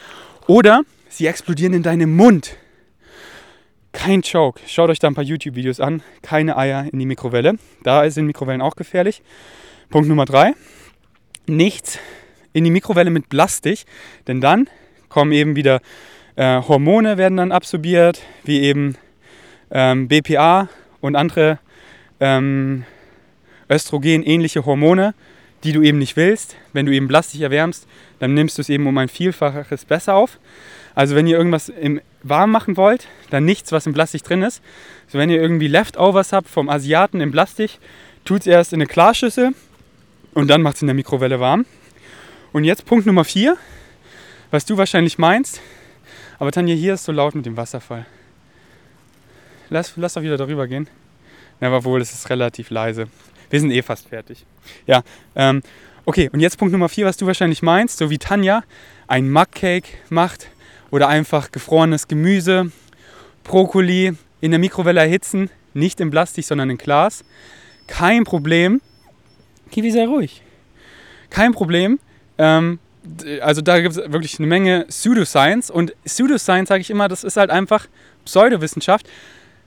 Oder 0.47 0.81
sie 1.11 1.27
explodieren 1.27 1.75
in 1.75 1.83
deinem 1.83 2.17
Mund. 2.17 2.57
Kein 3.95 4.21
Joke. 4.21 4.61
Schaut 4.67 4.91
euch 4.91 4.99
da 4.99 5.09
ein 5.09 5.15
paar 5.15 5.25
YouTube-Videos 5.25 5.81
an. 5.81 6.03
Keine 6.21 6.59
Eier 6.59 6.87
in 6.93 6.99
die 6.99 7.07
Mikrowelle. 7.07 7.55
Da 7.85 8.11
sind 8.11 8.27
Mikrowellen 8.27 8.61
auch 8.61 8.77
gefährlich. 8.77 9.23
Punkt 9.89 10.09
Nummer 10.09 10.27
drei. 10.27 10.53
Nichts 11.47 11.99
in 12.53 12.65
die 12.65 12.71
Mikrowelle 12.71 13.11
mit 13.11 13.29
Plastik, 13.29 13.85
denn 14.27 14.41
dann 14.41 14.69
kommen 15.09 15.33
eben 15.33 15.57
wieder 15.57 15.81
äh, 16.37 16.61
Hormone 16.61 17.17
werden 17.17 17.37
dann 17.37 17.53
absorbiert, 17.53 18.21
wie 18.45 18.61
eben 18.63 18.97
ähm, 19.71 20.09
BPA 20.09 20.69
und 21.01 21.17
andere 21.17 21.61
ähm, 22.21 22.85
Östrogen-ähnliche 23.71 24.67
Hormone, 24.67 25.15
die 25.63 25.73
du 25.73 25.83
eben 25.83 25.99
nicht 25.99 26.17
willst. 26.17 26.57
Wenn 26.73 26.87
du 26.87 26.93
eben 26.93 27.09
Plastik 27.09 27.41
erwärmst, 27.41 27.87
dann 28.19 28.35
nimmst 28.35 28.59
du 28.59 28.63
es 28.63 28.69
eben 28.69 28.87
um 28.87 28.99
ein 28.99 29.09
Vielfaches 29.09 29.85
besser 29.85 30.15
auf. 30.15 30.39
Also 30.95 31.15
wenn 31.15 31.27
ihr 31.27 31.37
irgendwas 31.37 31.69
im 31.69 32.01
warm 32.23 32.51
machen 32.51 32.77
wollt, 32.77 33.09
dann 33.31 33.45
nichts, 33.45 33.73
was 33.73 33.87
im 33.87 33.93
Plastik 33.93 34.23
drin 34.23 34.43
ist. 34.43 34.63
So 35.09 35.19
wenn 35.19 35.31
ihr 35.31 35.41
irgendwie 35.41 35.69
Leftovers 35.69 36.33
habt 36.33 36.49
vom 36.49 36.69
Asiaten 36.69 37.21
im 37.21 37.33
Plastik, 37.33 37.79
tut 38.25 38.43
es 38.43 38.47
erst 38.47 38.73
in 38.73 38.81
eine 38.81 38.87
Klarschüssel 38.87 39.55
und 40.33 40.49
dann 40.49 40.63
macht 40.63 40.77
es 40.77 40.83
in 40.83 40.89
der 40.89 40.95
Mikrowelle 40.95 41.41
warm. 41.41 41.67
Und 42.53 42.65
jetzt 42.65 42.87
Punkt 42.87 43.07
Nummer 43.07 43.25
4, 43.25 43.57
was 44.51 44.65
du 44.65 44.77
wahrscheinlich 44.77 45.19
meinst. 45.19 45.61
Aber 46.39 46.53
Tanja, 46.53 46.75
hier 46.75 46.95
ist 46.95 47.05
so 47.05 47.13
laut 47.13 47.35
mit 47.35 47.47
dem 47.47 47.57
Wasserfall. 47.57 48.07
Lass, 49.71 49.93
lass 49.97 50.15
doch 50.15 50.23
wieder 50.23 50.37
darüber 50.37 50.67
gehen. 50.69 50.89
Na, 51.61 51.69
aber 51.69 51.85
wohl, 51.85 52.01
es 52.01 52.13
ist 52.13 52.31
relativ 52.31 52.71
leise. 52.71 53.09
Wir 53.51 53.61
sind 53.61 53.71
eh 53.71 53.83
fast 53.83 54.09
fertig. 54.09 54.45
Ja, 54.87 55.03
ähm, 55.35 55.63
okay, 56.05 56.31
und 56.33 56.41
jetzt 56.41 56.59
Punkt 56.59 56.73
Nummer 56.73 56.89
4, 56.89 57.07
was 57.07 57.17
du 57.17 57.27
wahrscheinlich 57.27 57.63
meinst, 57.63 57.99
so 57.99 58.11
wie 58.11 58.19
Tanja 58.19 58.63
ein 59.07 59.31
Mugcake 59.31 59.89
macht 60.11 60.49
oder 60.91 61.09
einfach 61.09 61.53
gefrorenes 61.53 62.09
Gemüse, 62.09 62.71
Brokkoli 63.43 64.15
in 64.41 64.51
der 64.51 64.61
Mikrowelle 64.61 65.01
erhitzen, 65.01 65.51
nicht 65.75 66.01
in 66.01 66.11
Plastik, 66.11 66.45
sondern 66.45 66.71
in 66.71 66.79
Glas. 66.79 67.25
Kein 67.87 68.25
Problem. 68.25 68.81
Kiwi, 69.71 69.91
sei 69.91 70.07
ruhig. 70.07 70.43
Kein 71.31 71.53
Problem. 71.53 71.99
Ähm, 72.39 72.79
also 73.41 73.61
da 73.61 73.81
gibt 73.81 73.97
es 73.97 74.13
wirklich 74.13 74.39
eine 74.39 74.47
Menge 74.47 74.87
Pseudoscience. 74.89 75.71
Und 75.71 75.95
Pseudoscience, 76.05 76.69
sage 76.69 76.81
ich 76.81 76.91
immer, 76.91 77.09
das 77.09 77.25
ist 77.25 77.37
halt 77.37 77.51
einfach 77.51 77.87
Pseudowissenschaft. 78.25 79.09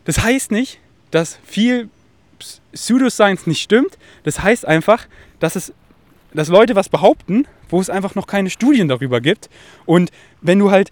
Das 0.05 0.23
heißt 0.23 0.51
nicht, 0.51 0.79
dass 1.11 1.39
viel 1.45 1.89
Pseudoscience 2.73 3.47
nicht 3.47 3.61
stimmt. 3.61 3.97
Das 4.23 4.41
heißt 4.41 4.65
einfach, 4.65 5.07
dass 5.39 5.55
es 5.55 5.73
dass 6.33 6.49
Leute 6.49 6.75
was 6.75 6.89
behaupten, 6.89 7.47
wo 7.69 7.79
es 7.79 7.89
einfach 7.89 8.15
noch 8.15 8.27
keine 8.27 8.49
Studien 8.49 8.87
darüber 8.87 9.21
gibt. 9.21 9.49
Und 9.85 10.11
wenn 10.41 10.59
du 10.59 10.71
halt 10.71 10.91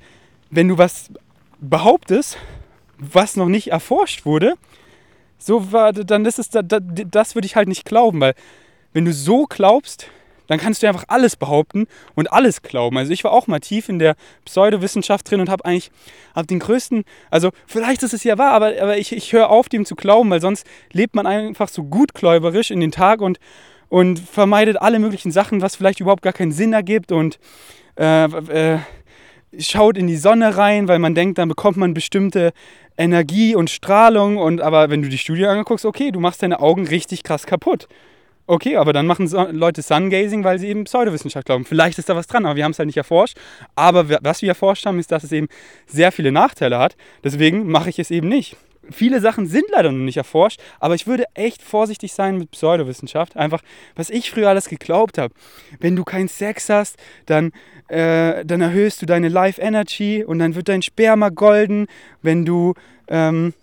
wenn 0.49 0.67
du 0.67 0.77
was 0.77 1.11
behauptest, 1.59 2.37
was 2.97 3.35
noch 3.35 3.47
nicht 3.47 3.71
erforscht 3.71 4.25
wurde, 4.25 4.53
so 5.37 5.71
war, 5.71 5.93
dann 5.93 6.25
ist 6.25 6.39
es, 6.39 6.49
das, 6.49 7.35
würde 7.35 7.45
ich 7.45 7.55
halt 7.55 7.67
nicht 7.67 7.85
glauben, 7.85 8.19
weil 8.21 8.33
wenn 8.93 9.05
du 9.05 9.13
so 9.13 9.45
glaubst, 9.45 10.07
dann 10.47 10.59
kannst 10.59 10.81
du 10.81 10.87
einfach 10.87 11.05
alles 11.07 11.35
behaupten 11.35 11.87
und 12.13 12.31
alles 12.31 12.61
glauben. 12.61 12.97
Also 12.97 13.11
ich 13.11 13.23
war 13.23 13.31
auch 13.31 13.47
mal 13.47 13.59
tief 13.59 13.89
in 13.89 13.99
der 13.99 14.15
Pseudowissenschaft 14.45 15.29
drin 15.29 15.41
und 15.41 15.49
habe 15.49 15.65
eigentlich 15.65 15.91
hab 16.35 16.47
den 16.47 16.59
größten, 16.59 17.03
also 17.31 17.49
vielleicht 17.65 18.03
ist 18.03 18.13
es 18.13 18.23
ja 18.23 18.37
wahr, 18.37 18.53
aber, 18.53 18.73
aber 18.79 18.97
ich, 18.97 19.11
ich 19.11 19.33
höre 19.33 19.49
auf, 19.49 19.69
dem 19.69 19.85
zu 19.85 19.95
glauben, 19.95 20.29
weil 20.29 20.41
sonst 20.41 20.65
lebt 20.93 21.15
man 21.15 21.25
einfach 21.25 21.67
so 21.67 21.83
gutgläuberisch 21.83 22.71
in 22.71 22.79
den 22.79 22.91
Tag 22.91 23.21
und, 23.21 23.39
und 23.89 24.19
vermeidet 24.19 24.81
alle 24.81 24.99
möglichen 24.99 25.31
Sachen, 25.31 25.61
was 25.61 25.75
vielleicht 25.75 25.99
überhaupt 25.99 26.21
gar 26.23 26.33
keinen 26.33 26.51
Sinn 26.51 26.73
ergibt 26.73 27.11
und 27.11 27.39
äh, 27.97 28.25
äh, 28.25 28.79
schaut 29.59 29.97
in 29.97 30.07
die 30.07 30.17
Sonne 30.17 30.57
rein, 30.57 30.87
weil 30.87 30.99
man 30.99 31.15
denkt, 31.15 31.37
dann 31.37 31.49
bekommt 31.49 31.77
man 31.77 31.93
bestimmte 31.93 32.51
Energie 32.97 33.55
und 33.55 33.69
Strahlung 33.69 34.37
und 34.37 34.61
aber 34.61 34.89
wenn 34.89 35.01
du 35.01 35.09
die 35.09 35.17
Studie 35.17 35.45
anguckst, 35.45 35.85
okay, 35.85 36.11
du 36.11 36.19
machst 36.19 36.43
deine 36.43 36.59
Augen 36.59 36.87
richtig 36.87 37.23
krass 37.23 37.45
kaputt. 37.45 37.87
Okay, 38.47 38.77
aber 38.77 38.93
dann 38.93 39.07
machen 39.07 39.27
Leute 39.57 39.81
Sungazing, 39.81 40.43
weil 40.43 40.59
sie 40.59 40.67
eben 40.67 40.83
Pseudowissenschaft 40.83 41.47
glauben. 41.47 41.65
Vielleicht 41.65 41.97
ist 41.97 42.09
da 42.09 42.15
was 42.15 42.27
dran, 42.27 42.45
aber 42.45 42.55
wir 42.55 42.63
haben 42.63 42.71
es 42.71 42.79
halt 42.79 42.85
nicht 42.85 42.97
erforscht. 42.97 43.37
Aber 43.75 44.07
was 44.21 44.43
wir 44.43 44.49
erforscht 44.49 44.85
haben, 44.85 44.99
ist, 44.99 45.11
dass 45.11 45.23
es 45.23 45.31
eben 45.31 45.47
sehr 45.87 46.11
viele 46.11 46.31
Nachteile 46.31 46.77
hat. 46.77 46.95
Deswegen 47.23 47.67
mache 47.67 47.89
ich 47.89 47.97
es 47.97 48.11
eben 48.11 48.27
nicht. 48.27 48.55
Viele 48.91 49.21
Sachen 49.21 49.47
sind 49.47 49.65
leider 49.71 49.91
noch 49.91 50.03
nicht 50.03 50.17
erforscht, 50.17 50.59
aber 50.79 50.95
ich 50.95 51.07
würde 51.07 51.25
echt 51.33 51.61
vorsichtig 51.61 52.13
sein 52.13 52.37
mit 52.37 52.51
Pseudowissenschaft. 52.51 53.35
Einfach, 53.35 53.61
was 53.95 54.09
ich 54.09 54.31
früher 54.31 54.49
alles 54.49 54.69
geglaubt 54.69 55.17
habe. 55.17 55.33
Wenn 55.79 55.95
du 55.95 56.03
keinen 56.03 56.27
Sex 56.27 56.69
hast, 56.69 56.97
dann, 57.25 57.51
äh, 57.87 58.45
dann 58.45 58.61
erhöhst 58.61 59.01
du 59.01 59.05
deine 59.05 59.29
Life 59.29 59.61
Energy 59.61 60.23
und 60.23 60.39
dann 60.39 60.55
wird 60.55 60.69
dein 60.69 60.81
Sperma 60.81 61.29
golden. 61.29 61.87
Wenn 62.21 62.45
du 62.45 62.73
ähm, 63.07 63.53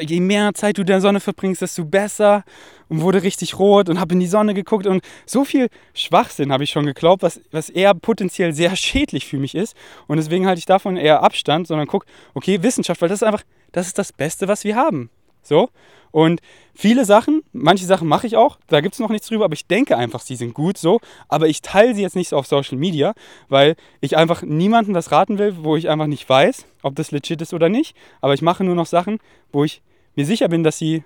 je 0.00 0.20
mehr 0.20 0.54
Zeit 0.54 0.78
du 0.78 0.82
in 0.82 0.86
der 0.86 1.00
Sonne 1.00 1.20
verbringst, 1.20 1.62
desto 1.62 1.84
besser 1.84 2.44
und 2.88 3.00
wurde 3.00 3.22
richtig 3.22 3.58
rot 3.58 3.88
und 3.88 3.98
habe 3.98 4.14
in 4.14 4.20
die 4.20 4.26
Sonne 4.26 4.54
geguckt 4.54 4.86
und 4.86 5.02
so 5.26 5.44
viel 5.44 5.68
Schwachsinn 5.94 6.52
habe 6.52 6.64
ich 6.64 6.70
schon 6.70 6.86
geglaubt, 6.86 7.22
was, 7.22 7.40
was 7.50 7.70
eher 7.70 7.94
potenziell 7.94 8.52
sehr 8.52 8.76
schädlich 8.76 9.26
für 9.26 9.38
mich 9.38 9.54
ist 9.54 9.76
und 10.06 10.16
deswegen 10.16 10.46
halte 10.46 10.58
ich 10.58 10.66
davon 10.66 10.96
eher 10.96 11.22
Abstand, 11.22 11.66
sondern 11.66 11.86
guck, 11.86 12.04
okay, 12.34 12.62
Wissenschaft, 12.62 13.00
weil 13.00 13.08
das 13.08 13.22
ist 13.22 13.26
einfach, 13.26 13.42
das 13.74 13.88
ist 13.88 13.98
das 13.98 14.12
Beste, 14.12 14.48
was 14.48 14.64
wir 14.64 14.76
haben. 14.76 15.10
So. 15.42 15.68
Und 16.12 16.40
viele 16.74 17.04
Sachen, 17.04 17.42
manche 17.52 17.86
Sachen 17.86 18.06
mache 18.06 18.28
ich 18.28 18.36
auch, 18.36 18.58
da 18.68 18.80
gibt 18.80 18.94
es 18.94 19.00
noch 19.00 19.10
nichts 19.10 19.26
drüber, 19.26 19.46
aber 19.46 19.54
ich 19.54 19.66
denke 19.66 19.96
einfach, 19.96 20.20
sie 20.20 20.36
sind 20.36 20.54
gut 20.54 20.78
so. 20.78 21.00
Aber 21.28 21.48
ich 21.48 21.60
teile 21.60 21.92
sie 21.92 22.02
jetzt 22.02 22.14
nicht 22.14 22.28
so 22.28 22.36
auf 22.36 22.46
Social 22.46 22.78
Media, 22.78 23.14
weil 23.48 23.74
ich 24.00 24.16
einfach 24.16 24.42
niemandem 24.42 24.94
das 24.94 25.10
raten 25.10 25.38
will, 25.38 25.56
wo 25.64 25.76
ich 25.76 25.90
einfach 25.90 26.06
nicht 26.06 26.28
weiß, 26.28 26.66
ob 26.82 26.94
das 26.94 27.10
legit 27.10 27.42
ist 27.42 27.52
oder 27.52 27.68
nicht. 27.68 27.96
Aber 28.20 28.32
ich 28.32 28.42
mache 28.42 28.62
nur 28.62 28.76
noch 28.76 28.86
Sachen, 28.86 29.18
wo 29.50 29.64
ich 29.64 29.82
mir 30.14 30.24
sicher 30.24 30.46
bin, 30.48 30.62
dass 30.62 30.78
sie 30.78 31.02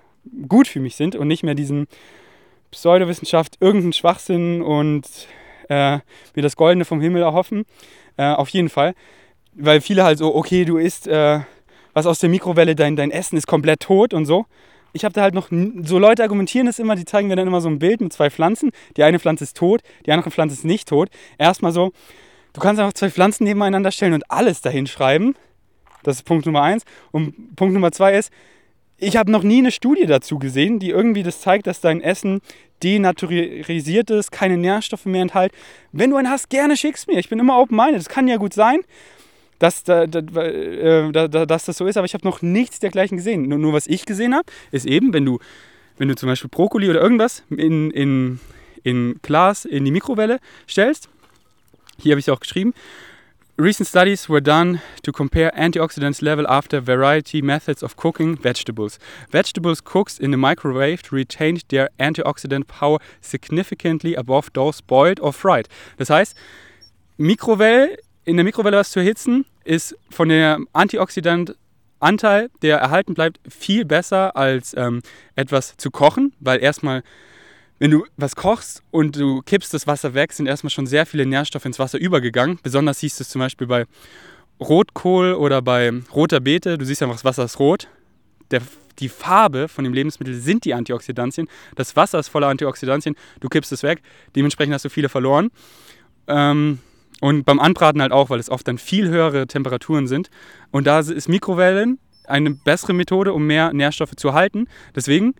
gut 0.47 0.67
für 0.67 0.79
mich 0.79 0.95
sind 0.95 1.15
und 1.15 1.27
nicht 1.27 1.41
mehr 1.41 1.55
diesen 1.55 1.87
Pseudowissenschaft, 2.69 3.57
irgendeinen 3.59 3.93
Schwachsinn 3.93 4.61
und 4.61 5.07
äh, 5.69 5.99
mir 6.35 6.43
das 6.43 6.55
Goldene 6.55 6.85
vom 6.85 7.01
Himmel 7.01 7.23
erhoffen. 7.23 7.65
Äh, 8.15 8.33
auf 8.33 8.49
jeden 8.49 8.69
Fall. 8.69 8.93
Weil 9.53 9.81
viele 9.81 10.03
halt 10.03 10.19
so, 10.19 10.35
okay, 10.35 10.65
du 10.65 10.77
isst 10.77 11.07
äh, 11.07 11.39
was 11.99 12.05
aus 12.05 12.19
der 12.19 12.29
Mikrowelle, 12.29 12.75
dein, 12.75 12.95
dein 12.95 13.11
Essen 13.11 13.37
ist 13.37 13.45
komplett 13.45 13.81
tot 13.81 14.13
und 14.13 14.25
so. 14.25 14.45
Ich 14.93 15.03
habe 15.03 15.13
da 15.13 15.21
halt 15.21 15.33
noch, 15.35 15.49
so 15.83 15.99
Leute 15.99 16.23
argumentieren 16.23 16.65
das 16.65 16.79
immer, 16.79 16.95
die 16.95 17.05
zeigen 17.05 17.27
mir 17.27 17.35
dann 17.35 17.47
immer 17.47 17.61
so 17.61 17.69
ein 17.69 17.77
Bild 17.77 17.99
mit 18.01 18.13
zwei 18.13 18.29
Pflanzen. 18.29 18.71
Die 18.97 19.03
eine 19.03 19.19
Pflanze 19.19 19.43
ist 19.43 19.57
tot, 19.57 19.81
die 20.05 20.11
andere 20.11 20.31
Pflanze 20.31 20.55
ist 20.55 20.65
nicht 20.65 20.87
tot. 20.87 21.09
Erstmal 21.37 21.73
so, 21.73 21.91
du 22.53 22.61
kannst 22.61 22.79
einfach 22.79 22.93
zwei 22.93 23.11
Pflanzen 23.11 23.43
nebeneinander 23.43 23.91
stellen 23.91 24.13
und 24.13 24.23
alles 24.31 24.61
dahin 24.61 24.87
schreiben. 24.87 25.35
Das 26.03 26.15
ist 26.15 26.23
Punkt 26.23 26.45
Nummer 26.45 26.63
eins. 26.63 26.85
Und 27.11 27.55
Punkt 27.57 27.73
Nummer 27.73 27.91
zwei 27.91 28.17
ist, 28.17 28.31
ich 28.97 29.17
habe 29.17 29.29
noch 29.29 29.43
nie 29.43 29.59
eine 29.59 29.71
Studie 29.71 30.05
dazu 30.05 30.39
gesehen, 30.39 30.79
die 30.79 30.89
irgendwie 30.89 31.23
das 31.23 31.41
zeigt, 31.41 31.67
dass 31.67 31.81
dein 31.81 32.01
Essen 32.01 32.39
denaturalisiert 32.81 34.09
ist, 34.09 34.31
keine 34.31 34.57
Nährstoffe 34.57 35.05
mehr 35.05 35.21
enthält. 35.21 35.51
Wenn 35.91 36.11
du 36.11 36.15
einen 36.15 36.29
hast, 36.29 36.49
gerne 36.49 36.77
schick's 36.77 37.07
mir. 37.07 37.19
Ich 37.19 37.29
bin 37.29 37.39
immer 37.39 37.59
open-minded. 37.59 37.99
Das 37.99 38.09
kann 38.09 38.27
ja 38.29 38.37
gut 38.37 38.53
sein, 38.53 38.79
dass, 39.59 39.83
da, 39.83 40.07
da, 40.07 40.19
äh, 40.19 41.11
da, 41.11 41.27
dass 41.27 41.65
das 41.65 41.77
so 41.77 41.85
ist, 41.85 41.97
aber 41.97 42.05
ich 42.05 42.13
habe 42.13 42.25
noch 42.25 42.41
nichts 42.41 42.79
dergleichen 42.79 43.17
gesehen. 43.17 43.43
Nur, 43.43 43.59
nur 43.59 43.73
was 43.73 43.87
ich 43.87 44.05
gesehen 44.05 44.33
habe, 44.33 44.51
ist 44.71 44.85
eben, 44.85 45.13
wenn 45.13 45.25
du, 45.25 45.39
wenn 45.97 46.07
du 46.07 46.15
zum 46.15 46.27
Beispiel 46.27 46.49
Brokkoli 46.49 46.89
oder 46.89 47.01
irgendwas 47.01 47.43
in, 47.49 47.91
in, 47.91 48.39
in 48.83 49.19
Glas 49.21 49.65
in 49.65 49.85
die 49.85 49.91
Mikrowelle 49.91 50.39
stellst, 50.67 51.09
hier 51.97 52.13
habe 52.13 52.19
ich 52.19 52.27
es 52.27 52.33
auch 52.33 52.39
geschrieben, 52.39 52.73
Recent 53.59 53.89
studies 53.89 54.29
were 54.29 54.39
done 54.39 54.81
to 55.03 55.11
compare 55.11 55.53
antioxidants 55.53 56.21
level 56.21 56.47
after 56.47 56.79
variety 56.79 57.41
methods 57.41 57.83
of 57.83 57.97
cooking 57.97 58.37
vegetables. 58.37 58.97
Vegetables 59.31 59.83
cooked 59.83 60.17
in 60.17 60.31
the 60.31 60.37
microwave 60.37 61.11
retained 61.11 61.67
their 61.67 61.89
antioxidant 61.99 62.67
power 62.67 62.99
significantly 63.19 64.15
above 64.15 64.49
those 64.53 64.79
boiled 64.79 65.19
or 65.19 65.33
fried. 65.33 65.67
Das 65.97 66.09
heißt, 66.09 66.37
Mikrowelle, 67.17 67.97
in 68.29 68.37
der 68.37 68.43
Mikrowelle 68.43 68.77
was 68.77 68.91
zu 68.91 68.99
erhitzen, 68.99 69.45
ist 69.63 69.97
von 70.09 70.29
der 70.29 70.59
Antioxidantanteil, 70.71 72.49
der 72.61 72.77
erhalten 72.77 73.15
bleibt, 73.15 73.39
viel 73.49 73.85
besser 73.85 74.35
als 74.37 74.75
ähm, 74.77 75.01
etwas 75.35 75.75
zu 75.77 75.89
kochen, 75.89 76.33
weil 76.39 76.61
erstmal 76.61 77.03
wenn 77.79 77.91
du 77.91 78.05
was 78.17 78.35
kochst 78.35 78.83
und 78.91 79.15
du 79.15 79.41
kippst 79.41 79.73
das 79.73 79.87
Wasser 79.87 80.13
weg, 80.13 80.33
sind 80.33 80.47
erstmal 80.47 80.69
schon 80.69 80.85
sehr 80.85 81.05
viele 81.05 81.25
Nährstoffe 81.25 81.65
ins 81.65 81.79
Wasser 81.79 81.97
übergegangen. 81.97 82.59
Besonders 82.61 82.99
siehst 82.99 83.19
du 83.19 83.23
es 83.23 83.29
zum 83.29 83.39
Beispiel 83.39 83.67
bei 83.67 83.85
Rotkohl 84.59 85.33
oder 85.33 85.61
bei 85.61 85.93
roter 86.13 86.41
Beete. 86.41 86.77
Du 86.77 86.85
siehst 86.85 87.01
einfach, 87.01 87.15
das 87.15 87.23
Wasser 87.23 87.45
ist 87.45 87.57
rot. 87.57 87.87
Der, 88.51 88.61
die 88.99 89.07
Farbe 89.07 89.69
von 89.69 89.85
dem 89.85 89.93
Lebensmittel 89.93 90.35
sind 90.35 90.65
die 90.65 90.73
Antioxidantien. 90.73 91.47
Das 91.75 91.95
Wasser 91.95 92.19
ist 92.19 92.27
voller 92.27 92.47
Antioxidantien. 92.47 93.15
Du 93.39 93.47
kippst 93.47 93.71
es 93.71 93.81
weg. 93.81 94.01
Dementsprechend 94.35 94.73
hast 94.73 94.83
du 94.83 94.89
viele 94.89 95.07
verloren. 95.07 95.49
Ähm, 96.27 96.79
und 97.21 97.43
beim 97.43 97.59
Anbraten 97.59 98.01
halt 98.01 98.11
auch, 98.11 98.29
weil 98.29 98.39
es 98.39 98.49
oft 98.49 98.67
dann 98.67 98.77
viel 98.77 99.09
höhere 99.09 99.47
Temperaturen 99.47 100.07
sind. 100.07 100.29
Und 100.71 100.87
da 100.87 100.99
ist 100.99 101.27
Mikrowellen 101.27 101.99
eine 102.25 102.51
bessere 102.51 102.93
Methode, 102.93 103.33
um 103.33 103.45
mehr 103.45 103.73
Nährstoffe 103.73 104.15
zu 104.15 104.29
erhalten. 104.29 104.67
Deswegen 104.95 105.33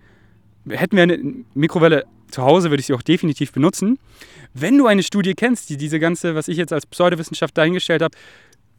hätten 0.68 0.96
wir 0.96 1.04
eine 1.04 1.20
Mikrowelle 1.54 2.06
zu 2.30 2.44
Hause 2.44 2.70
würde 2.70 2.82
ich 2.82 2.88
sie 2.88 2.94
auch 2.94 3.02
definitiv 3.02 3.52
benutzen. 3.52 3.98
Wenn 4.54 4.78
du 4.78 4.88
eine 4.88 5.04
Studie 5.04 5.34
kennst, 5.34 5.70
die 5.70 5.78
diese 5.78 6.00
ganze, 6.00 6.36
was 6.36 6.48
ich 6.48 6.58
jetzt 6.58 6.74
als 6.74 6.86
Pseudowissenschaft 6.86 7.58
dahingestellt 7.58 8.02
habe, 8.02 8.16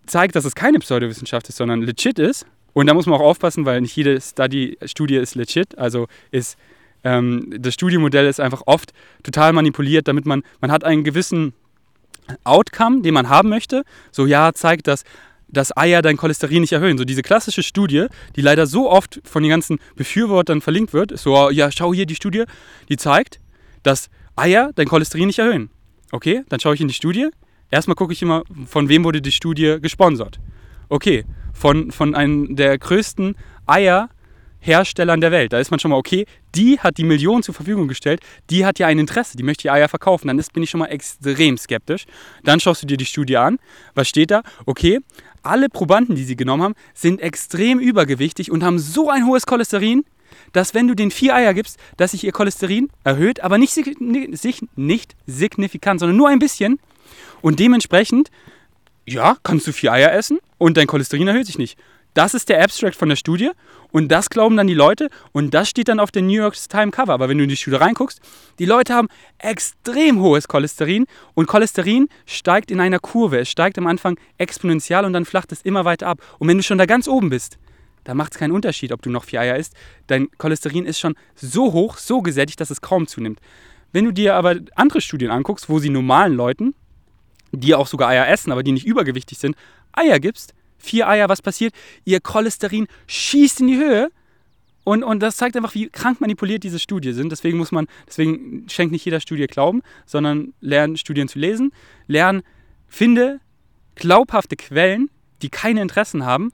zeigt, 0.06 0.36
dass 0.36 0.44
es 0.44 0.54
keine 0.54 0.78
Pseudowissenschaft 0.78 1.48
ist, 1.48 1.56
sondern 1.56 1.82
legit 1.82 2.18
ist. 2.18 2.46
Und 2.72 2.86
da 2.86 2.94
muss 2.94 3.06
man 3.06 3.20
auch 3.20 3.24
aufpassen, 3.24 3.66
weil 3.66 3.80
nicht 3.80 3.96
jede 3.96 4.20
Study, 4.20 4.78
Studie 4.84 5.16
ist 5.16 5.34
legit. 5.34 5.76
Also 5.78 6.06
ist 6.30 6.56
ähm, 7.02 7.52
das 7.58 7.74
Studiemodell 7.74 8.26
ist 8.26 8.40
einfach 8.40 8.62
oft 8.66 8.92
total 9.22 9.52
manipuliert, 9.52 10.06
damit 10.06 10.26
man, 10.26 10.42
man 10.60 10.70
hat 10.70 10.84
einen 10.84 11.02
gewissen 11.02 11.54
Outcome, 12.44 13.02
den 13.02 13.14
man 13.14 13.28
haben 13.28 13.48
möchte. 13.48 13.84
So 14.12 14.26
ja, 14.26 14.52
zeigt 14.52 14.86
das 14.86 15.04
dass 15.52 15.76
Eier 15.76 16.02
dein 16.02 16.16
Cholesterin 16.16 16.60
nicht 16.60 16.72
erhöhen. 16.72 16.98
So 16.98 17.04
diese 17.04 17.22
klassische 17.22 17.62
Studie, 17.62 18.06
die 18.36 18.40
leider 18.40 18.66
so 18.66 18.90
oft 18.90 19.20
von 19.24 19.42
den 19.42 19.50
ganzen 19.50 19.78
Befürwortern 19.96 20.60
verlinkt 20.60 20.92
wird, 20.92 21.12
ist 21.12 21.22
so, 21.22 21.50
ja, 21.50 21.70
schau 21.70 21.92
hier 21.92 22.06
die 22.06 22.14
Studie, 22.14 22.44
die 22.88 22.96
zeigt, 22.96 23.40
dass 23.82 24.10
Eier 24.36 24.70
dein 24.74 24.88
Cholesterin 24.88 25.26
nicht 25.26 25.38
erhöhen. 25.38 25.70
Okay, 26.12 26.42
dann 26.48 26.60
schaue 26.60 26.74
ich 26.74 26.80
in 26.80 26.88
die 26.88 26.94
Studie. 26.94 27.28
Erstmal 27.70 27.94
gucke 27.94 28.12
ich 28.12 28.22
immer, 28.22 28.42
von 28.66 28.88
wem 28.88 29.04
wurde 29.04 29.22
die 29.22 29.32
Studie 29.32 29.78
gesponsert. 29.80 30.40
Okay, 30.88 31.24
von, 31.52 31.92
von 31.92 32.14
einem 32.14 32.56
der 32.56 32.78
größten 32.78 33.36
Eierherstellern 34.60 35.20
der 35.20 35.30
Welt. 35.30 35.52
Da 35.52 35.58
ist 35.58 35.70
man 35.70 35.80
schon 35.80 35.90
mal, 35.90 35.96
okay, 35.96 36.26
die 36.54 36.78
hat 36.80 36.98
die 36.98 37.04
Millionen 37.04 37.42
zur 37.42 37.54
Verfügung 37.54 37.88
gestellt, 37.88 38.20
die 38.50 38.64
hat 38.64 38.78
ja 38.78 38.86
ein 38.86 38.98
Interesse, 38.98 39.36
die 39.36 39.42
möchte 39.42 39.62
die 39.62 39.70
Eier 39.70 39.88
verkaufen. 39.88 40.28
Dann 40.28 40.38
ist, 40.38 40.52
bin 40.52 40.62
ich 40.62 40.70
schon 40.70 40.80
mal 40.80 40.86
extrem 40.86 41.56
skeptisch. 41.56 42.06
Dann 42.44 42.60
schaust 42.60 42.82
du 42.82 42.86
dir 42.86 42.96
die 42.96 43.06
Studie 43.06 43.36
an. 43.36 43.58
Was 43.94 44.08
steht 44.08 44.30
da? 44.30 44.42
Okay, 44.66 45.00
alle 45.42 45.68
Probanden, 45.68 46.16
die 46.16 46.24
sie 46.24 46.36
genommen 46.36 46.62
haben, 46.62 46.74
sind 46.94 47.20
extrem 47.20 47.78
übergewichtig 47.78 48.50
und 48.50 48.62
haben 48.62 48.78
so 48.78 49.10
ein 49.10 49.26
hohes 49.26 49.46
Cholesterin, 49.46 50.04
dass 50.52 50.74
wenn 50.74 50.86
du 50.86 50.94
den 50.94 51.10
vier 51.10 51.34
Eier 51.34 51.54
gibst, 51.54 51.78
dass 51.96 52.12
sich 52.12 52.24
ihr 52.24 52.32
Cholesterin 52.32 52.88
erhöht, 53.04 53.40
aber 53.40 53.58
nicht, 53.58 53.72
sich 53.72 54.62
nicht 54.76 55.16
signifikant, 55.26 56.00
sondern 56.00 56.16
nur 56.16 56.28
ein 56.28 56.38
bisschen. 56.38 56.78
Und 57.40 57.58
dementsprechend, 57.58 58.30
ja, 59.06 59.36
kannst 59.42 59.66
du 59.66 59.72
vier 59.72 59.92
Eier 59.92 60.12
essen 60.12 60.38
und 60.58 60.76
dein 60.76 60.86
Cholesterin 60.86 61.28
erhöht 61.28 61.46
sich 61.46 61.58
nicht. 61.58 61.78
Das 62.14 62.34
ist 62.34 62.48
der 62.48 62.62
Abstract 62.62 62.96
von 62.96 63.08
der 63.08 63.16
Studie 63.16 63.50
und 63.92 64.08
das 64.08 64.30
glauben 64.30 64.56
dann 64.56 64.66
die 64.66 64.74
Leute 64.74 65.10
und 65.32 65.54
das 65.54 65.68
steht 65.68 65.88
dann 65.88 66.00
auf 66.00 66.10
der 66.10 66.22
New 66.22 66.32
York 66.32 66.56
Times 66.68 66.92
Cover. 66.92 67.12
Aber 67.12 67.28
wenn 67.28 67.38
du 67.38 67.44
in 67.44 67.50
die 67.50 67.56
Studie 67.56 67.76
reinguckst, 67.76 68.20
die 68.58 68.64
Leute 68.64 68.94
haben 68.94 69.08
extrem 69.38 70.20
hohes 70.20 70.48
Cholesterin 70.48 71.06
und 71.34 71.46
Cholesterin 71.46 72.08
steigt 72.26 72.70
in 72.70 72.80
einer 72.80 72.98
Kurve. 72.98 73.38
Es 73.38 73.50
steigt 73.50 73.78
am 73.78 73.86
Anfang 73.86 74.18
exponentiell 74.38 75.04
und 75.04 75.12
dann 75.12 75.24
flacht 75.24 75.52
es 75.52 75.62
immer 75.62 75.84
weiter 75.84 76.08
ab. 76.08 76.20
Und 76.38 76.48
wenn 76.48 76.56
du 76.56 76.62
schon 76.62 76.78
da 76.78 76.86
ganz 76.86 77.06
oben 77.06 77.30
bist, 77.30 77.58
da 78.04 78.14
macht 78.14 78.32
es 78.32 78.38
keinen 78.38 78.52
Unterschied, 78.52 78.92
ob 78.92 79.02
du 79.02 79.10
noch 79.10 79.24
vier 79.24 79.40
Eier 79.40 79.56
isst. 79.56 79.74
Dein 80.08 80.28
Cholesterin 80.38 80.86
ist 80.86 80.98
schon 80.98 81.14
so 81.34 81.72
hoch, 81.72 81.96
so 81.98 82.22
gesättigt, 82.22 82.60
dass 82.60 82.70
es 82.70 82.80
kaum 82.80 83.06
zunimmt. 83.06 83.40
Wenn 83.92 84.04
du 84.04 84.12
dir 84.12 84.34
aber 84.34 84.56
andere 84.74 85.00
Studien 85.00 85.30
anguckst, 85.30 85.68
wo 85.68 85.78
sie 85.78 85.90
normalen 85.90 86.34
Leuten, 86.34 86.74
die 87.52 87.74
auch 87.74 87.86
sogar 87.86 88.08
Eier 88.08 88.28
essen, 88.28 88.52
aber 88.52 88.62
die 88.62 88.72
nicht 88.72 88.86
übergewichtig 88.86 89.38
sind, 89.38 89.56
Eier 89.92 90.20
gibst, 90.20 90.54
vier 90.80 91.08
Eier, 91.08 91.28
was 91.28 91.42
passiert? 91.42 91.74
Ihr 92.04 92.20
Cholesterin 92.20 92.86
schießt 93.06 93.60
in 93.60 93.68
die 93.68 93.76
Höhe 93.76 94.10
Und, 94.84 95.04
und 95.04 95.20
das 95.20 95.36
zeigt 95.36 95.56
einfach, 95.56 95.74
wie 95.74 95.88
krank 95.88 96.20
manipuliert 96.20 96.64
diese 96.64 96.78
Studien 96.78 97.14
sind. 97.14 97.30
Deswegen 97.30 97.58
muss 97.58 97.70
man, 97.70 97.86
deswegen 98.06 98.66
schenkt 98.68 98.92
nicht 98.92 99.04
jeder 99.04 99.20
Studie 99.20 99.46
Glauben, 99.46 99.82
sondern 100.06 100.54
lernen 100.60 100.96
Studien 100.96 101.28
zu 101.28 101.38
lesen, 101.38 101.72
lernen, 102.06 102.42
finde 102.88 103.40
glaubhafte 103.94 104.56
Quellen, 104.56 105.10
die 105.42 105.50
keine 105.50 105.82
Interessen 105.82 106.24
haben 106.24 106.50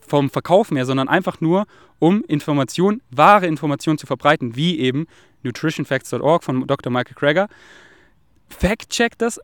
vom 0.00 0.30
Verkauf 0.30 0.70
mehr, 0.70 0.86
sondern 0.86 1.08
einfach 1.08 1.40
nur, 1.40 1.66
um 1.98 2.22
Informationen, 2.24 3.02
wahre 3.10 3.46
Informationen 3.46 3.98
zu 3.98 4.06
verbreiten, 4.06 4.54
wie 4.54 4.78
eben 4.78 5.06
nutritionfacts.org 5.42 6.44
von 6.44 6.66
Dr. 6.66 6.92
Michael 6.92 7.14
Krager. 7.14 7.48
Fact-check 8.48 9.18
das 9.18 9.40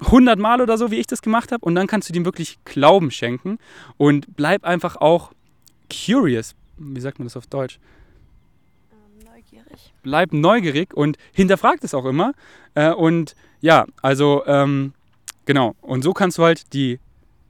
100 0.00 0.38
Mal 0.38 0.60
oder 0.60 0.78
so, 0.78 0.90
wie 0.90 0.96
ich 0.96 1.06
das 1.06 1.22
gemacht 1.22 1.52
habe, 1.52 1.64
und 1.64 1.74
dann 1.74 1.86
kannst 1.86 2.08
du 2.08 2.12
dem 2.12 2.24
wirklich 2.24 2.58
Glauben 2.64 3.10
schenken 3.10 3.58
und 3.96 4.36
bleib 4.36 4.64
einfach 4.64 4.96
auch 4.96 5.32
curious. 5.90 6.54
Wie 6.78 7.00
sagt 7.00 7.18
man 7.18 7.26
das 7.26 7.36
auf 7.36 7.46
Deutsch? 7.46 7.78
Ähm, 8.92 9.26
neugierig. 9.32 9.92
Bleib 10.02 10.32
neugierig 10.32 10.94
und 10.94 11.18
hinterfragt 11.32 11.84
es 11.84 11.94
auch 11.94 12.06
immer. 12.06 12.32
Äh, 12.74 12.92
und 12.92 13.34
ja, 13.60 13.86
also 14.00 14.44
ähm, 14.46 14.94
genau. 15.44 15.74
Und 15.82 16.02
so 16.02 16.12
kannst 16.12 16.38
du 16.38 16.44
halt 16.44 16.72
die 16.72 16.98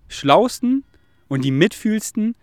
schlausten 0.08 0.84
und 1.28 1.44
die 1.44 1.52
mitfühlsten, 1.52 2.34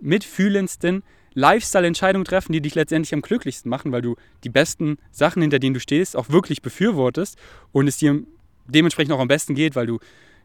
mitfühlendsten 0.00 1.04
Lifestyle-Entscheidungen 1.34 2.24
treffen, 2.24 2.52
die 2.52 2.60
dich 2.60 2.74
letztendlich 2.74 3.14
am 3.14 3.22
glücklichsten 3.22 3.70
machen, 3.70 3.92
weil 3.92 4.02
du 4.02 4.16
die 4.44 4.50
besten 4.50 4.98
Sachen, 5.12 5.40
hinter 5.40 5.58
denen 5.58 5.74
du 5.74 5.80
stehst, 5.80 6.16
auch 6.16 6.28
wirklich 6.28 6.60
befürwortest 6.60 7.38
und 7.70 7.86
es 7.86 7.96
dir 7.96 8.22
dementsprechend 8.66 9.12
auch 9.12 9.20
am 9.20 9.28
besten 9.28 9.54
geht, 9.54 9.76
weil 9.76 9.86
du 9.86 9.98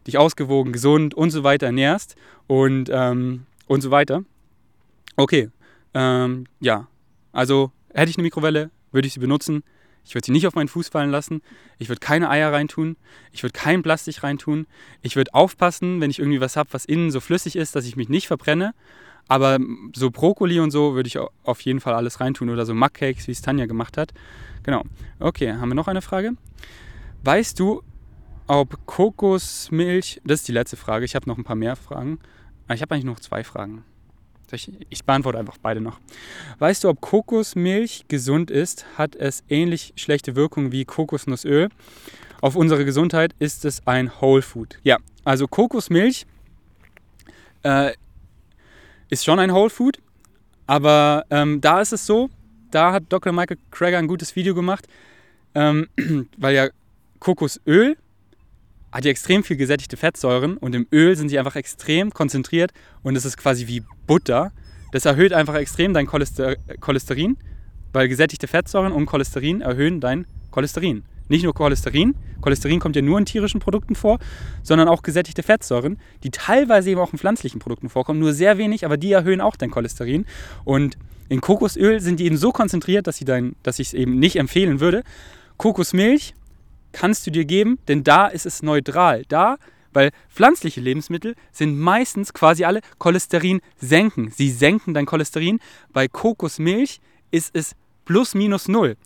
dich 0.06 0.18
ausgewogen, 0.18 0.72
gesund 0.72 1.14
und 1.14 1.30
so 1.30 1.44
weiter 1.44 1.66
ernährst 1.66 2.16
und, 2.46 2.90
ähm, 2.92 3.46
und 3.66 3.80
so 3.80 3.90
weiter. 3.90 4.24
Okay, 5.16 5.50
ähm, 5.94 6.46
ja, 6.60 6.86
also 7.32 7.72
hätte 7.92 8.10
ich 8.10 8.16
eine 8.16 8.22
Mikrowelle, 8.22 8.70
würde 8.92 9.06
ich 9.06 9.14
sie 9.14 9.20
benutzen. 9.20 9.62
Ich 10.04 10.14
würde 10.14 10.24
sie 10.24 10.32
nicht 10.32 10.46
auf 10.46 10.54
meinen 10.54 10.68
Fuß 10.68 10.88
fallen 10.88 11.10
lassen. 11.10 11.42
Ich 11.76 11.90
würde 11.90 12.00
keine 12.00 12.30
Eier 12.30 12.50
reintun. 12.50 12.96
Ich 13.30 13.42
würde 13.42 13.52
kein 13.52 13.82
Plastik 13.82 14.22
reintun. 14.22 14.66
Ich 15.02 15.16
würde 15.16 15.34
aufpassen, 15.34 16.00
wenn 16.00 16.10
ich 16.10 16.18
irgendwie 16.18 16.40
was 16.40 16.56
habe, 16.56 16.70
was 16.72 16.86
innen 16.86 17.10
so 17.10 17.20
flüssig 17.20 17.56
ist, 17.56 17.76
dass 17.76 17.84
ich 17.84 17.96
mich 17.96 18.08
nicht 18.08 18.26
verbrenne. 18.26 18.74
Aber 19.28 19.58
so 19.94 20.10
Brokkoli 20.10 20.60
und 20.60 20.70
so 20.70 20.94
würde 20.94 21.08
ich 21.08 21.18
auf 21.18 21.60
jeden 21.60 21.80
Fall 21.80 21.92
alles 21.92 22.20
reintun 22.20 22.48
oder 22.48 22.64
so 22.64 22.74
Muckcakes, 22.74 23.28
wie 23.28 23.32
es 23.32 23.42
Tanja 23.42 23.66
gemacht 23.66 23.98
hat. 23.98 24.14
Genau. 24.62 24.82
Okay, 25.20 25.52
haben 25.52 25.68
wir 25.68 25.74
noch 25.74 25.88
eine 25.88 26.00
Frage? 26.00 26.32
Weißt 27.24 27.60
du, 27.60 27.82
ob 28.48 28.86
Kokosmilch, 28.86 30.20
das 30.24 30.40
ist 30.40 30.48
die 30.48 30.52
letzte 30.52 30.76
Frage, 30.76 31.04
ich 31.04 31.14
habe 31.14 31.28
noch 31.28 31.38
ein 31.38 31.44
paar 31.44 31.56
mehr 31.56 31.76
Fragen. 31.76 32.18
Ah, 32.66 32.74
ich 32.74 32.82
habe 32.82 32.94
eigentlich 32.94 33.04
noch 33.04 33.20
zwei 33.20 33.44
Fragen. 33.44 33.84
Ich, 34.50 34.72
ich 34.88 35.04
beantworte 35.04 35.38
einfach 35.38 35.58
beide 35.60 35.80
noch. 35.80 36.00
Weißt 36.58 36.82
du, 36.82 36.88
ob 36.88 37.02
Kokosmilch 37.02 38.06
gesund 38.08 38.50
ist? 38.50 38.86
Hat 38.96 39.14
es 39.14 39.44
ähnlich 39.48 39.92
schlechte 39.96 40.34
Wirkungen 40.36 40.72
wie 40.72 40.86
Kokosnussöl? 40.86 41.68
Auf 42.40 42.56
unsere 42.56 42.84
Gesundheit 42.86 43.34
ist 43.38 43.66
es 43.66 43.86
ein 43.86 44.10
Whole 44.20 44.42
Food. 44.42 44.78
Ja, 44.84 44.96
also 45.24 45.46
Kokosmilch 45.46 46.26
äh, 47.62 47.92
ist 49.10 49.24
schon 49.24 49.38
ein 49.38 49.52
Whole 49.52 49.70
Food, 49.70 49.98
aber 50.66 51.26
ähm, 51.30 51.60
da 51.60 51.82
ist 51.82 51.92
es 51.92 52.06
so, 52.06 52.30
da 52.70 52.92
hat 52.92 53.04
Dr. 53.10 53.32
Michael 53.32 53.58
Krager 53.70 53.98
ein 53.98 54.06
gutes 54.06 54.34
Video 54.36 54.54
gemacht, 54.54 54.88
ähm, 55.54 55.88
weil 56.38 56.54
ja 56.54 56.68
Kokosöl 57.18 57.96
hat 58.92 59.04
ja 59.04 59.10
extrem 59.10 59.44
viel 59.44 59.56
gesättigte 59.56 59.96
Fettsäuren 59.96 60.56
und 60.56 60.74
im 60.74 60.86
Öl 60.92 61.16
sind 61.16 61.28
sie 61.28 61.38
einfach 61.38 61.56
extrem 61.56 62.10
konzentriert 62.10 62.72
und 63.02 63.16
es 63.16 63.24
ist 63.24 63.36
quasi 63.36 63.66
wie 63.66 63.82
Butter. 64.06 64.52
Das 64.92 65.04
erhöht 65.04 65.32
einfach 65.32 65.54
extrem 65.54 65.92
dein 65.92 66.06
Cholester 66.06 66.56
Cholesterin, 66.80 67.36
weil 67.92 68.08
gesättigte 68.08 68.46
Fettsäuren 68.46 68.92
und 68.92 69.06
Cholesterin 69.06 69.60
erhöhen 69.60 70.00
dein 70.00 70.26
Cholesterin. 70.50 71.04
Nicht 71.28 71.44
nur 71.44 71.54
Cholesterin, 71.54 72.14
Cholesterin 72.40 72.80
kommt 72.80 72.96
ja 72.96 73.02
nur 73.02 73.18
in 73.18 73.26
tierischen 73.26 73.60
Produkten 73.60 73.94
vor, 73.94 74.18
sondern 74.62 74.88
auch 74.88 75.02
gesättigte 75.02 75.42
Fettsäuren, 75.42 75.98
die 76.22 76.30
teilweise 76.30 76.90
eben 76.90 77.00
auch 77.00 77.12
in 77.12 77.18
pflanzlichen 77.18 77.60
Produkten 77.60 77.90
vorkommen, 77.90 78.18
nur 78.18 78.32
sehr 78.32 78.56
wenig, 78.56 78.86
aber 78.86 78.96
die 78.96 79.12
erhöhen 79.12 79.42
auch 79.42 79.56
dein 79.56 79.70
Cholesterin. 79.70 80.24
Und 80.64 80.96
in 81.28 81.42
Kokosöl 81.42 82.00
sind 82.00 82.20
die 82.20 82.24
eben 82.24 82.38
so 82.38 82.52
konzentriert, 82.52 83.06
dass, 83.06 83.22
dass 83.62 83.78
ich 83.78 83.88
es 83.88 83.94
eben 83.94 84.18
nicht 84.18 84.36
empfehlen 84.36 84.80
würde. 84.80 85.02
Kokosmilch 85.58 86.34
kannst 86.92 87.26
du 87.26 87.30
dir 87.30 87.44
geben, 87.44 87.78
denn 87.88 88.04
da 88.04 88.26
ist 88.26 88.46
es 88.46 88.62
neutral. 88.62 89.24
Da, 89.28 89.56
weil 89.92 90.10
pflanzliche 90.28 90.80
Lebensmittel 90.80 91.34
sind 91.52 91.78
meistens 91.78 92.32
quasi 92.32 92.64
alle 92.64 92.80
Cholesterin 92.98 93.60
senken. 93.78 94.30
Sie 94.30 94.50
senken 94.50 94.94
dein 94.94 95.06
Cholesterin. 95.06 95.60
Bei 95.92 96.08
Kokosmilch 96.08 97.00
ist 97.30 97.50
es 97.54 97.74
plus 98.04 98.34
minus 98.34 98.68
null. 98.68 98.96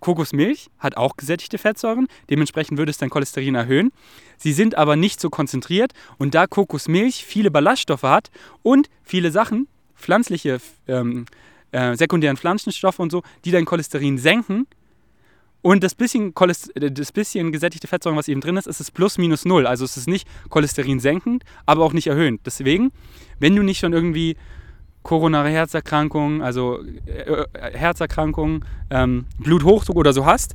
Kokosmilch 0.00 0.70
hat 0.78 0.96
auch 0.96 1.16
gesättigte 1.16 1.58
Fettsäuren, 1.58 2.06
dementsprechend 2.30 2.78
würde 2.78 2.90
es 2.90 2.98
dein 2.98 3.10
Cholesterin 3.10 3.54
erhöhen. 3.54 3.92
Sie 4.36 4.52
sind 4.52 4.76
aber 4.76 4.96
nicht 4.96 5.20
so 5.20 5.28
konzentriert 5.28 5.92
und 6.18 6.34
da 6.34 6.46
Kokosmilch 6.46 7.24
viele 7.24 7.50
Ballaststoffe 7.50 8.04
hat 8.04 8.30
und 8.62 8.88
viele 9.02 9.30
Sachen, 9.30 9.66
pflanzliche, 9.96 10.60
ähm, 10.86 11.26
äh, 11.72 11.96
sekundären 11.96 12.36
Pflanzenstoffe 12.36 13.00
und 13.00 13.10
so, 13.10 13.22
die 13.44 13.50
dein 13.50 13.64
Cholesterin 13.64 14.18
senken, 14.18 14.66
und 15.62 15.82
das 15.82 15.94
bisschen, 15.94 16.32
äh, 16.74 16.90
das 16.90 17.12
bisschen 17.12 17.52
gesättigte 17.52 17.86
Fettsäuren, 17.86 18.16
was 18.16 18.28
eben 18.28 18.40
drin 18.40 18.56
ist, 18.56 18.66
ist 18.66 18.80
es 18.80 18.90
plus 18.90 19.18
minus 19.18 19.44
null. 19.44 19.66
Also 19.66 19.84
es 19.84 19.96
ist 19.96 20.08
nicht 20.08 20.28
Cholesterin 20.50 21.00
senkend, 21.00 21.44
aber 21.66 21.84
auch 21.84 21.92
nicht 21.92 22.06
erhöhend. 22.06 22.42
Deswegen, 22.46 22.92
wenn 23.38 23.56
du 23.56 23.62
nicht 23.62 23.78
schon 23.78 23.92
irgendwie 23.92 24.36
koronare 25.02 25.48
Herzerkrankungen, 25.48 26.42
also 26.42 26.80
äh, 27.06 27.22
äh, 27.22 27.46
Herzerkrankungen, 27.72 28.64
ähm, 28.90 29.26
Bluthochdruck 29.38 29.96
oder 29.96 30.12
so 30.12 30.26
hast, 30.26 30.54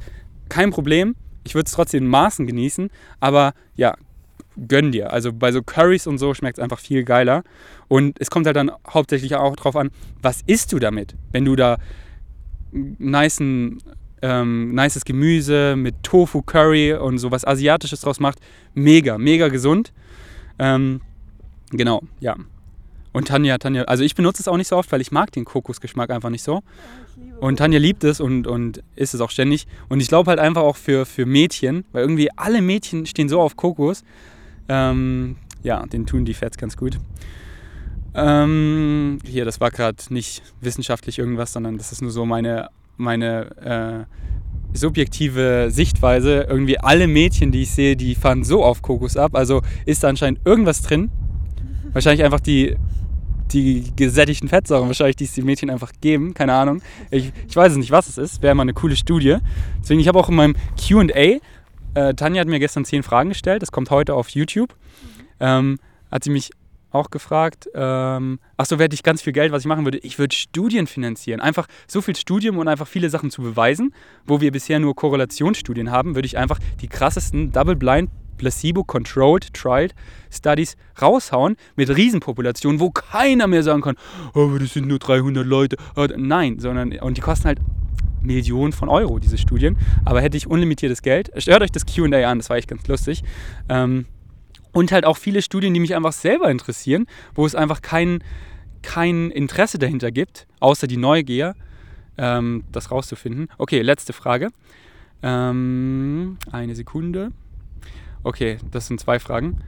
kein 0.50 0.72
Problem. 0.72 1.16
Ich 1.44 1.56
würde 1.56 1.66
es 1.66 1.74
trotzdem 1.74 2.04
in 2.04 2.10
Maßen 2.10 2.48
genießen, 2.48 2.90
aber 3.20 3.54
ja, 3.76 3.96
gönn 4.68 4.92
dir. 4.92 5.12
Also 5.12 5.34
bei 5.34 5.52
so 5.52 5.62
Currys 5.62 6.08
und 6.08 6.18
so 6.18 6.34
schmeckt 6.34 6.58
es 6.58 6.64
einfach 6.64 6.80
viel 6.80 7.04
geiler. 7.04 7.44
Und 7.88 8.20
es 8.20 8.30
kommt 8.30 8.46
halt 8.46 8.56
dann 8.56 8.72
hauptsächlich 8.88 9.36
auch 9.36 9.56
drauf 9.56 9.76
an, 9.76 9.90
was 10.22 10.42
isst 10.48 10.72
du 10.72 10.80
damit? 10.80 11.16
Wenn 11.32 11.44
du 11.46 11.56
da 11.56 11.78
niceen 12.72 13.80
ähm, 14.24 14.74
nices 14.74 15.04
Gemüse 15.04 15.76
mit 15.76 16.02
Tofu, 16.02 16.42
Curry 16.42 16.94
und 16.94 17.18
so 17.18 17.30
was 17.30 17.46
Asiatisches 17.46 18.02
draus 18.02 18.22
macht. 18.22 18.40
Mega, 18.74 19.18
mega 19.18 19.50
gesund. 19.50 19.92
Ähm, 20.58 21.02
genau, 21.72 22.02
ja. 22.22 22.38
Und 23.12 23.28
Tanja, 23.28 23.58
Tanja, 23.58 23.84
also 23.84 24.04
ich 24.04 24.16
benutze 24.16 24.42
es 24.42 24.48
auch 24.48 24.56
nicht 24.56 24.70
so 24.70 24.78
oft, 24.78 24.92
weil 24.92 25.02
ich 25.02 25.12
mag 25.12 25.32
den 25.34 25.44
Kokosgeschmack 25.44 26.10
einfach 26.10 26.30
nicht 26.30 26.42
so. 26.42 26.62
Und 27.42 27.58
Tanja 27.58 27.78
liebt 27.78 28.04
es 28.06 28.22
und, 28.22 28.48
und 28.48 28.82
isst 28.96 29.14
es 29.14 29.20
auch 29.20 29.30
ständig. 29.30 29.68
Und 29.90 30.00
ich 30.00 30.08
glaube 30.08 30.30
halt 30.30 30.40
einfach 30.40 30.64
auch 30.64 30.78
für, 30.78 31.06
für 31.06 31.26
Mädchen, 31.26 31.84
weil 31.92 32.02
irgendwie 32.04 32.30
alle 32.38 32.62
Mädchen 32.62 33.06
stehen 33.06 33.28
so 33.28 33.42
auf 33.42 33.58
Kokos. 33.58 34.04
Ähm, 34.70 35.36
ja, 35.64 35.86
den 35.86 36.06
tun 36.06 36.24
die 36.24 36.34
Fats 36.34 36.58
ganz 36.58 36.78
gut. 36.78 36.98
Ähm, 38.16 39.20
hier, 39.26 39.44
das 39.44 39.60
war 39.60 39.70
gerade 39.70 39.98
nicht 40.10 40.42
wissenschaftlich 40.62 41.20
irgendwas, 41.20 41.52
sondern 41.52 41.78
das 41.78 41.92
ist 41.92 42.02
nur 42.02 42.12
so 42.12 42.26
meine 42.26 42.70
meine 42.98 44.08
äh, 44.74 44.78
subjektive 44.78 45.68
Sichtweise. 45.70 46.46
Irgendwie 46.50 46.80
alle 46.80 47.08
Mädchen, 47.08 47.52
die 47.52 47.64
ich 47.64 47.72
sehe, 47.72 47.96
die 47.96 48.16
fahren 48.16 48.44
so 48.44 48.64
auf 48.64 48.82
Kokos 48.82 49.18
ab. 49.18 49.36
Also 49.36 49.62
ist 49.86 50.04
da 50.04 50.10
anscheinend 50.10 50.40
irgendwas 50.46 50.82
drin. 50.82 51.12
Wahrscheinlich 51.92 52.24
einfach 52.24 52.40
die, 52.40 52.76
die 53.52 53.92
gesättigten 53.96 54.50
Fettsäuren, 54.50 54.88
wahrscheinlich, 54.88 55.16
die 55.16 55.26
es 55.26 55.34
die 55.34 55.44
Mädchen 55.44 55.70
einfach 55.70 55.92
geben. 56.02 56.34
Keine 56.34 56.54
Ahnung. 56.54 56.82
Ich, 57.12 57.32
ich 57.48 57.56
weiß 57.56 57.74
es 57.74 57.78
nicht, 57.78 57.92
was 57.92 58.08
es 58.08 58.18
ist. 58.18 58.42
Wäre 58.42 58.56
mal 58.56 58.64
eine 58.64 58.74
coole 58.74 58.96
Studie. 58.96 59.38
Deswegen, 59.82 60.00
ich 60.00 60.08
habe 60.08 60.20
auch 60.20 60.30
in 60.30 60.36
meinem 60.36 60.56
QA, 60.78 61.40
äh, 61.96 62.14
Tanja 62.16 62.42
hat 62.42 62.48
mir 62.48 62.60
gestern 62.60 62.86
zehn 62.86 63.04
Fragen 63.04 63.30
gestellt. 63.30 63.62
Das 63.62 63.72
kommt 63.72 63.92
heute 63.92 64.16
auf 64.16 64.30
YouTube. 64.30 64.76
Ähm, 65.40 65.80
hat 66.10 66.24
sie 66.24 66.30
mich 66.30 66.52
auch 66.94 67.10
gefragt, 67.10 67.68
ähm, 67.74 68.40
ach 68.58 68.66
so, 68.66 68.78
hätte 68.78 68.94
ich 68.94 69.04
ganz 69.04 69.22
viel 69.22 69.34
Geld, 69.34 69.52
was 69.52 69.64
ich 69.64 69.68
machen 69.68 69.86
würde, 69.86 69.98
ich 70.00 70.20
würde 70.20 70.36
Studien 70.36 70.88
finanzieren. 70.88 71.42
Einfach 71.42 71.68
so 71.88 72.02
viel 72.02 72.16
Studium 72.16 72.58
und 72.58 72.68
einfach 72.68 72.88
viele 72.88 73.10
Sachen 73.10 73.32
zu 73.32 73.42
beweisen, 73.42 73.94
wo 74.26 74.42
wir 74.42 74.52
bisher 74.52 74.80
nur 74.80 74.96
Korrelationsstudien 74.96 75.92
haben, 75.92 76.16
würde 76.16 76.26
ich 76.26 76.38
einfach 76.38 76.60
die 76.82 76.88
krassesten 76.88 77.52
Double-Blind 77.52 78.10
Placebo-Controlled 78.38 79.54
Trial 79.54 79.90
Studies 80.32 80.76
raushauen 81.02 81.56
mit 81.76 81.90
Riesenpopulationen, 81.90 82.80
wo 82.80 82.90
keiner 82.90 83.48
mehr 83.48 83.64
sagen 83.64 83.82
kann, 83.82 83.96
oh, 84.34 84.58
das 84.60 84.74
sind 84.74 84.88
nur 84.88 85.00
300 85.00 85.46
Leute. 85.46 85.78
Nein, 86.18 86.60
sondern, 86.60 86.94
und 87.00 87.18
die 87.18 87.22
kosten 87.22 87.46
halt 87.46 87.60
Millionen 88.22 88.74
von 88.74 88.90
Euro, 88.90 89.20
diese 89.20 89.38
Studien. 89.38 89.78
Aber 90.06 90.22
hätte 90.22 90.38
ich 90.38 90.48
unlimitiertes 90.48 91.02
Geld, 91.02 91.32
hört 91.34 91.62
euch 91.62 91.72
das 91.72 91.86
QA 91.86 92.30
an, 92.30 92.40
das 92.40 92.50
war 92.50 92.58
echt 92.58 92.70
ganz 92.70 92.88
lustig. 92.88 93.24
Ähm, 93.70 94.06
und 94.74 94.92
halt 94.92 95.06
auch 95.06 95.18
viele 95.18 95.42
Studien, 95.42 95.74
die 95.74 95.80
mich 95.80 95.96
einfach 95.96 96.12
selber 96.12 96.52
interessieren, 96.52 97.06
wo 97.34 97.46
es 97.46 97.56
einfach 97.56 97.82
kein, 97.82 98.24
kein 98.82 99.32
Interesse 99.32 99.80
dahinter 99.80 100.12
gibt, 100.12 100.48
außer 100.60 100.88
die 100.88 100.98
Neugier, 100.98 101.56
ähm, 102.18 102.66
das 102.72 102.92
rauszufinden. 102.92 103.48
Okay, 103.58 103.82
letzte 103.82 104.12
Frage. 104.12 104.50
Ähm, 105.22 106.38
eine 106.52 106.76
Sekunde. 106.76 107.32
Okay, 108.24 108.58
das 108.72 108.88
sind 108.88 109.00
zwei 109.00 109.20
Fragen. 109.20 109.62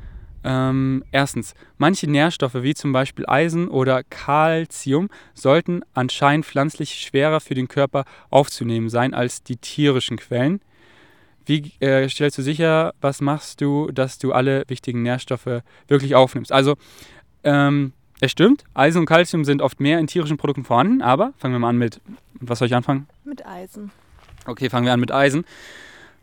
Ähm, 0.44 1.04
erstens, 1.12 1.56
manche 1.80 2.08
Nährstoffe 2.08 2.62
wie 2.62 2.76
zum 2.76 2.94
Beispiel 2.94 3.26
Eisen 3.28 3.68
oder 3.68 4.04
Calcium 4.04 5.10
sollten 5.34 5.82
anscheinend 5.96 6.46
pflanzlich 6.46 6.94
schwerer 6.94 7.40
für 7.40 7.56
den 7.56 7.68
Körper 7.68 8.06
aufzunehmen 8.30 8.90
sein 8.90 9.16
als 9.16 9.42
die 9.42 9.58
tierischen 9.58 10.18
Quellen. 10.18 10.62
Wie 11.46 11.72
äh, 11.80 12.10
stellst 12.10 12.38
du 12.38 12.42
sicher, 12.42 12.94
was 13.02 13.22
machst 13.22 13.62
du, 13.62 13.92
dass 13.92 14.18
du 14.18 14.34
alle 14.34 14.64
wichtigen 14.68 15.04
Nährstoffe 15.04 15.62
wirklich 15.88 16.16
aufnimmst? 16.16 16.52
Also, 16.52 16.76
ähm, 17.44 17.94
es 18.22 18.32
stimmt, 18.32 18.64
Eisen 18.74 19.00
und 19.00 19.06
Calcium 19.06 19.44
sind 19.44 19.62
oft 19.62 19.80
mehr 19.80 20.00
in 20.00 20.08
tierischen 20.08 20.38
Produkten 20.38 20.64
vorhanden, 20.64 21.02
aber 21.02 21.34
fangen 21.38 21.54
wir 21.54 21.60
mal 21.60 21.70
an 21.70 21.78
mit, 21.78 22.00
was 22.40 22.60
soll 22.60 22.68
ich 22.68 22.76
anfangen? 22.76 23.08
Mit 23.26 23.46
Eisen. 23.46 23.92
Okay, 24.46 24.70
fangen 24.70 24.86
wir 24.86 24.94
an 24.94 25.00
mit 25.00 25.12
Eisen. 25.12 25.46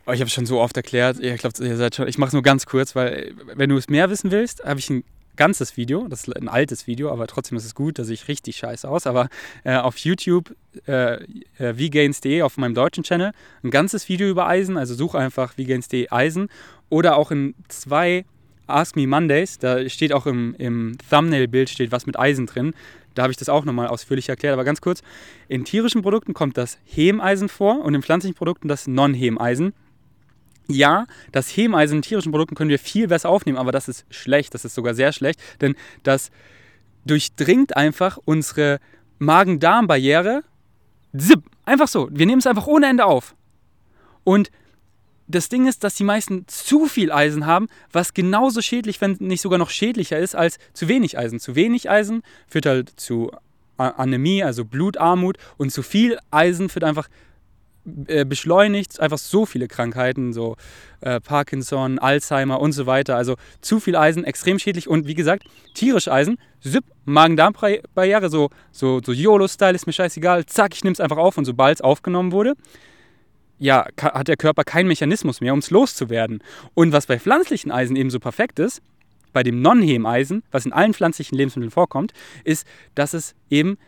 Oh, 0.06 0.12
ich 0.12 0.20
habe 0.20 0.26
es 0.26 0.32
schon 0.32 0.46
so 0.46 0.60
oft 0.60 0.76
erklärt. 0.76 1.20
Ich 1.20 1.40
glaube, 1.40 1.64
ihr 1.64 1.76
seid 1.76 1.94
schon. 1.94 2.08
Ich 2.08 2.18
mache 2.18 2.28
es 2.28 2.32
nur 2.32 2.42
ganz 2.42 2.66
kurz, 2.66 2.96
weil 2.96 3.34
wenn 3.54 3.68
du 3.70 3.76
es 3.76 3.88
mehr 3.88 4.10
wissen 4.10 4.30
willst, 4.32 4.64
habe 4.64 4.80
ich 4.80 4.90
ein 4.90 5.04
ganzes 5.36 5.76
Video. 5.76 6.06
Das 6.08 6.26
ist 6.26 6.36
ein 6.36 6.48
altes 6.48 6.86
Video, 6.86 7.10
aber 7.10 7.26
trotzdem 7.26 7.56
ist 7.56 7.64
es 7.64 7.74
gut. 7.74 7.98
Da 7.98 8.04
sehe 8.04 8.14
ich 8.14 8.28
richtig 8.28 8.56
scheiße 8.56 8.88
aus. 8.88 9.06
Aber 9.06 9.28
äh, 9.64 9.76
auf 9.76 9.98
YouTube 9.98 10.54
äh, 10.86 11.14
äh, 11.58 11.78
vgains.de 11.78 12.42
auf 12.42 12.56
meinem 12.56 12.74
deutschen 12.74 13.04
Channel 13.04 13.32
ein 13.62 13.70
ganzes 13.70 14.08
Video 14.08 14.28
über 14.28 14.46
Eisen. 14.46 14.76
Also 14.76 14.94
such 14.94 15.14
einfach 15.14 15.56
vgains.de 15.56 16.08
Eisen 16.10 16.48
oder 16.88 17.16
auch 17.16 17.30
in 17.30 17.54
zwei 17.68 18.24
Ask 18.66 18.96
Me 18.96 19.06
Mondays. 19.06 19.58
Da 19.58 19.88
steht 19.88 20.12
auch 20.12 20.26
im, 20.26 20.54
im 20.58 20.96
Thumbnail-Bild 21.10 21.70
steht 21.70 21.92
was 21.92 22.06
mit 22.06 22.18
Eisen 22.18 22.46
drin. 22.46 22.74
Da 23.14 23.22
habe 23.22 23.30
ich 23.30 23.36
das 23.36 23.48
auch 23.48 23.64
nochmal 23.64 23.88
ausführlich 23.88 24.28
erklärt, 24.28 24.54
aber 24.54 24.64
ganz 24.64 24.80
kurz. 24.80 25.02
In 25.48 25.64
tierischen 25.64 26.02
Produkten 26.02 26.32
kommt 26.32 26.56
das 26.56 26.78
Hemeisen 26.84 27.48
vor 27.48 27.84
und 27.84 27.94
in 27.94 28.02
pflanzlichen 28.02 28.34
Produkten 28.34 28.68
das 28.68 28.86
Non-Hemeisen 28.86 29.74
ja, 30.68 31.06
das 31.32 31.48
Hemeisen 31.48 31.96
in 31.96 32.02
tierischen 32.02 32.32
Produkten 32.32 32.54
können 32.54 32.70
wir 32.70 32.78
viel 32.78 33.08
besser 33.08 33.28
aufnehmen, 33.28 33.58
aber 33.58 33.72
das 33.72 33.88
ist 33.88 34.06
schlecht, 34.10 34.54
das 34.54 34.64
ist 34.64 34.74
sogar 34.74 34.94
sehr 34.94 35.12
schlecht, 35.12 35.40
denn 35.60 35.74
das 36.02 36.30
durchdringt 37.04 37.76
einfach 37.76 38.18
unsere 38.24 38.80
Magen-Darm-Barriere. 39.18 40.42
Einfach 41.64 41.88
so, 41.88 42.08
wir 42.10 42.26
nehmen 42.26 42.38
es 42.38 42.46
einfach 42.46 42.66
ohne 42.66 42.86
Ende 42.86 43.04
auf. 43.04 43.34
Und 44.24 44.50
das 45.28 45.48
Ding 45.48 45.66
ist, 45.66 45.84
dass 45.84 45.94
die 45.94 46.04
meisten 46.04 46.46
zu 46.48 46.86
viel 46.86 47.10
Eisen 47.10 47.46
haben, 47.46 47.68
was 47.92 48.14
genauso 48.14 48.60
schädlich, 48.60 49.00
wenn 49.00 49.16
nicht 49.20 49.40
sogar 49.40 49.58
noch 49.58 49.70
schädlicher 49.70 50.18
ist 50.18 50.34
als 50.34 50.58
zu 50.74 50.88
wenig 50.88 51.18
Eisen. 51.18 51.40
Zu 51.40 51.54
wenig 51.54 51.88
Eisen 51.88 52.22
führt 52.48 52.66
halt 52.66 52.90
zu 53.00 53.30
Anämie, 53.76 54.44
also 54.44 54.64
Blutarmut, 54.64 55.38
und 55.56 55.70
zu 55.70 55.82
viel 55.82 56.18
Eisen 56.30 56.68
führt 56.68 56.84
einfach 56.84 57.08
äh, 58.06 58.24
beschleunigt 58.24 59.00
einfach 59.00 59.18
so 59.18 59.44
viele 59.44 59.66
Krankheiten, 59.66 60.32
so 60.32 60.56
äh, 61.00 61.20
Parkinson, 61.20 61.98
Alzheimer 61.98 62.60
und 62.60 62.72
so 62.72 62.86
weiter. 62.86 63.16
Also 63.16 63.36
zu 63.60 63.80
viel 63.80 63.96
Eisen, 63.96 64.24
extrem 64.24 64.58
schädlich 64.58 64.88
und 64.88 65.06
wie 65.06 65.14
gesagt, 65.14 65.44
tierisch 65.74 66.08
Eisen, 66.08 66.38
zip, 66.60 66.84
Magen-Darm-Barriere, 67.04 68.28
so, 68.28 68.50
so, 68.70 69.00
so 69.04 69.12
YOLO-Style 69.12 69.74
ist 69.74 69.86
mir 69.86 69.92
scheißegal, 69.92 70.46
zack, 70.46 70.74
ich 70.74 70.84
nehme 70.84 70.92
es 70.92 71.00
einfach 71.00 71.16
auf 71.16 71.38
und 71.38 71.44
sobald 71.44 71.78
es 71.78 71.80
aufgenommen 71.80 72.30
wurde, 72.30 72.54
ja, 73.58 73.86
hat 74.00 74.28
der 74.28 74.36
Körper 74.36 74.64
keinen 74.64 74.88
Mechanismus 74.88 75.40
mehr, 75.40 75.52
um 75.52 75.60
es 75.60 75.70
loszuwerden. 75.70 76.42
Und 76.74 76.92
was 76.92 77.06
bei 77.06 77.18
pflanzlichen 77.18 77.70
Eisen 77.70 77.96
eben 77.96 78.10
so 78.10 78.18
perfekt 78.18 78.58
ist, 78.58 78.82
bei 79.32 79.42
dem 79.42 79.62
Non-Hem-Eisen, 79.62 80.42
was 80.50 80.66
in 80.66 80.72
allen 80.72 80.94
pflanzlichen 80.94 81.36
Lebensmitteln 81.36 81.70
vorkommt, 81.70 82.12
ist, 82.44 82.66
dass 82.94 83.14
es 83.14 83.34
eben 83.50 83.78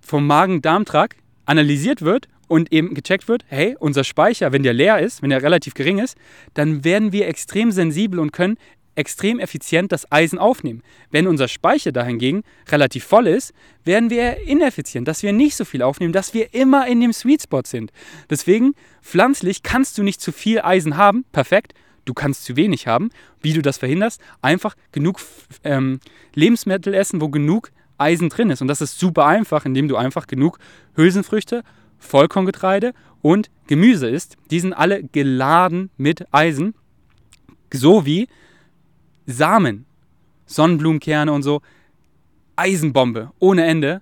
vom 0.00 0.26
Magen-Darm-Trakt 0.26 1.18
analysiert 1.44 2.02
wird 2.02 2.28
und 2.48 2.72
eben 2.72 2.94
gecheckt 2.94 3.28
wird, 3.28 3.44
hey, 3.48 3.76
unser 3.78 4.04
Speicher, 4.04 4.52
wenn 4.52 4.62
der 4.62 4.72
leer 4.72 5.00
ist, 5.00 5.22
wenn 5.22 5.30
der 5.30 5.42
relativ 5.42 5.74
gering 5.74 5.98
ist, 5.98 6.16
dann 6.54 6.84
werden 6.84 7.12
wir 7.12 7.28
extrem 7.28 7.72
sensibel 7.72 8.20
und 8.20 8.32
können 8.32 8.56
extrem 8.96 9.38
effizient 9.38 9.92
das 9.92 10.10
Eisen 10.10 10.38
aufnehmen. 10.38 10.82
Wenn 11.10 11.26
unser 11.26 11.48
Speicher 11.48 11.92
dahingegen 11.92 12.42
relativ 12.68 13.04
voll 13.04 13.26
ist, 13.26 13.52
werden 13.84 14.10
wir 14.10 14.40
ineffizient, 14.46 15.06
dass 15.06 15.22
wir 15.22 15.32
nicht 15.32 15.56
so 15.56 15.64
viel 15.64 15.82
aufnehmen, 15.82 16.12
dass 16.12 16.34
wir 16.34 16.54
immer 16.54 16.86
in 16.86 17.00
dem 17.00 17.12
Sweet 17.12 17.42
Spot 17.42 17.62
sind. 17.64 17.92
Deswegen, 18.30 18.74
pflanzlich 19.02 19.62
kannst 19.62 19.98
du 19.98 20.02
nicht 20.02 20.20
zu 20.20 20.32
viel 20.32 20.60
Eisen 20.60 20.96
haben, 20.96 21.24
perfekt. 21.32 21.74
Du 22.06 22.14
kannst 22.14 22.44
zu 22.44 22.56
wenig 22.56 22.86
haben. 22.86 23.10
Wie 23.42 23.52
du 23.52 23.62
das 23.62 23.78
verhinderst? 23.78 24.20
Einfach 24.40 24.76
genug 24.92 25.20
ähm, 25.64 26.00
Lebensmittel 26.34 26.94
essen, 26.94 27.20
wo 27.20 27.28
genug 27.28 27.70
Eisen 27.98 28.28
drin 28.28 28.50
ist. 28.50 28.62
Und 28.62 28.68
das 28.68 28.80
ist 28.80 28.98
super 28.98 29.26
einfach, 29.26 29.64
indem 29.64 29.88
du 29.88 29.96
einfach 29.96 30.26
genug 30.26 30.58
Hülsenfrüchte, 30.94 31.62
Vollkorngetreide 31.98 32.92
und 33.22 33.50
Gemüse 33.66 34.08
isst. 34.08 34.36
Die 34.50 34.60
sind 34.60 34.72
alle 34.72 35.02
geladen 35.02 35.90
mit 35.96 36.26
Eisen, 36.32 36.74
sowie 37.72 38.28
Samen, 39.26 39.86
Sonnenblumenkerne 40.46 41.32
und 41.32 41.42
so. 41.42 41.60
Eisenbombe 42.54 43.32
ohne 43.38 43.66
Ende. 43.66 44.00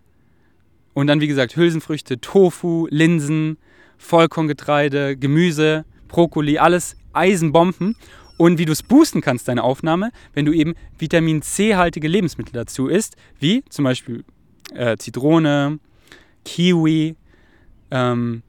Und 0.93 1.09
dann, 1.09 1.21
wie 1.21 1.27
gesagt, 1.27 1.57
Hülsenfrüchte, 1.57 2.21
Tofu, 2.21 2.87
Linsen, 2.91 3.57
Vollkorngetreide, 3.99 5.17
Gemüse, 5.17 5.85
Brokkoli, 6.09 6.59
alles 6.59 6.97
Eisenbomben. 7.13 7.97
Und 8.37 8.59
wie 8.59 8.65
du 8.65 8.73
es 8.73 8.83
boosten 8.83 9.21
kannst, 9.21 9.49
deine 9.49 9.63
Aufnahme, 9.63 10.11
wenn 10.33 10.45
du 10.45 10.53
eben 10.53 10.75
Vitamin 10.99 11.43
C-haltige 11.43 12.09
Lebensmittel 12.09 12.53
dazu 12.53 12.89
isst, 12.89 13.17
wie 13.39 13.65
zum 13.69 13.85
Beispiel 13.85 14.25
äh, 14.75 14.97
Zitrone, 14.97 15.79
Kiwi, 16.45 17.17
ähm, 17.95 18.43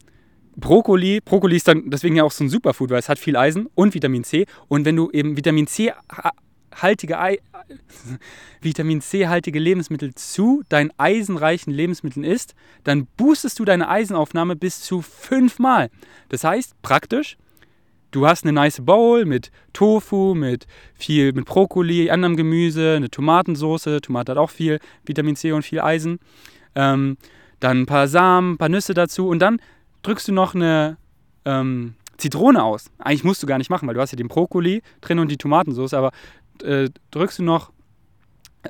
Brokkoli. 0.58 1.22
Brokkoli 1.22 1.56
ist 1.56 1.68
dann 1.68 1.90
deswegen 1.90 2.16
ja 2.16 2.24
auch 2.24 2.32
so 2.32 2.44
ein 2.44 2.50
Superfood, 2.50 2.90
weil 2.90 3.00
es 3.00 3.10
hat 3.10 3.20
viel 3.20 3.38
Eisen 3.38 3.68
und 3.76 3.94
Vitamin 3.94 4.24
C. 4.24 4.46
Und 4.68 4.86
wenn 4.86 4.96
du 4.96 5.12
eben 5.12 5.38
Vitamin 5.38 5.68
C 5.68 5.94
haltige 6.74 7.20
Ei 7.20 7.40
Vitamin 8.62 9.02
C 9.02 9.28
haltige 9.28 9.60
Lebensmittel 9.60 10.14
zu 10.16 10.64
deinen 10.70 10.92
eisenreichen 10.98 11.72
Lebensmitteln 11.72 12.24
isst, 12.24 12.56
dann 12.84 13.08
boostest 13.18 13.60
du 13.60 13.66
deine 13.66 13.88
Eisenaufnahme 13.88 14.56
bis 14.56 14.82
zu 14.82 15.02
fünfmal. 15.02 15.90
Das 16.30 16.44
heißt, 16.44 16.82
praktisch, 16.82 17.38
du 18.12 18.28
hast 18.28 18.44
eine 18.44 18.54
nice 18.54 18.82
Bowl 18.84 19.26
mit 19.26 19.52
Tofu, 19.74 20.34
mit 20.36 20.68
viel 20.96 21.34
mit 21.34 21.46
Brokkoli, 21.46 22.10
anderem 22.10 22.36
Gemüse, 22.36 22.96
eine 22.96 23.10
Tomatensauce, 23.10 24.02
Tomate 24.02 24.32
hat 24.32 24.38
auch 24.38 24.50
viel 24.50 24.80
Vitamin 25.06 25.36
C 25.36 25.52
und 25.52 25.64
viel 25.64 25.82
Eisen. 25.82 26.20
Ähm, 26.76 27.18
dann 27.60 27.82
ein 27.82 27.86
paar 27.86 28.08
Samen, 28.08 28.54
ein 28.54 28.58
paar 28.58 28.70
Nüsse 28.70 28.94
dazu 28.94 29.28
und 29.28 29.40
dann 29.40 29.60
drückst 30.04 30.28
du 30.28 30.34
noch 30.34 30.56
eine 30.56 30.98
ähm, 31.46 31.96
Zitrone 32.18 32.64
aus. 32.64 32.92
Eigentlich 33.00 33.24
musst 33.24 33.44
du 33.44 33.48
gar 33.48 33.58
nicht 33.58 33.70
machen, 33.70 33.88
weil 33.88 33.96
du 33.96 34.02
hast 34.02 34.12
ja 34.12 34.18
den 34.18 34.28
Brokkoli 34.28 34.82
drin 35.02 35.20
und 35.20 35.30
die 35.30 35.38
Tomatensauce, 35.38 35.94
aber 35.94 36.12
äh, 36.64 36.90
drückst 37.12 37.40
du 37.40 37.44
noch 37.44 37.72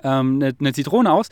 ähm, 0.04 0.36
eine, 0.36 0.56
eine 0.60 0.74
Zitrone 0.74 1.12
aus, 1.12 1.30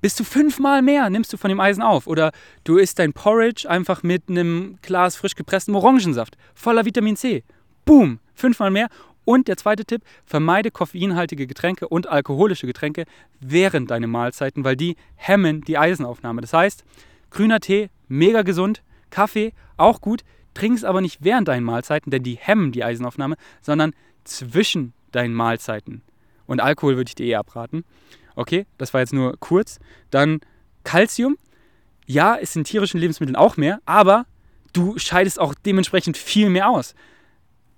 bis 0.00 0.16
zu 0.16 0.24
fünfmal 0.24 0.82
mehr 0.82 1.08
nimmst 1.10 1.32
du 1.32 1.36
von 1.36 1.48
dem 1.48 1.60
Eisen 1.60 1.82
auf. 1.82 2.06
Oder 2.06 2.32
du 2.64 2.76
isst 2.76 2.98
dein 2.98 3.12
Porridge 3.12 3.70
einfach 3.70 4.02
mit 4.02 4.28
einem 4.28 4.78
Glas 4.82 5.16
frisch 5.16 5.36
gepresstem 5.36 5.76
Orangensaft, 5.76 6.36
voller 6.54 6.84
Vitamin 6.84 7.16
C. 7.16 7.44
Boom, 7.84 8.18
fünfmal 8.34 8.70
mehr. 8.70 8.88
Und 9.24 9.48
der 9.48 9.56
zweite 9.56 9.84
Tipp, 9.84 10.02
vermeide 10.24 10.70
koffeinhaltige 10.70 11.46
Getränke 11.46 11.88
und 11.88 12.08
alkoholische 12.08 12.66
Getränke 12.66 13.04
während 13.40 13.90
deiner 13.90 14.08
Mahlzeiten, 14.08 14.64
weil 14.64 14.76
die 14.76 14.96
hemmen 15.14 15.60
die 15.62 15.78
Eisenaufnahme. 15.78 16.40
Das 16.40 16.52
heißt, 16.52 16.84
grüner 17.30 17.60
Tee, 17.60 17.90
mega 18.08 18.42
gesund, 18.42 18.82
Kaffee, 19.10 19.52
auch 19.76 20.00
gut, 20.00 20.24
trink's 20.54 20.84
aber 20.84 21.00
nicht 21.00 21.22
während 21.22 21.48
deinen 21.48 21.64
Mahlzeiten, 21.64 22.10
denn 22.10 22.22
die 22.22 22.36
hemmen 22.36 22.72
die 22.72 22.84
Eisenaufnahme, 22.84 23.36
sondern 23.60 23.92
zwischen 24.24 24.92
deinen 25.12 25.34
Mahlzeiten. 25.34 26.02
Und 26.46 26.60
Alkohol 26.60 26.96
würde 26.96 27.08
ich 27.08 27.14
dir 27.14 27.26
eh 27.26 27.34
abraten. 27.36 27.84
Okay, 28.34 28.66
das 28.78 28.92
war 28.92 29.00
jetzt 29.00 29.12
nur 29.12 29.36
kurz. 29.38 29.78
Dann 30.10 30.40
Calcium. 30.84 31.36
Ja, 32.06 32.34
ist 32.34 32.56
in 32.56 32.64
tierischen 32.64 32.98
Lebensmitteln 32.98 33.36
auch 33.36 33.56
mehr, 33.56 33.80
aber 33.86 34.26
du 34.72 34.98
scheidest 34.98 35.38
auch 35.38 35.54
dementsprechend 35.54 36.16
viel 36.16 36.50
mehr 36.50 36.68
aus. 36.68 36.94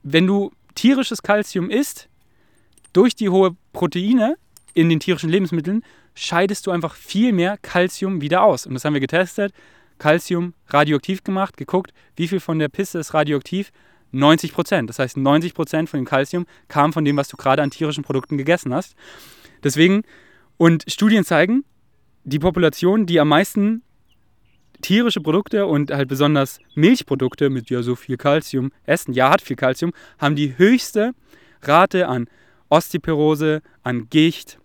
Wenn 0.03 0.27
du 0.27 0.51
tierisches 0.75 1.23
Calcium 1.23 1.71
isst, 1.71 2.09
durch 2.93 3.15
die 3.15 3.29
hohe 3.29 3.57
Proteine 3.73 4.37
in 4.73 4.89
den 4.89 5.01
tierischen 5.01 5.31
Lebensmitteln, 5.31 5.83
scheidest 6.15 6.67
du 6.67 6.71
einfach 6.71 6.95
viel 6.95 7.33
mehr 7.33 7.59
Calcium 7.59 8.21
wieder 8.21 8.43
aus. 8.43 8.67
Und 8.67 8.75
das 8.75 8.85
haben 8.85 8.95
wir 8.95 9.01
getestet. 9.01 9.53
Calcium 9.99 10.55
radioaktiv 10.69 11.25
gemacht, 11.25 11.57
geguckt, 11.57 11.93
wie 12.17 12.29
viel 12.29 12.41
von 12.41 12.59
der 12.59 12.69
Pisse 12.69 12.99
ist 12.99 13.15
radioaktiv. 13.15 13.73
90 14.13 14.53
Prozent. 14.53 14.89
Das 14.89 14.99
heißt, 14.99 15.17
90 15.17 15.55
Prozent 15.55 15.91
von 15.91 16.01
dem 16.01 16.07
Calcium 16.07 16.47
kam 16.69 16.93
von 16.93 17.05
dem, 17.05 17.17
was 17.17 17.29
du 17.29 17.37
gerade 17.37 17.63
an 17.63 17.71
tierischen 17.71 18.05
Produkten 18.05 18.39
gegessen 18.39 18.73
hast. 18.73 18.95
Deswegen, 19.63 20.03
und 20.57 20.85
Studien 20.89 21.25
zeigen, 21.25 21.65
die 22.23 22.39
Population, 22.39 23.07
die 23.07 23.19
am 23.19 23.29
meisten 23.29 23.83
tierische 24.85 25.21
Produkte 25.23 25.65
und 25.65 25.91
halt 25.91 26.09
besonders 26.09 26.59
Milchprodukte 26.75 27.49
mit 27.49 27.71
ja 27.71 27.83
so 27.83 27.97
viel 27.97 28.19
Calcium 28.19 28.71
essen, 28.85 29.15
ja 29.15 29.31
hat 29.31 29.41
viel 29.41 29.57
Calcium, 29.57 29.93
haben 30.19 30.37
die 30.37 30.59
höchste 30.59 31.15
Rate 31.63 32.07
an 32.07 32.29
Osteoporose, 32.69 33.63
an 33.83 34.11
Gicht, 34.11 34.59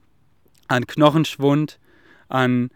an 0.67 0.85
Knochenschwund, 0.85 1.79
an, 2.27 2.69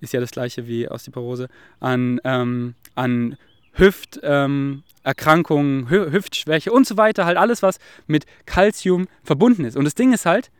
ist 0.00 0.14
ja 0.14 0.20
das 0.20 0.30
gleiche 0.30 0.66
wie 0.66 0.88
Osteoporose, 0.88 1.48
an, 1.80 2.18
ähm, 2.24 2.74
an 2.94 3.36
Hüfterkrankungen, 3.72 5.86
ähm, 5.92 6.12
Hüftschwäche 6.12 6.72
und 6.72 6.86
so 6.86 6.96
weiter, 6.96 7.26
halt 7.26 7.36
alles, 7.36 7.62
was 7.62 7.78
mit 8.06 8.24
Calcium 8.46 9.06
verbunden 9.22 9.66
ist. 9.66 9.76
Und 9.76 9.84
das 9.84 9.94
Ding 9.94 10.14
ist 10.14 10.24
halt, 10.24 10.50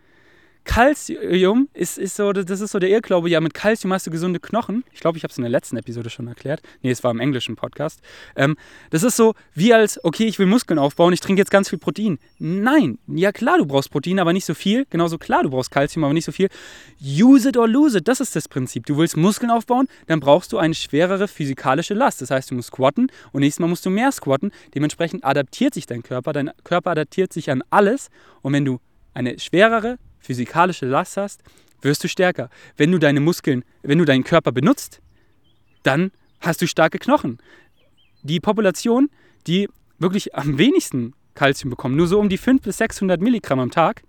Calcium 0.67 1.69
ist, 1.73 1.97
ist 1.97 2.17
so, 2.17 2.33
das 2.33 2.61
ist 2.61 2.73
so 2.73 2.79
der 2.79 2.91
Irrglaube, 2.91 3.31
ja, 3.31 3.41
mit 3.41 3.55
Calcium 3.55 3.93
hast 3.93 4.07
du 4.07 4.11
gesunde 4.11 4.41
Knochen. 4.41 4.85
Ich 4.93 5.01
glaube, 5.01 5.17
ich 5.17 5.25
habe 5.25 5.31
es 5.31 5.39
in 5.39 5.43
der 5.43 5.51
letzten 5.51 5.77
Episode 5.77 6.11
schon 6.11 6.27
erklärt. 6.27 6.61
Nee, 6.83 6.91
es 6.91 7.03
war 7.05 7.13
im 7.13 7.21
englischen 7.21 7.57
Podcast. 7.57 8.01
Ähm, 8.35 8.57
das 8.91 9.05
ist 9.05 9.17
so 9.17 9.35
wie 9.55 9.73
als, 9.73 10.05
okay, 10.05 10.27
ich 10.27 10.39
will 10.39 10.47
Muskeln 10.47 10.79
aufbauen, 10.79 11.13
ich 11.13 11.21
trinke 11.21 11.41
jetzt 11.41 11.51
ganz 11.51 11.71
viel 11.71 11.79
Protein. 11.79 12.19
Nein, 12.39 12.99
ja 13.07 13.33
klar, 13.33 13.59
du 13.59 13.65
brauchst 13.65 13.91
Protein, 13.91 14.19
aber 14.19 14.33
nicht 14.33 14.45
so 14.45 14.55
viel. 14.55 14.87
Genauso 14.91 15.19
klar, 15.19 15.45
du 15.45 15.51
brauchst 15.51 15.71
Calcium, 15.71 16.05
aber 16.05 16.13
nicht 16.13 16.25
so 16.25 16.33
viel. 16.33 16.49
Use 17.01 17.49
it 17.49 17.57
or 17.57 17.69
lose 17.69 17.99
it, 17.99 18.09
das 18.09 18.21
ist 18.21 18.35
das 18.35 18.49
Prinzip. 18.49 18.87
Du 18.87 18.99
willst 18.99 19.17
Muskeln 19.17 19.51
aufbauen, 19.51 19.87
dann 20.09 20.19
brauchst 20.21 20.53
du 20.53 20.59
eine 20.59 20.75
schwerere 20.75 21.29
physikalische 21.29 21.95
Last. 21.95 22.21
Das 22.21 22.31
heißt, 22.31 22.51
du 22.51 22.57
musst 22.57 22.69
squatten 22.69 23.07
und 23.33 23.41
nächstes 23.41 23.61
Mal 23.61 23.69
musst 23.69 23.87
du 23.87 23.91
mehr 23.91 24.11
squatten. 24.11 24.51
Dementsprechend 24.75 25.25
adaptiert 25.25 25.75
sich 25.75 25.87
dein 25.87 26.03
Körper. 26.03 26.33
Dein 26.33 26.51
Körper 26.65 26.91
adaptiert 26.91 27.33
sich 27.33 27.51
an 27.51 27.63
alles. 27.71 28.09
Und 28.43 28.53
wenn 28.53 28.65
du 28.65 28.81
eine 29.15 29.39
schwerere 29.39 29.99
physikalische 30.27 30.87
Last 30.87 31.17
hast, 31.17 31.43
wirst 31.83 32.05
du 32.05 32.09
stärker. 32.09 32.51
Wenn 32.77 32.93
du 32.93 32.99
deine 32.99 33.21
Muskeln, 33.21 33.65
wenn 33.83 33.99
du 33.99 34.05
deinen 34.05 34.25
Körper 34.25 34.53
benutzt, 34.53 35.01
dann 35.83 36.11
hast 36.41 36.61
du 36.61 36.67
starke 36.67 36.99
Knochen. 36.99 37.39
Die 38.23 38.41
Population, 38.41 39.09
die 39.47 39.69
wirklich 39.99 40.35
am 40.35 40.59
wenigsten 40.59 41.15
Kalzium 41.35 41.71
bekommen, 41.71 41.97
nur 41.97 42.09
so 42.09 42.19
um 42.19 42.29
die 42.29 42.39
500 42.39 42.65
bis 42.65 42.79
600 42.79 43.21
Milligramm 43.21 43.61
am 43.61 43.71
Tag, 43.71 44.03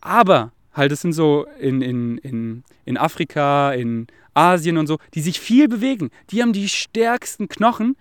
aber 0.00 0.52
halt, 0.72 0.92
es 0.92 1.00
sind 1.00 1.12
so 1.12 1.46
in, 1.58 1.82
in, 1.82 2.18
in, 2.18 2.64
in 2.84 2.96
Afrika, 2.96 3.72
in 3.72 4.06
Asien 4.34 4.78
und 4.78 4.86
so, 4.86 4.98
die 5.14 5.20
sich 5.20 5.40
viel 5.40 5.68
bewegen, 5.68 6.10
die 6.30 6.42
haben 6.42 6.52
die 6.52 6.68
stärksten 6.68 7.48
Knochen, 7.48 7.96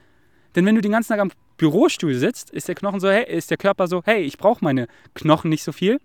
denn 0.56 0.66
wenn 0.66 0.76
du 0.76 0.82
den 0.82 0.92
ganzen 0.92 1.10
Tag 1.10 1.20
am 1.20 1.32
Bürostuhl 1.58 2.14
sitzt, 2.16 2.52
ist 2.52 2.68
der 2.68 2.76
Knochen 2.76 3.00
so, 3.00 3.10
hey, 3.10 3.26
ist 3.26 3.50
der 3.50 3.58
Körper 3.58 3.88
so, 3.88 4.02
hey, 4.06 4.22
ich 4.22 4.38
brauche 4.38 4.64
meine 4.64 4.88
Knochen 5.14 5.50
nicht 5.50 5.64
so 5.64 5.72
viel 5.72 6.00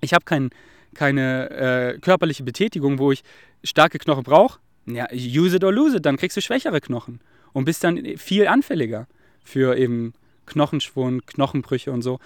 ich 0.00 0.14
habe 0.14 0.24
kein, 0.24 0.50
keine 0.94 1.50
äh, 1.50 1.98
körperliche 1.98 2.42
Betätigung, 2.42 2.98
wo 2.98 3.12
ich 3.12 3.22
starke 3.64 3.98
Knochen 3.98 4.22
brauche, 4.22 4.60
ja, 4.86 5.06
use 5.12 5.56
it 5.56 5.64
or 5.64 5.72
lose 5.72 5.96
it, 5.96 6.06
dann 6.06 6.16
kriegst 6.16 6.36
du 6.36 6.40
schwächere 6.40 6.80
Knochen 6.80 7.20
und 7.52 7.64
bist 7.64 7.82
dann 7.84 8.16
viel 8.16 8.46
anfälliger 8.46 9.06
für 9.44 9.76
eben 9.76 10.12
Knochenschwund, 10.46 11.26
Knochenbrüche 11.26 11.90
und 11.90 12.02
so. 12.02 12.18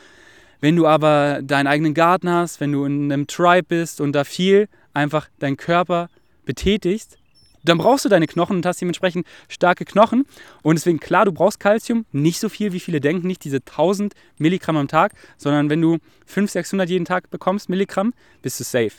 Wenn 0.61 0.77
du 0.77 0.87
aber 0.87 1.41
deinen 1.43 1.67
eigenen 1.67 1.95
Garten 1.95 2.29
hast, 2.29 2.61
wenn 2.61 2.73
du 2.73 2.85
in 2.85 3.11
einem 3.11 3.27
Tribe 3.27 3.67
bist 3.69 4.01
und 4.01 4.13
da 4.13 4.25
viel 4.25 4.69
einfach 4.93 5.29
deinen 5.39 5.57
Körper 5.57 6.11
betätigst, 6.45 7.17
dann 7.65 7.79
brauchst 7.79 8.05
du 8.05 8.09
deine 8.09 8.27
Knochen 8.27 8.57
und 8.57 8.67
hast 8.67 8.81
dementsprechend 8.81 9.27
starke 9.49 9.85
Knochen. 9.85 10.27
Und 10.63 10.77
deswegen, 10.77 11.01
klar, 11.01 11.25
du 11.25 11.33
brauchst 11.33 11.61
Kalzium, 11.61 12.07
nicht 12.13 12.41
so 12.41 12.49
viel, 12.49 12.73
wie 12.73 12.81
viele 12.81 13.01
denken, 13.01 13.27
nicht 13.27 13.45
diese 13.45 13.59
1000 13.59 14.15
Milligramm 14.39 14.77
am 14.77 14.89
Tag, 14.89 15.13
sondern 15.37 15.71
wenn 15.71 15.81
du 15.81 15.99
500, 16.27 16.53
600 16.53 16.89
jeden 16.89 17.05
Tag 17.05 17.31
bekommst, 17.31 17.69
Milligramm, 17.69 18.15
bist 18.43 18.61
du 18.61 18.65
safe. 18.65 18.93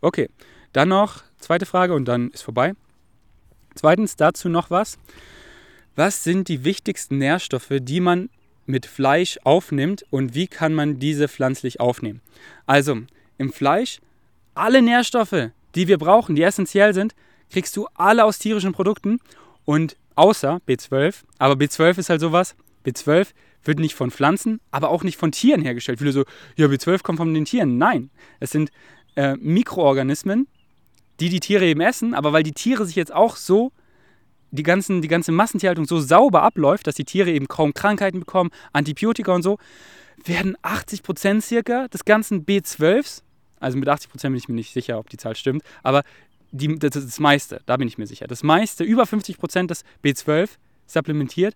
Okay, 0.00 0.28
dann 0.72 0.88
noch 0.88 1.22
zweite 1.38 1.66
Frage 1.66 1.94
und 1.94 2.06
dann 2.06 2.30
ist 2.30 2.42
vorbei. 2.42 2.74
Zweitens 3.74 4.16
dazu 4.16 4.48
noch 4.48 4.70
was. 4.70 4.98
Was 5.96 6.24
sind 6.24 6.48
die 6.48 6.64
wichtigsten 6.64 7.18
Nährstoffe, 7.18 7.72
die 7.80 8.00
man 8.00 8.30
mit 8.66 8.86
Fleisch 8.86 9.38
aufnimmt 9.44 10.04
und 10.10 10.34
wie 10.34 10.46
kann 10.46 10.72
man 10.72 10.98
diese 10.98 11.28
pflanzlich 11.28 11.80
aufnehmen? 11.80 12.20
Also 12.66 12.98
im 13.38 13.52
Fleisch 13.52 14.00
alle 14.54 14.82
Nährstoffe, 14.82 15.50
die 15.74 15.88
wir 15.88 15.98
brauchen, 15.98 16.36
die 16.36 16.42
essentiell 16.42 16.94
sind, 16.94 17.14
kriegst 17.50 17.76
du 17.76 17.86
alle 17.94 18.24
aus 18.24 18.38
tierischen 18.38 18.72
Produkten 18.72 19.20
und 19.64 19.96
außer 20.14 20.60
B12. 20.68 21.22
Aber 21.38 21.54
B12 21.54 21.98
ist 21.98 22.10
halt 22.10 22.20
sowas. 22.20 22.54
B12 22.84 23.28
wird 23.64 23.78
nicht 23.78 23.94
von 23.94 24.10
Pflanzen, 24.10 24.60
aber 24.70 24.90
auch 24.90 25.02
nicht 25.02 25.18
von 25.18 25.32
Tieren 25.32 25.62
hergestellt. 25.62 25.98
Viele 25.98 26.12
so, 26.12 26.24
ja, 26.56 26.66
B12 26.66 27.02
kommt 27.02 27.18
von 27.18 27.34
den 27.34 27.44
Tieren. 27.44 27.78
Nein, 27.78 28.10
es 28.38 28.50
sind 28.50 28.70
äh, 29.16 29.36
Mikroorganismen, 29.36 30.48
die 31.20 31.28
die 31.28 31.40
Tiere 31.40 31.66
eben 31.66 31.80
essen, 31.80 32.14
aber 32.14 32.32
weil 32.32 32.42
die 32.42 32.52
Tiere 32.52 32.86
sich 32.86 32.96
jetzt 32.96 33.12
auch 33.12 33.36
so, 33.36 33.72
die, 34.50 34.62
ganzen, 34.62 35.02
die 35.02 35.08
ganze 35.08 35.32
Massentierhaltung 35.32 35.84
so 35.84 36.00
sauber 36.00 36.42
abläuft, 36.42 36.86
dass 36.86 36.94
die 36.94 37.04
Tiere 37.04 37.30
eben 37.30 37.46
kaum 37.48 37.74
Krankheiten 37.74 38.20
bekommen, 38.20 38.50
Antibiotika 38.72 39.32
und 39.32 39.42
so, 39.42 39.58
werden 40.24 40.56
80% 40.62 41.40
circa 41.40 41.88
des 41.88 42.04
ganzen 42.04 42.44
B12s, 42.44 43.22
also 43.58 43.78
mit 43.78 43.88
80% 43.88 44.22
bin 44.22 44.34
ich 44.34 44.48
mir 44.48 44.54
nicht 44.54 44.72
sicher, 44.72 44.98
ob 44.98 45.08
die 45.08 45.16
Zahl 45.16 45.36
stimmt, 45.36 45.62
aber 45.82 46.02
die, 46.52 46.78
das, 46.78 46.92
das 46.92 47.20
meiste, 47.20 47.60
da 47.66 47.76
bin 47.76 47.88
ich 47.88 47.98
mir 47.98 48.06
sicher, 48.06 48.26
das 48.26 48.42
meiste, 48.42 48.84
über 48.84 49.06
50 49.06 49.38
Prozent 49.38 49.70
des 49.70 49.84
B12 50.04 50.50
supplementiert, 50.86 51.54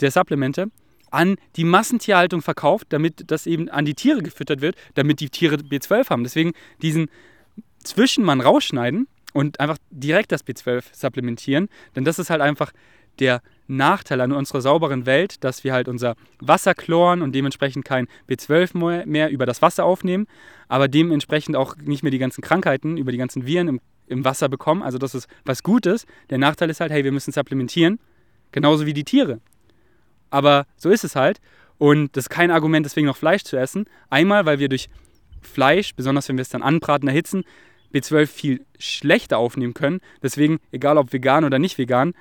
der 0.00 0.10
Supplemente, 0.10 0.70
an 1.10 1.36
die 1.56 1.64
Massentierhaltung 1.64 2.42
verkauft, 2.42 2.88
damit 2.90 3.30
das 3.30 3.46
eben 3.46 3.68
an 3.68 3.84
die 3.84 3.94
Tiere 3.94 4.22
gefüttert 4.22 4.60
wird, 4.60 4.76
damit 4.94 5.20
die 5.20 5.30
Tiere 5.30 5.56
B12 5.56 6.10
haben. 6.10 6.24
Deswegen 6.24 6.52
diesen 6.82 7.08
Zwischenmann 7.84 8.40
rausschneiden 8.40 9.06
und 9.32 9.60
einfach 9.60 9.78
direkt 9.90 10.32
das 10.32 10.44
B12 10.44 10.84
supplementieren, 10.92 11.68
denn 11.94 12.04
das 12.04 12.18
ist 12.18 12.30
halt 12.30 12.40
einfach 12.40 12.72
der 13.20 13.42
Nachteil 13.66 14.20
an 14.20 14.32
unserer 14.32 14.60
sauberen 14.60 15.06
Welt, 15.06 15.42
dass 15.44 15.64
wir 15.64 15.72
halt 15.72 15.88
unser 15.88 16.16
Wasser 16.40 16.74
chloren 16.74 17.22
und 17.22 17.32
dementsprechend 17.32 17.84
kein 17.84 18.08
B12 18.28 19.06
mehr 19.06 19.30
über 19.30 19.46
das 19.46 19.62
Wasser 19.62 19.84
aufnehmen, 19.84 20.26
aber 20.68 20.88
dementsprechend 20.88 21.56
auch 21.56 21.76
nicht 21.76 22.02
mehr 22.02 22.10
die 22.10 22.18
ganzen 22.18 22.42
Krankheiten 22.42 22.96
über 22.96 23.12
die 23.12 23.18
ganzen 23.18 23.46
Viren 23.46 23.68
im 23.68 23.80
im 24.06 24.24
Wasser 24.24 24.48
bekommen. 24.48 24.82
Also 24.82 24.98
das 24.98 25.14
ist 25.14 25.28
was 25.44 25.62
Gutes. 25.62 26.06
Der 26.30 26.38
Nachteil 26.38 26.70
ist 26.70 26.80
halt, 26.80 26.92
hey, 26.92 27.04
wir 27.04 27.12
müssen 27.12 27.32
supplementieren. 27.32 27.98
Genauso 28.52 28.86
wie 28.86 28.94
die 28.94 29.04
Tiere. 29.04 29.40
Aber 30.30 30.66
so 30.76 30.90
ist 30.90 31.04
es 31.04 31.16
halt. 31.16 31.40
Und 31.78 32.16
das 32.16 32.24
ist 32.24 32.30
kein 32.30 32.50
Argument, 32.50 32.86
deswegen 32.86 33.06
noch 33.06 33.16
Fleisch 33.16 33.42
zu 33.42 33.56
essen. 33.56 33.86
Einmal, 34.10 34.46
weil 34.46 34.58
wir 34.58 34.68
durch 34.68 34.88
Fleisch, 35.42 35.94
besonders 35.94 36.28
wenn 36.28 36.36
wir 36.36 36.42
es 36.42 36.48
dann 36.48 36.62
anbraten, 36.62 37.08
erhitzen, 37.08 37.44
B12 37.92 38.26
viel 38.26 38.66
schlechter 38.78 39.38
aufnehmen 39.38 39.74
können. 39.74 40.00
Deswegen, 40.22 40.58
egal 40.72 40.98
ob 40.98 41.12
vegan 41.12 41.44
oder 41.44 41.58
nicht 41.58 41.78
vegan, 41.78 42.14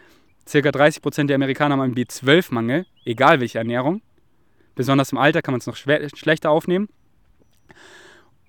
circa 0.48 0.70
30% 0.70 1.28
der 1.28 1.36
Amerikaner 1.36 1.74
haben 1.74 1.82
einen 1.82 1.96
B12-Mangel, 1.96 2.86
egal 3.06 3.40
welche 3.40 3.58
Ernährung. 3.58 4.02
Besonders 4.76 5.12
im 5.12 5.18
Alter 5.18 5.42
kann 5.42 5.54
man 5.54 5.60
es 5.60 5.68
noch 5.68 5.76
schlechter 5.76 6.50
aufnehmen. 6.50 6.90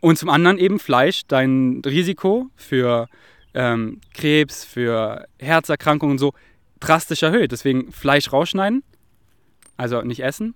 Und 0.04 0.18
zum 0.18 0.28
anderen 0.28 0.58
eben 0.58 0.80
Fleisch, 0.80 1.22
dein 1.28 1.80
Risiko 1.86 2.50
für 2.56 3.08
ähm, 3.54 4.02
Krebs, 4.12 4.62
für 4.62 5.26
Herzerkrankungen 5.38 6.12
und 6.12 6.18
so 6.18 6.34
drastisch 6.78 7.22
erhöht. 7.22 7.52
Deswegen 7.52 7.90
Fleisch 7.90 8.30
rausschneiden, 8.30 8.82
also 9.78 10.02
nicht 10.02 10.20
essen, 10.22 10.54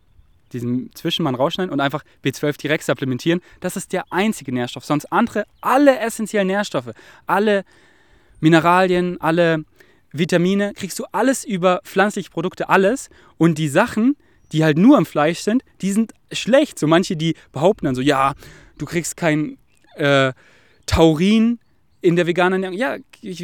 diesen 0.53 0.95
Zwischenmann 0.95 1.35
rausschneiden 1.35 1.73
und 1.73 1.81
einfach 1.81 2.05
B12 2.23 2.61
direkt 2.61 2.85
supplementieren. 2.85 3.41
Das 3.61 3.79
ist 3.79 3.95
der 3.95 4.05
einzige 4.13 4.53
Nährstoff. 4.53 4.85
Sonst 4.85 5.07
andere, 5.07 5.47
alle 5.63 5.99
essentiellen 5.99 6.49
Nährstoffe, 6.49 6.93
alle 7.27 7.65
Mineralien, 8.41 9.19
alle 9.19 9.65
Vitamine, 10.13 10.75
kriegst 10.75 10.99
du 10.99 11.07
alles 11.11 11.47
über 11.47 11.81
pflanzliche 11.85 12.29
Produkte, 12.29 12.69
alles. 12.69 13.09
Und 13.39 13.57
die 13.57 13.69
Sachen, 13.69 14.15
die 14.53 14.63
halt 14.63 14.77
nur 14.77 14.99
im 14.99 15.07
Fleisch 15.07 15.39
sind, 15.39 15.63
die 15.81 15.93
sind 15.93 16.13
schlecht. 16.33 16.79
So 16.79 16.87
manche, 16.87 17.17
die 17.17 17.35
behaupten 17.51 17.87
dann 17.87 17.95
so, 17.95 18.03
ja, 18.03 18.35
du 18.79 18.87
kriegst 18.87 19.17
kein 19.17 19.59
äh, 19.97 20.33
Taurin 20.87 21.59
in 22.01 22.15
der 22.15 22.27
veganen 22.27 22.63
Ernährung. 22.63 22.79
Ja, 22.79 22.97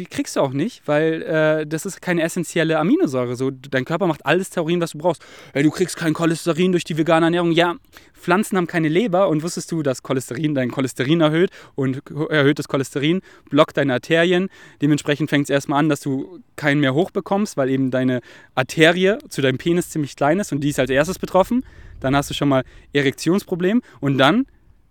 kriegst 0.09 0.37
du 0.37 0.39
auch 0.39 0.53
nicht, 0.53 0.81
weil 0.85 1.21
äh, 1.23 1.67
das 1.67 1.85
ist 1.85 2.01
keine 2.01 2.21
essentielle 2.21 2.79
Aminosäure. 2.79 3.35
So, 3.35 3.51
dein 3.51 3.83
Körper 3.83 4.07
macht 4.07 4.25
alles 4.25 4.49
Taurin, 4.49 4.79
was 4.79 4.91
du 4.91 4.97
brauchst. 4.97 5.25
Hey, 5.53 5.63
du 5.63 5.71
kriegst 5.71 5.97
kein 5.97 6.13
Cholesterin 6.13 6.71
durch 6.71 6.85
die 6.85 6.97
vegane 6.97 7.25
Ernährung. 7.25 7.51
Ja, 7.51 7.75
Pflanzen 8.13 8.57
haben 8.57 8.67
keine 8.67 8.87
Leber 8.87 9.27
und 9.27 9.43
wusstest 9.43 9.71
du, 9.71 9.83
dass 9.83 10.03
Cholesterin 10.03 10.55
dein 10.55 10.71
Cholesterin 10.71 11.19
erhöht 11.19 11.51
und 11.75 12.01
erhöhtes 12.29 12.69
Cholesterin 12.69 13.21
blockt 13.49 13.75
deine 13.75 13.93
Arterien. 13.93 14.49
Dementsprechend 14.81 15.29
fängt 15.29 15.45
es 15.45 15.49
erstmal 15.49 15.79
an, 15.79 15.89
dass 15.89 15.99
du 15.99 16.39
keinen 16.55 16.79
mehr 16.79 16.93
hochbekommst, 16.93 17.57
weil 17.57 17.69
eben 17.69 17.91
deine 17.91 18.21
Arterie 18.55 19.17
zu 19.27 19.41
deinem 19.41 19.57
Penis 19.57 19.89
ziemlich 19.89 20.15
klein 20.15 20.39
ist 20.39 20.53
und 20.53 20.61
die 20.61 20.69
ist 20.69 20.79
als 20.79 20.89
erstes 20.89 21.19
betroffen. 21.19 21.65
Dann 21.99 22.15
hast 22.15 22.29
du 22.29 22.33
schon 22.33 22.49
mal 22.49 22.63
Erektionsproblem 22.93 23.81
und 23.99 24.17
dann 24.17 24.45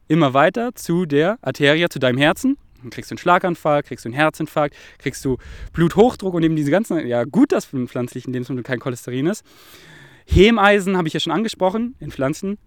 immer 0.08 0.34
weiter 0.34 0.74
zu 0.74 1.06
der 1.06 1.38
Arterie, 1.42 1.88
zu 1.88 1.98
deinem 1.98 2.18
Herzen. 2.18 2.56
Dann 2.82 2.90
kriegst 2.90 3.10
du 3.10 3.14
einen 3.14 3.18
Schlaganfall, 3.18 3.82
kriegst 3.82 4.04
du 4.04 4.08
einen 4.08 4.14
Herzinfarkt, 4.14 4.76
kriegst 4.98 5.24
du 5.24 5.38
Bluthochdruck 5.72 6.34
und 6.34 6.42
eben 6.42 6.56
diese 6.56 6.70
ganzen, 6.70 7.06
ja 7.06 7.24
gut, 7.24 7.52
dass 7.52 7.72
in 7.72 7.88
pflanzlichen 7.88 8.32
Lebensmitteln 8.32 8.64
kein 8.64 8.80
Cholesterin 8.80 9.26
ist. 9.26 9.44
Hemeisen 10.26 10.96
habe 10.96 11.08
ich 11.08 11.14
ja 11.14 11.20
schon 11.20 11.32
angesprochen, 11.32 11.94
in 12.00 12.10
Pflanzen 12.10 12.58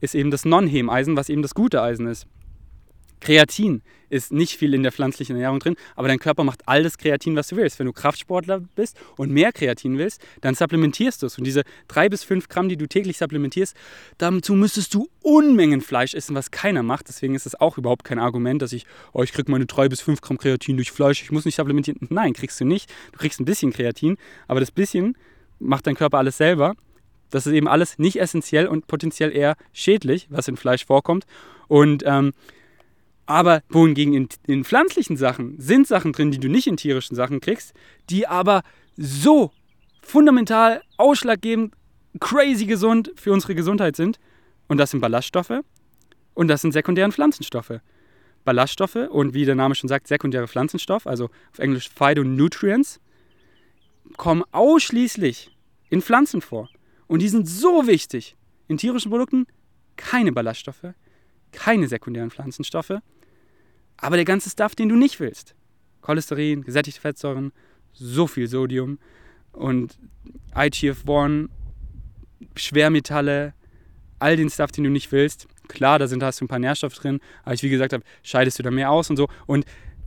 ist 0.00 0.14
eben 0.14 0.30
das 0.30 0.44
Non-Hemeisen, 0.44 1.16
was 1.16 1.28
eben 1.28 1.42
das 1.42 1.54
gute 1.54 1.82
Eisen 1.82 2.06
ist. 2.06 2.26
Kreatin 3.20 3.82
ist 4.08 4.32
nicht 4.32 4.56
viel 4.56 4.74
in 4.74 4.82
der 4.82 4.92
pflanzlichen 4.92 5.36
Ernährung 5.36 5.58
drin, 5.58 5.76
aber 5.94 6.08
dein 6.08 6.18
Körper 6.18 6.44
macht 6.44 6.62
all 6.66 6.82
das 6.82 6.98
Kreatin, 6.98 7.36
was 7.36 7.48
du 7.48 7.56
willst. 7.56 7.78
Wenn 7.78 7.86
du 7.86 7.92
Kraftsportler 7.92 8.60
bist 8.74 8.96
und 9.16 9.30
mehr 9.30 9.52
Kreatin 9.52 9.98
willst, 9.98 10.20
dann 10.40 10.54
supplementierst 10.54 11.22
du 11.22 11.26
es. 11.26 11.38
Und 11.38 11.44
diese 11.44 11.62
drei 11.88 12.08
bis 12.08 12.22
fünf 12.22 12.48
Gramm, 12.48 12.68
die 12.68 12.76
du 12.76 12.86
täglich 12.86 13.18
supplementierst, 13.18 13.76
dazu 14.18 14.54
müsstest 14.54 14.94
du 14.94 15.08
Unmengen 15.22 15.80
Fleisch 15.80 16.14
essen, 16.14 16.36
was 16.36 16.50
keiner 16.50 16.82
macht. 16.82 17.08
Deswegen 17.08 17.34
ist 17.34 17.46
es 17.46 17.60
auch 17.60 17.78
überhaupt 17.78 18.04
kein 18.04 18.18
Argument, 18.18 18.62
dass 18.62 18.72
ich, 18.72 18.86
oh, 19.12 19.22
ich 19.22 19.32
kriege 19.32 19.50
meine 19.50 19.66
drei 19.66 19.88
bis 19.88 20.00
fünf 20.00 20.20
Gramm 20.20 20.38
Kreatin 20.38 20.76
durch 20.76 20.92
Fleisch, 20.92 21.22
ich 21.22 21.32
muss 21.32 21.44
nicht 21.44 21.56
supplementieren. 21.56 21.98
Nein, 22.10 22.32
kriegst 22.32 22.60
du 22.60 22.64
nicht. 22.64 22.92
Du 23.12 23.18
kriegst 23.18 23.40
ein 23.40 23.44
bisschen 23.44 23.72
Kreatin, 23.72 24.16
aber 24.46 24.60
das 24.60 24.70
bisschen 24.70 25.16
macht 25.58 25.86
dein 25.86 25.96
Körper 25.96 26.18
alles 26.18 26.36
selber. 26.36 26.74
Das 27.30 27.46
ist 27.46 27.54
eben 27.54 27.66
alles 27.66 27.98
nicht 27.98 28.20
essentiell 28.20 28.68
und 28.68 28.86
potenziell 28.86 29.34
eher 29.34 29.56
schädlich, 29.72 30.28
was 30.30 30.46
in 30.46 30.56
Fleisch 30.56 30.86
vorkommt. 30.86 31.26
Und 31.66 32.04
ähm, 32.06 32.32
Aber 33.26 33.62
wohingegen 33.68 34.14
in, 34.14 34.28
in 34.46 34.64
pflanzlichen 34.64 35.16
Sachen 35.16 35.60
sind 35.60 35.86
Sachen 35.86 36.12
drin, 36.12 36.30
die 36.30 36.38
du 36.38 36.48
nicht 36.48 36.66
in 36.66 36.76
tierischen 36.76 37.16
Sachen 37.16 37.40
kriegst, 37.40 37.74
die 38.08 38.26
aber 38.26 38.62
so 38.96 39.50
fundamental 40.00 40.82
ausschlaggebend, 40.96 41.74
crazy 42.20 42.66
gesund 42.66 43.12
für 43.16 43.32
unsere 43.32 43.54
Gesundheit 43.54 43.96
sind. 43.96 44.18
Und 44.68 44.78
das 44.78 44.92
sind 44.92 45.00
Ballaststoffe 45.00 45.60
und 46.34 46.48
das 46.48 46.62
sind 46.62 46.72
sekundäre 46.72 47.10
Pflanzenstoffe. 47.10 47.80
Ballaststoffe 48.44 49.08
und 49.10 49.34
wie 49.34 49.44
der 49.44 49.56
Name 49.56 49.74
schon 49.74 49.88
sagt, 49.88 50.06
sekundäre 50.06 50.46
Pflanzenstoff, 50.46 51.06
also 51.06 51.24
auf 51.52 51.58
Englisch 51.58 51.90
Phytonutrients, 51.90 53.00
kommen 54.16 54.44
ausschließlich 54.52 55.50
in 55.90 56.00
Pflanzen 56.00 56.40
vor. 56.40 56.70
Und 57.08 57.22
die 57.22 57.28
sind 57.28 57.48
so 57.48 57.86
wichtig. 57.86 58.36
In 58.68 58.78
tierischen 58.78 59.10
Produkten 59.10 59.46
keine 59.96 60.32
Ballaststoffe, 60.32 60.94
keine 61.52 61.88
sekundären 61.88 62.30
Pflanzenstoffe, 62.30 63.00
aber 63.98 64.16
der 64.16 64.24
ganze 64.24 64.50
Stuff, 64.50 64.74
den 64.74 64.88
du 64.88 64.96
nicht 64.96 65.20
willst. 65.20 65.54
Cholesterin, 66.00 66.62
gesättigte 66.62 67.00
Fettsäuren, 67.00 67.52
so 67.92 68.26
viel 68.26 68.46
Sodium 68.46 68.98
und 69.52 69.98
IGF-1, 70.54 71.48
Schwermetalle, 72.54 73.54
all 74.18 74.36
den 74.36 74.50
Stuff, 74.50 74.72
den 74.72 74.84
du 74.84 74.90
nicht 74.90 75.12
willst. 75.12 75.46
Klar, 75.68 75.98
da 75.98 76.06
sind, 76.06 76.22
hast 76.22 76.40
du 76.40 76.44
ein 76.44 76.48
paar 76.48 76.58
Nährstoffe 76.58 76.94
drin, 76.94 77.20
aber 77.42 77.54
ich 77.54 77.62
wie 77.62 77.68
gesagt 77.68 77.92
habe, 77.92 78.04
scheidest 78.22 78.58
du 78.58 78.62
da 78.62 78.70
mehr 78.70 78.90
aus 78.90 79.10
und 79.10 79.16
so. 79.16 79.28
Und 79.46 79.66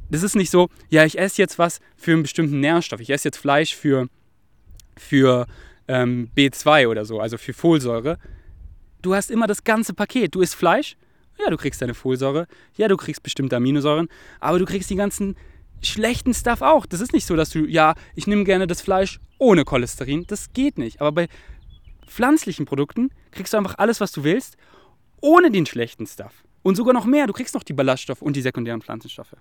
das 0.10 0.24
ist 0.24 0.36
nicht 0.36 0.50
so, 0.50 0.70
ja, 0.90 1.06
ich 1.06 1.20
esse 1.20 1.42
jetzt 1.42 1.60
was 1.60 1.80
für 1.96 2.14
einen 2.14 2.24
bestimmten 2.24 2.60
Nährstoff. 2.60 3.00
Ich 3.00 3.10
esse 3.10 3.28
jetzt 3.28 3.38
Fleisch 3.38 3.76
für, 3.76 4.08
für 4.98 5.46
ähm, 5.88 6.30
B2 6.36 6.88
oder 6.88 7.06
so, 7.06 7.20
also 7.20 7.38
für 7.38 7.54
Folsäure. 7.54 8.18
Du 9.02 9.14
hast 9.14 9.32
immer 9.32 9.48
das 9.48 9.64
ganze 9.64 9.94
Paket. 9.94 10.36
Du 10.36 10.42
isst 10.42 10.56
Fleisch, 10.56 10.98
ja, 11.40 11.50
du 11.50 11.58
kriegst 11.58 11.82
deine 11.82 11.94
Folsäure, 11.94 12.48
ja, 12.76 12.88
du 12.88 12.98
kriegst 12.98 13.24
bestimmte 13.24 13.56
Aminosäuren, 13.56 14.10
aber 14.40 14.60
du 14.60 14.66
kriegst 14.66 14.90
die 14.90 14.96
ganzen 14.96 15.36
schlechten 15.82 16.34
Stuff 16.34 16.62
auch. 16.62 16.86
Das 16.86 17.02
ist 17.02 17.14
nicht 17.14 17.26
so, 17.26 17.36
dass 17.36 17.50
du, 17.50 17.66
ja, 17.66 17.96
ich 18.16 18.28
nehme 18.28 18.44
gerne 18.44 18.68
das 18.68 18.82
Fleisch 18.82 19.20
ohne 19.38 19.64
Cholesterin. 19.64 20.26
Das 20.28 20.52
geht 20.54 20.78
nicht. 20.78 21.02
Aber 21.02 21.12
bei 21.14 21.28
pflanzlichen 22.06 22.66
Produkten 22.66 23.10
kriegst 23.32 23.54
du 23.54 23.58
einfach 23.58 23.78
alles, 23.78 24.02
was 24.02 24.12
du 24.12 24.24
willst, 24.24 24.58
ohne 25.22 25.52
den 25.52 25.66
schlechten 25.66 26.06
Stuff. 26.06 26.44
Und 26.62 26.76
sogar 26.76 26.94
noch 26.94 27.06
mehr. 27.06 27.28
Du 27.28 27.34
kriegst 27.34 27.54
noch 27.54 27.64
die 27.64 27.74
Ballaststoffe 27.74 28.22
und 28.22 28.36
die 28.36 28.42
sekundären 28.42 28.82
Pflanzenstoffe. 28.82 29.36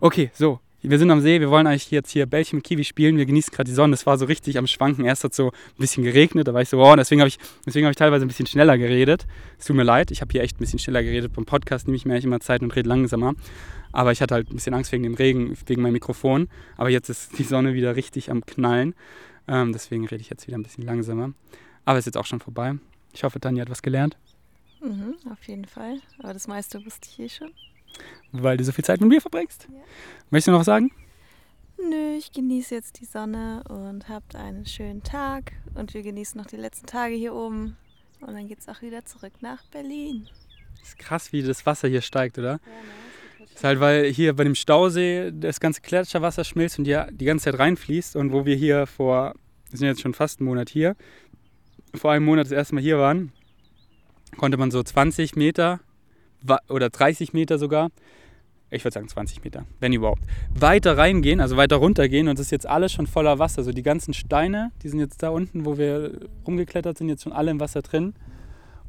Okay, 0.00 0.30
so. 0.32 0.60
Wir 0.82 0.98
sind 0.98 1.10
am 1.10 1.20
See, 1.20 1.40
wir 1.40 1.50
wollen 1.50 1.66
eigentlich 1.66 1.90
jetzt 1.90 2.10
hier 2.10 2.26
Bällchen 2.26 2.58
mit 2.58 2.64
Kiwi 2.64 2.84
spielen. 2.84 3.16
Wir 3.16 3.26
genießen 3.26 3.52
gerade 3.52 3.68
die 3.68 3.74
Sonne. 3.74 3.94
Es 3.94 4.06
war 4.06 4.18
so 4.18 4.26
richtig 4.26 4.58
am 4.58 4.66
Schwanken. 4.66 5.04
Erst 5.04 5.24
hat 5.24 5.32
es 5.32 5.36
so 5.36 5.48
ein 5.48 5.78
bisschen 5.78 6.04
geregnet, 6.04 6.46
da 6.46 6.54
war 6.54 6.62
ich 6.62 6.68
so, 6.68 6.80
oh, 6.80 6.94
deswegen 6.94 7.20
habe 7.20 7.28
ich, 7.28 7.38
hab 7.66 7.90
ich 7.90 7.96
teilweise 7.96 8.24
ein 8.24 8.28
bisschen 8.28 8.46
schneller 8.46 8.78
geredet. 8.78 9.26
Es 9.58 9.66
tut 9.66 9.74
mir 9.74 9.82
leid, 9.82 10.10
ich 10.10 10.20
habe 10.20 10.30
hier 10.30 10.42
echt 10.42 10.56
ein 10.56 10.60
bisschen 10.60 10.78
schneller 10.78 11.02
geredet. 11.02 11.32
Beim 11.32 11.44
Podcast 11.44 11.86
nehme 11.86 11.96
ich 11.96 12.04
mir 12.04 12.12
eigentlich 12.12 12.26
immer 12.26 12.40
Zeit 12.40 12.62
und 12.62 12.74
rede 12.76 12.88
langsamer. 12.88 13.34
Aber 13.92 14.12
ich 14.12 14.20
hatte 14.20 14.34
halt 14.34 14.50
ein 14.50 14.54
bisschen 14.54 14.74
Angst 14.74 14.92
wegen 14.92 15.02
dem 15.02 15.14
Regen, 15.14 15.56
wegen 15.66 15.82
meinem 15.82 15.94
Mikrofon. 15.94 16.48
Aber 16.76 16.90
jetzt 16.90 17.08
ist 17.08 17.38
die 17.38 17.44
Sonne 17.44 17.74
wieder 17.74 17.96
richtig 17.96 18.30
am 18.30 18.44
Knallen. 18.44 18.94
Ähm, 19.48 19.72
deswegen 19.72 20.06
rede 20.06 20.20
ich 20.20 20.28
jetzt 20.28 20.46
wieder 20.46 20.58
ein 20.58 20.62
bisschen 20.62 20.84
langsamer. 20.84 21.32
Aber 21.84 21.98
es 21.98 22.02
ist 22.02 22.14
jetzt 22.14 22.18
auch 22.18 22.26
schon 22.26 22.40
vorbei. 22.40 22.74
Ich 23.12 23.24
hoffe, 23.24 23.40
Tanja 23.40 23.62
hat 23.62 23.70
was 23.70 23.82
gelernt. 23.82 24.16
Mhm, 24.82 25.16
auf 25.32 25.42
jeden 25.44 25.64
Fall. 25.64 26.00
Aber 26.18 26.32
das 26.34 26.46
meiste 26.46 26.84
wusste 26.84 27.08
ich 27.10 27.18
eh 27.18 27.28
schon. 27.28 27.50
Weil 28.32 28.56
du 28.56 28.64
so 28.64 28.72
viel 28.72 28.84
Zeit 28.84 29.00
mit 29.00 29.08
mir 29.08 29.20
verbringst? 29.20 29.68
Ja. 29.70 29.78
Möchtest 30.30 30.48
du 30.48 30.52
noch 30.52 30.60
was 30.60 30.66
sagen? 30.66 30.90
Nö, 31.78 32.16
ich 32.16 32.32
genieße 32.32 32.74
jetzt 32.74 33.00
die 33.00 33.04
Sonne 33.04 33.62
und 33.68 34.08
habt 34.08 34.34
einen 34.34 34.66
schönen 34.66 35.02
Tag. 35.02 35.52
Und 35.74 35.94
wir 35.94 36.02
genießen 36.02 36.38
noch 36.40 36.46
die 36.46 36.56
letzten 36.56 36.86
Tage 36.86 37.14
hier 37.14 37.34
oben. 37.34 37.76
Und 38.20 38.34
dann 38.34 38.48
geht 38.48 38.60
es 38.60 38.68
auch 38.68 38.82
wieder 38.82 39.04
zurück 39.04 39.34
nach 39.40 39.62
Berlin. 39.66 40.28
ist 40.82 40.98
krass, 40.98 41.32
wie 41.32 41.42
das 41.42 41.66
Wasser 41.66 41.88
hier 41.88 42.00
steigt, 42.00 42.38
oder? 42.38 42.52
Ja, 42.52 42.56
ne? 42.56 42.60
Das 43.40 43.50
ist 43.62 43.64
halt, 43.64 43.80
weil 43.80 44.12
hier 44.12 44.34
bei 44.34 44.44
dem 44.44 44.54
Stausee 44.54 45.32
das 45.32 45.60
ganze 45.60 45.80
Gletscherwasser 45.80 46.44
schmilzt 46.44 46.78
und 46.78 46.86
ja 46.86 47.10
die 47.10 47.24
ganze 47.24 47.44
Zeit 47.44 47.58
reinfließt. 47.58 48.16
Und 48.16 48.32
wo 48.32 48.44
wir 48.44 48.56
hier 48.56 48.86
vor, 48.86 49.34
wir 49.70 49.78
sind 49.78 49.86
jetzt 49.86 50.00
schon 50.00 50.14
fast 50.14 50.40
einen 50.40 50.48
Monat 50.48 50.68
hier, 50.68 50.96
vor 51.94 52.12
einem 52.12 52.24
Monat 52.24 52.46
das 52.46 52.52
erste 52.52 52.74
Mal 52.74 52.82
hier 52.82 52.98
waren, 52.98 53.32
konnte 54.36 54.56
man 54.56 54.70
so 54.70 54.82
20 54.82 55.36
Meter 55.36 55.80
oder 56.68 56.90
30 56.90 57.32
Meter 57.32 57.58
sogar, 57.58 57.90
ich 58.70 58.84
würde 58.84 58.94
sagen 58.94 59.08
20 59.08 59.44
Meter, 59.44 59.64
wenn 59.80 59.92
überhaupt, 59.92 60.22
weiter 60.54 60.98
reingehen, 60.98 61.40
also 61.40 61.56
weiter 61.56 61.76
runtergehen 61.76 62.28
und 62.28 62.38
es 62.38 62.46
ist 62.46 62.50
jetzt 62.50 62.66
alles 62.66 62.92
schon 62.92 63.06
voller 63.06 63.38
Wasser. 63.38 63.62
So 63.62 63.72
die 63.72 63.82
ganzen 63.82 64.14
Steine, 64.14 64.72
die 64.82 64.88
sind 64.88 64.98
jetzt 64.98 65.22
da 65.22 65.30
unten, 65.30 65.64
wo 65.64 65.78
wir 65.78 66.28
rumgeklettert 66.46 66.98
sind, 66.98 67.08
jetzt 67.08 67.22
schon 67.22 67.32
alle 67.32 67.50
im 67.50 67.60
Wasser 67.60 67.82
drin. 67.82 68.14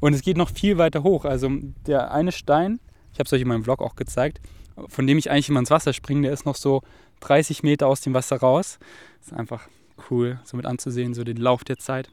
Und 0.00 0.14
es 0.14 0.22
geht 0.22 0.36
noch 0.36 0.50
viel 0.50 0.78
weiter 0.78 1.02
hoch. 1.02 1.24
Also 1.24 1.50
der 1.86 2.12
eine 2.12 2.32
Stein, 2.32 2.80
ich 3.12 3.18
habe 3.18 3.26
es 3.26 3.32
euch 3.32 3.42
in 3.42 3.48
meinem 3.48 3.64
Vlog 3.64 3.80
auch 3.80 3.96
gezeigt, 3.96 4.40
von 4.86 5.06
dem 5.06 5.18
ich 5.18 5.30
eigentlich 5.30 5.48
immer 5.48 5.60
ins 5.60 5.70
Wasser 5.70 5.92
springe, 5.92 6.22
der 6.22 6.32
ist 6.32 6.46
noch 6.46 6.56
so 6.56 6.82
30 7.20 7.62
Meter 7.62 7.86
aus 7.86 8.00
dem 8.00 8.14
Wasser 8.14 8.36
raus. 8.36 8.78
Ist 9.20 9.32
einfach 9.32 9.68
cool, 10.10 10.38
so 10.44 10.56
mit 10.56 10.66
anzusehen, 10.66 11.14
so 11.14 11.24
den 11.24 11.36
Lauf 11.36 11.64
der 11.64 11.78
Zeit. 11.78 12.10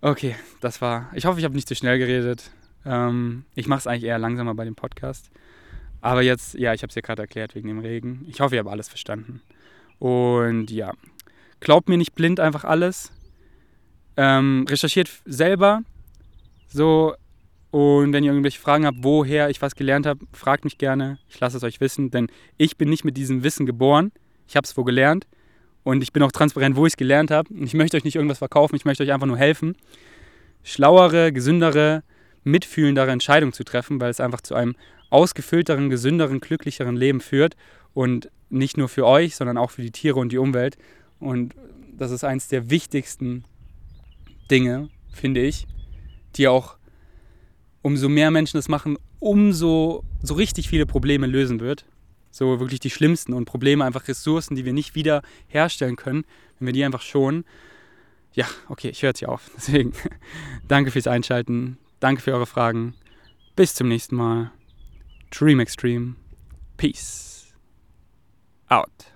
Okay, 0.00 0.34
das 0.60 0.80
war. 0.80 1.10
Ich 1.14 1.26
hoffe, 1.26 1.38
ich 1.38 1.44
habe 1.44 1.54
nicht 1.54 1.68
zu 1.68 1.74
schnell 1.74 1.98
geredet. 1.98 2.50
Ähm, 2.84 3.44
ich 3.54 3.66
mache 3.66 3.80
es 3.80 3.86
eigentlich 3.86 4.04
eher 4.04 4.18
langsamer 4.18 4.54
bei 4.54 4.64
dem 4.64 4.74
Podcast. 4.74 5.30
Aber 6.00 6.22
jetzt, 6.22 6.54
ja, 6.54 6.72
ich 6.72 6.82
habe 6.82 6.88
es 6.88 6.94
ja 6.94 7.02
gerade 7.02 7.22
erklärt 7.22 7.54
wegen 7.54 7.68
dem 7.68 7.80
Regen. 7.80 8.24
Ich 8.28 8.40
hoffe, 8.40 8.54
ihr 8.54 8.60
habt 8.60 8.70
alles 8.70 8.88
verstanden. 8.88 9.42
Und 9.98 10.70
ja, 10.70 10.92
glaubt 11.60 11.88
mir 11.88 11.98
nicht 11.98 12.14
blind 12.14 12.40
einfach 12.40 12.64
alles. 12.64 13.12
Ähm, 14.16 14.66
recherchiert 14.68 15.10
selber. 15.26 15.82
So, 16.68 17.14
und 17.70 18.12
wenn 18.12 18.24
ihr 18.24 18.32
irgendwelche 18.32 18.60
Fragen 18.60 18.84
habt, 18.84 18.98
woher 19.02 19.48
ich 19.50 19.62
was 19.62 19.76
gelernt 19.76 20.06
habe, 20.06 20.26
fragt 20.32 20.64
mich 20.64 20.78
gerne. 20.78 21.18
Ich 21.28 21.38
lasse 21.38 21.56
es 21.56 21.62
euch 21.62 21.80
wissen, 21.80 22.10
denn 22.10 22.28
ich 22.56 22.76
bin 22.76 22.88
nicht 22.88 23.04
mit 23.04 23.16
diesem 23.16 23.44
Wissen 23.44 23.66
geboren. 23.66 24.10
Ich 24.48 24.56
habe 24.56 24.64
es 24.64 24.76
wo 24.76 24.84
gelernt. 24.84 25.26
Und 25.82 26.02
ich 26.02 26.12
bin 26.12 26.22
auch 26.22 26.32
transparent, 26.32 26.76
wo 26.76 26.86
ich 26.86 26.94
es 26.94 26.96
gelernt 26.96 27.30
habe. 27.30 27.52
Und 27.52 27.62
ich 27.62 27.74
möchte 27.74 27.96
euch 27.96 28.04
nicht 28.04 28.16
irgendwas 28.16 28.38
verkaufen, 28.38 28.74
ich 28.74 28.84
möchte 28.84 29.02
euch 29.02 29.12
einfach 29.12 29.26
nur 29.26 29.38
helfen, 29.38 29.76
schlauere, 30.62 31.32
gesündere, 31.32 32.02
mitfühlendere 32.44 33.10
Entscheidungen 33.10 33.52
zu 33.52 33.64
treffen, 33.64 34.00
weil 34.00 34.10
es 34.10 34.20
einfach 34.20 34.40
zu 34.40 34.54
einem 34.54 34.76
ausgefüllteren, 35.10 35.90
gesünderen, 35.90 36.40
glücklicheren 36.40 36.96
Leben 36.96 37.20
führt. 37.20 37.56
Und 37.92 38.30
nicht 38.50 38.76
nur 38.76 38.88
für 38.88 39.06
euch, 39.06 39.36
sondern 39.36 39.58
auch 39.58 39.70
für 39.70 39.82
die 39.82 39.90
Tiere 39.90 40.18
und 40.18 40.30
die 40.32 40.38
Umwelt. 40.38 40.76
Und 41.18 41.54
das 41.96 42.10
ist 42.10 42.24
eines 42.24 42.48
der 42.48 42.70
wichtigsten 42.70 43.44
Dinge, 44.50 44.88
finde 45.12 45.40
ich, 45.40 45.66
die 46.36 46.48
auch, 46.48 46.76
umso 47.82 48.08
mehr 48.08 48.30
Menschen 48.30 48.58
das 48.58 48.68
machen, 48.68 48.98
umso 49.20 50.04
so 50.22 50.34
richtig 50.34 50.68
viele 50.68 50.86
Probleme 50.86 51.26
lösen 51.26 51.60
wird. 51.60 51.86
So 52.30 52.60
wirklich 52.60 52.80
die 52.80 52.90
schlimmsten 52.90 53.32
und 53.32 53.44
Probleme, 53.44 53.84
einfach 53.84 54.06
Ressourcen, 54.06 54.54
die 54.54 54.64
wir 54.64 54.72
nicht 54.72 54.94
wieder 54.94 55.22
herstellen 55.48 55.96
können, 55.96 56.24
wenn 56.58 56.66
wir 56.66 56.72
die 56.72 56.84
einfach 56.84 57.02
schonen. 57.02 57.44
Ja, 58.32 58.46
okay, 58.68 58.88
ich 58.88 59.02
höre 59.02 59.10
jetzt 59.10 59.18
hier 59.18 59.30
auf. 59.30 59.50
Deswegen 59.56 59.92
danke 60.68 60.90
fürs 60.90 61.06
Einschalten, 61.06 61.78
danke 62.00 62.22
für 62.22 62.32
eure 62.32 62.46
Fragen. 62.46 62.94
Bis 63.56 63.74
zum 63.74 63.88
nächsten 63.88 64.16
Mal. 64.16 64.50
Dream 65.30 65.60
Extreme. 65.60 66.16
Peace. 66.76 67.54
Out. 68.68 69.09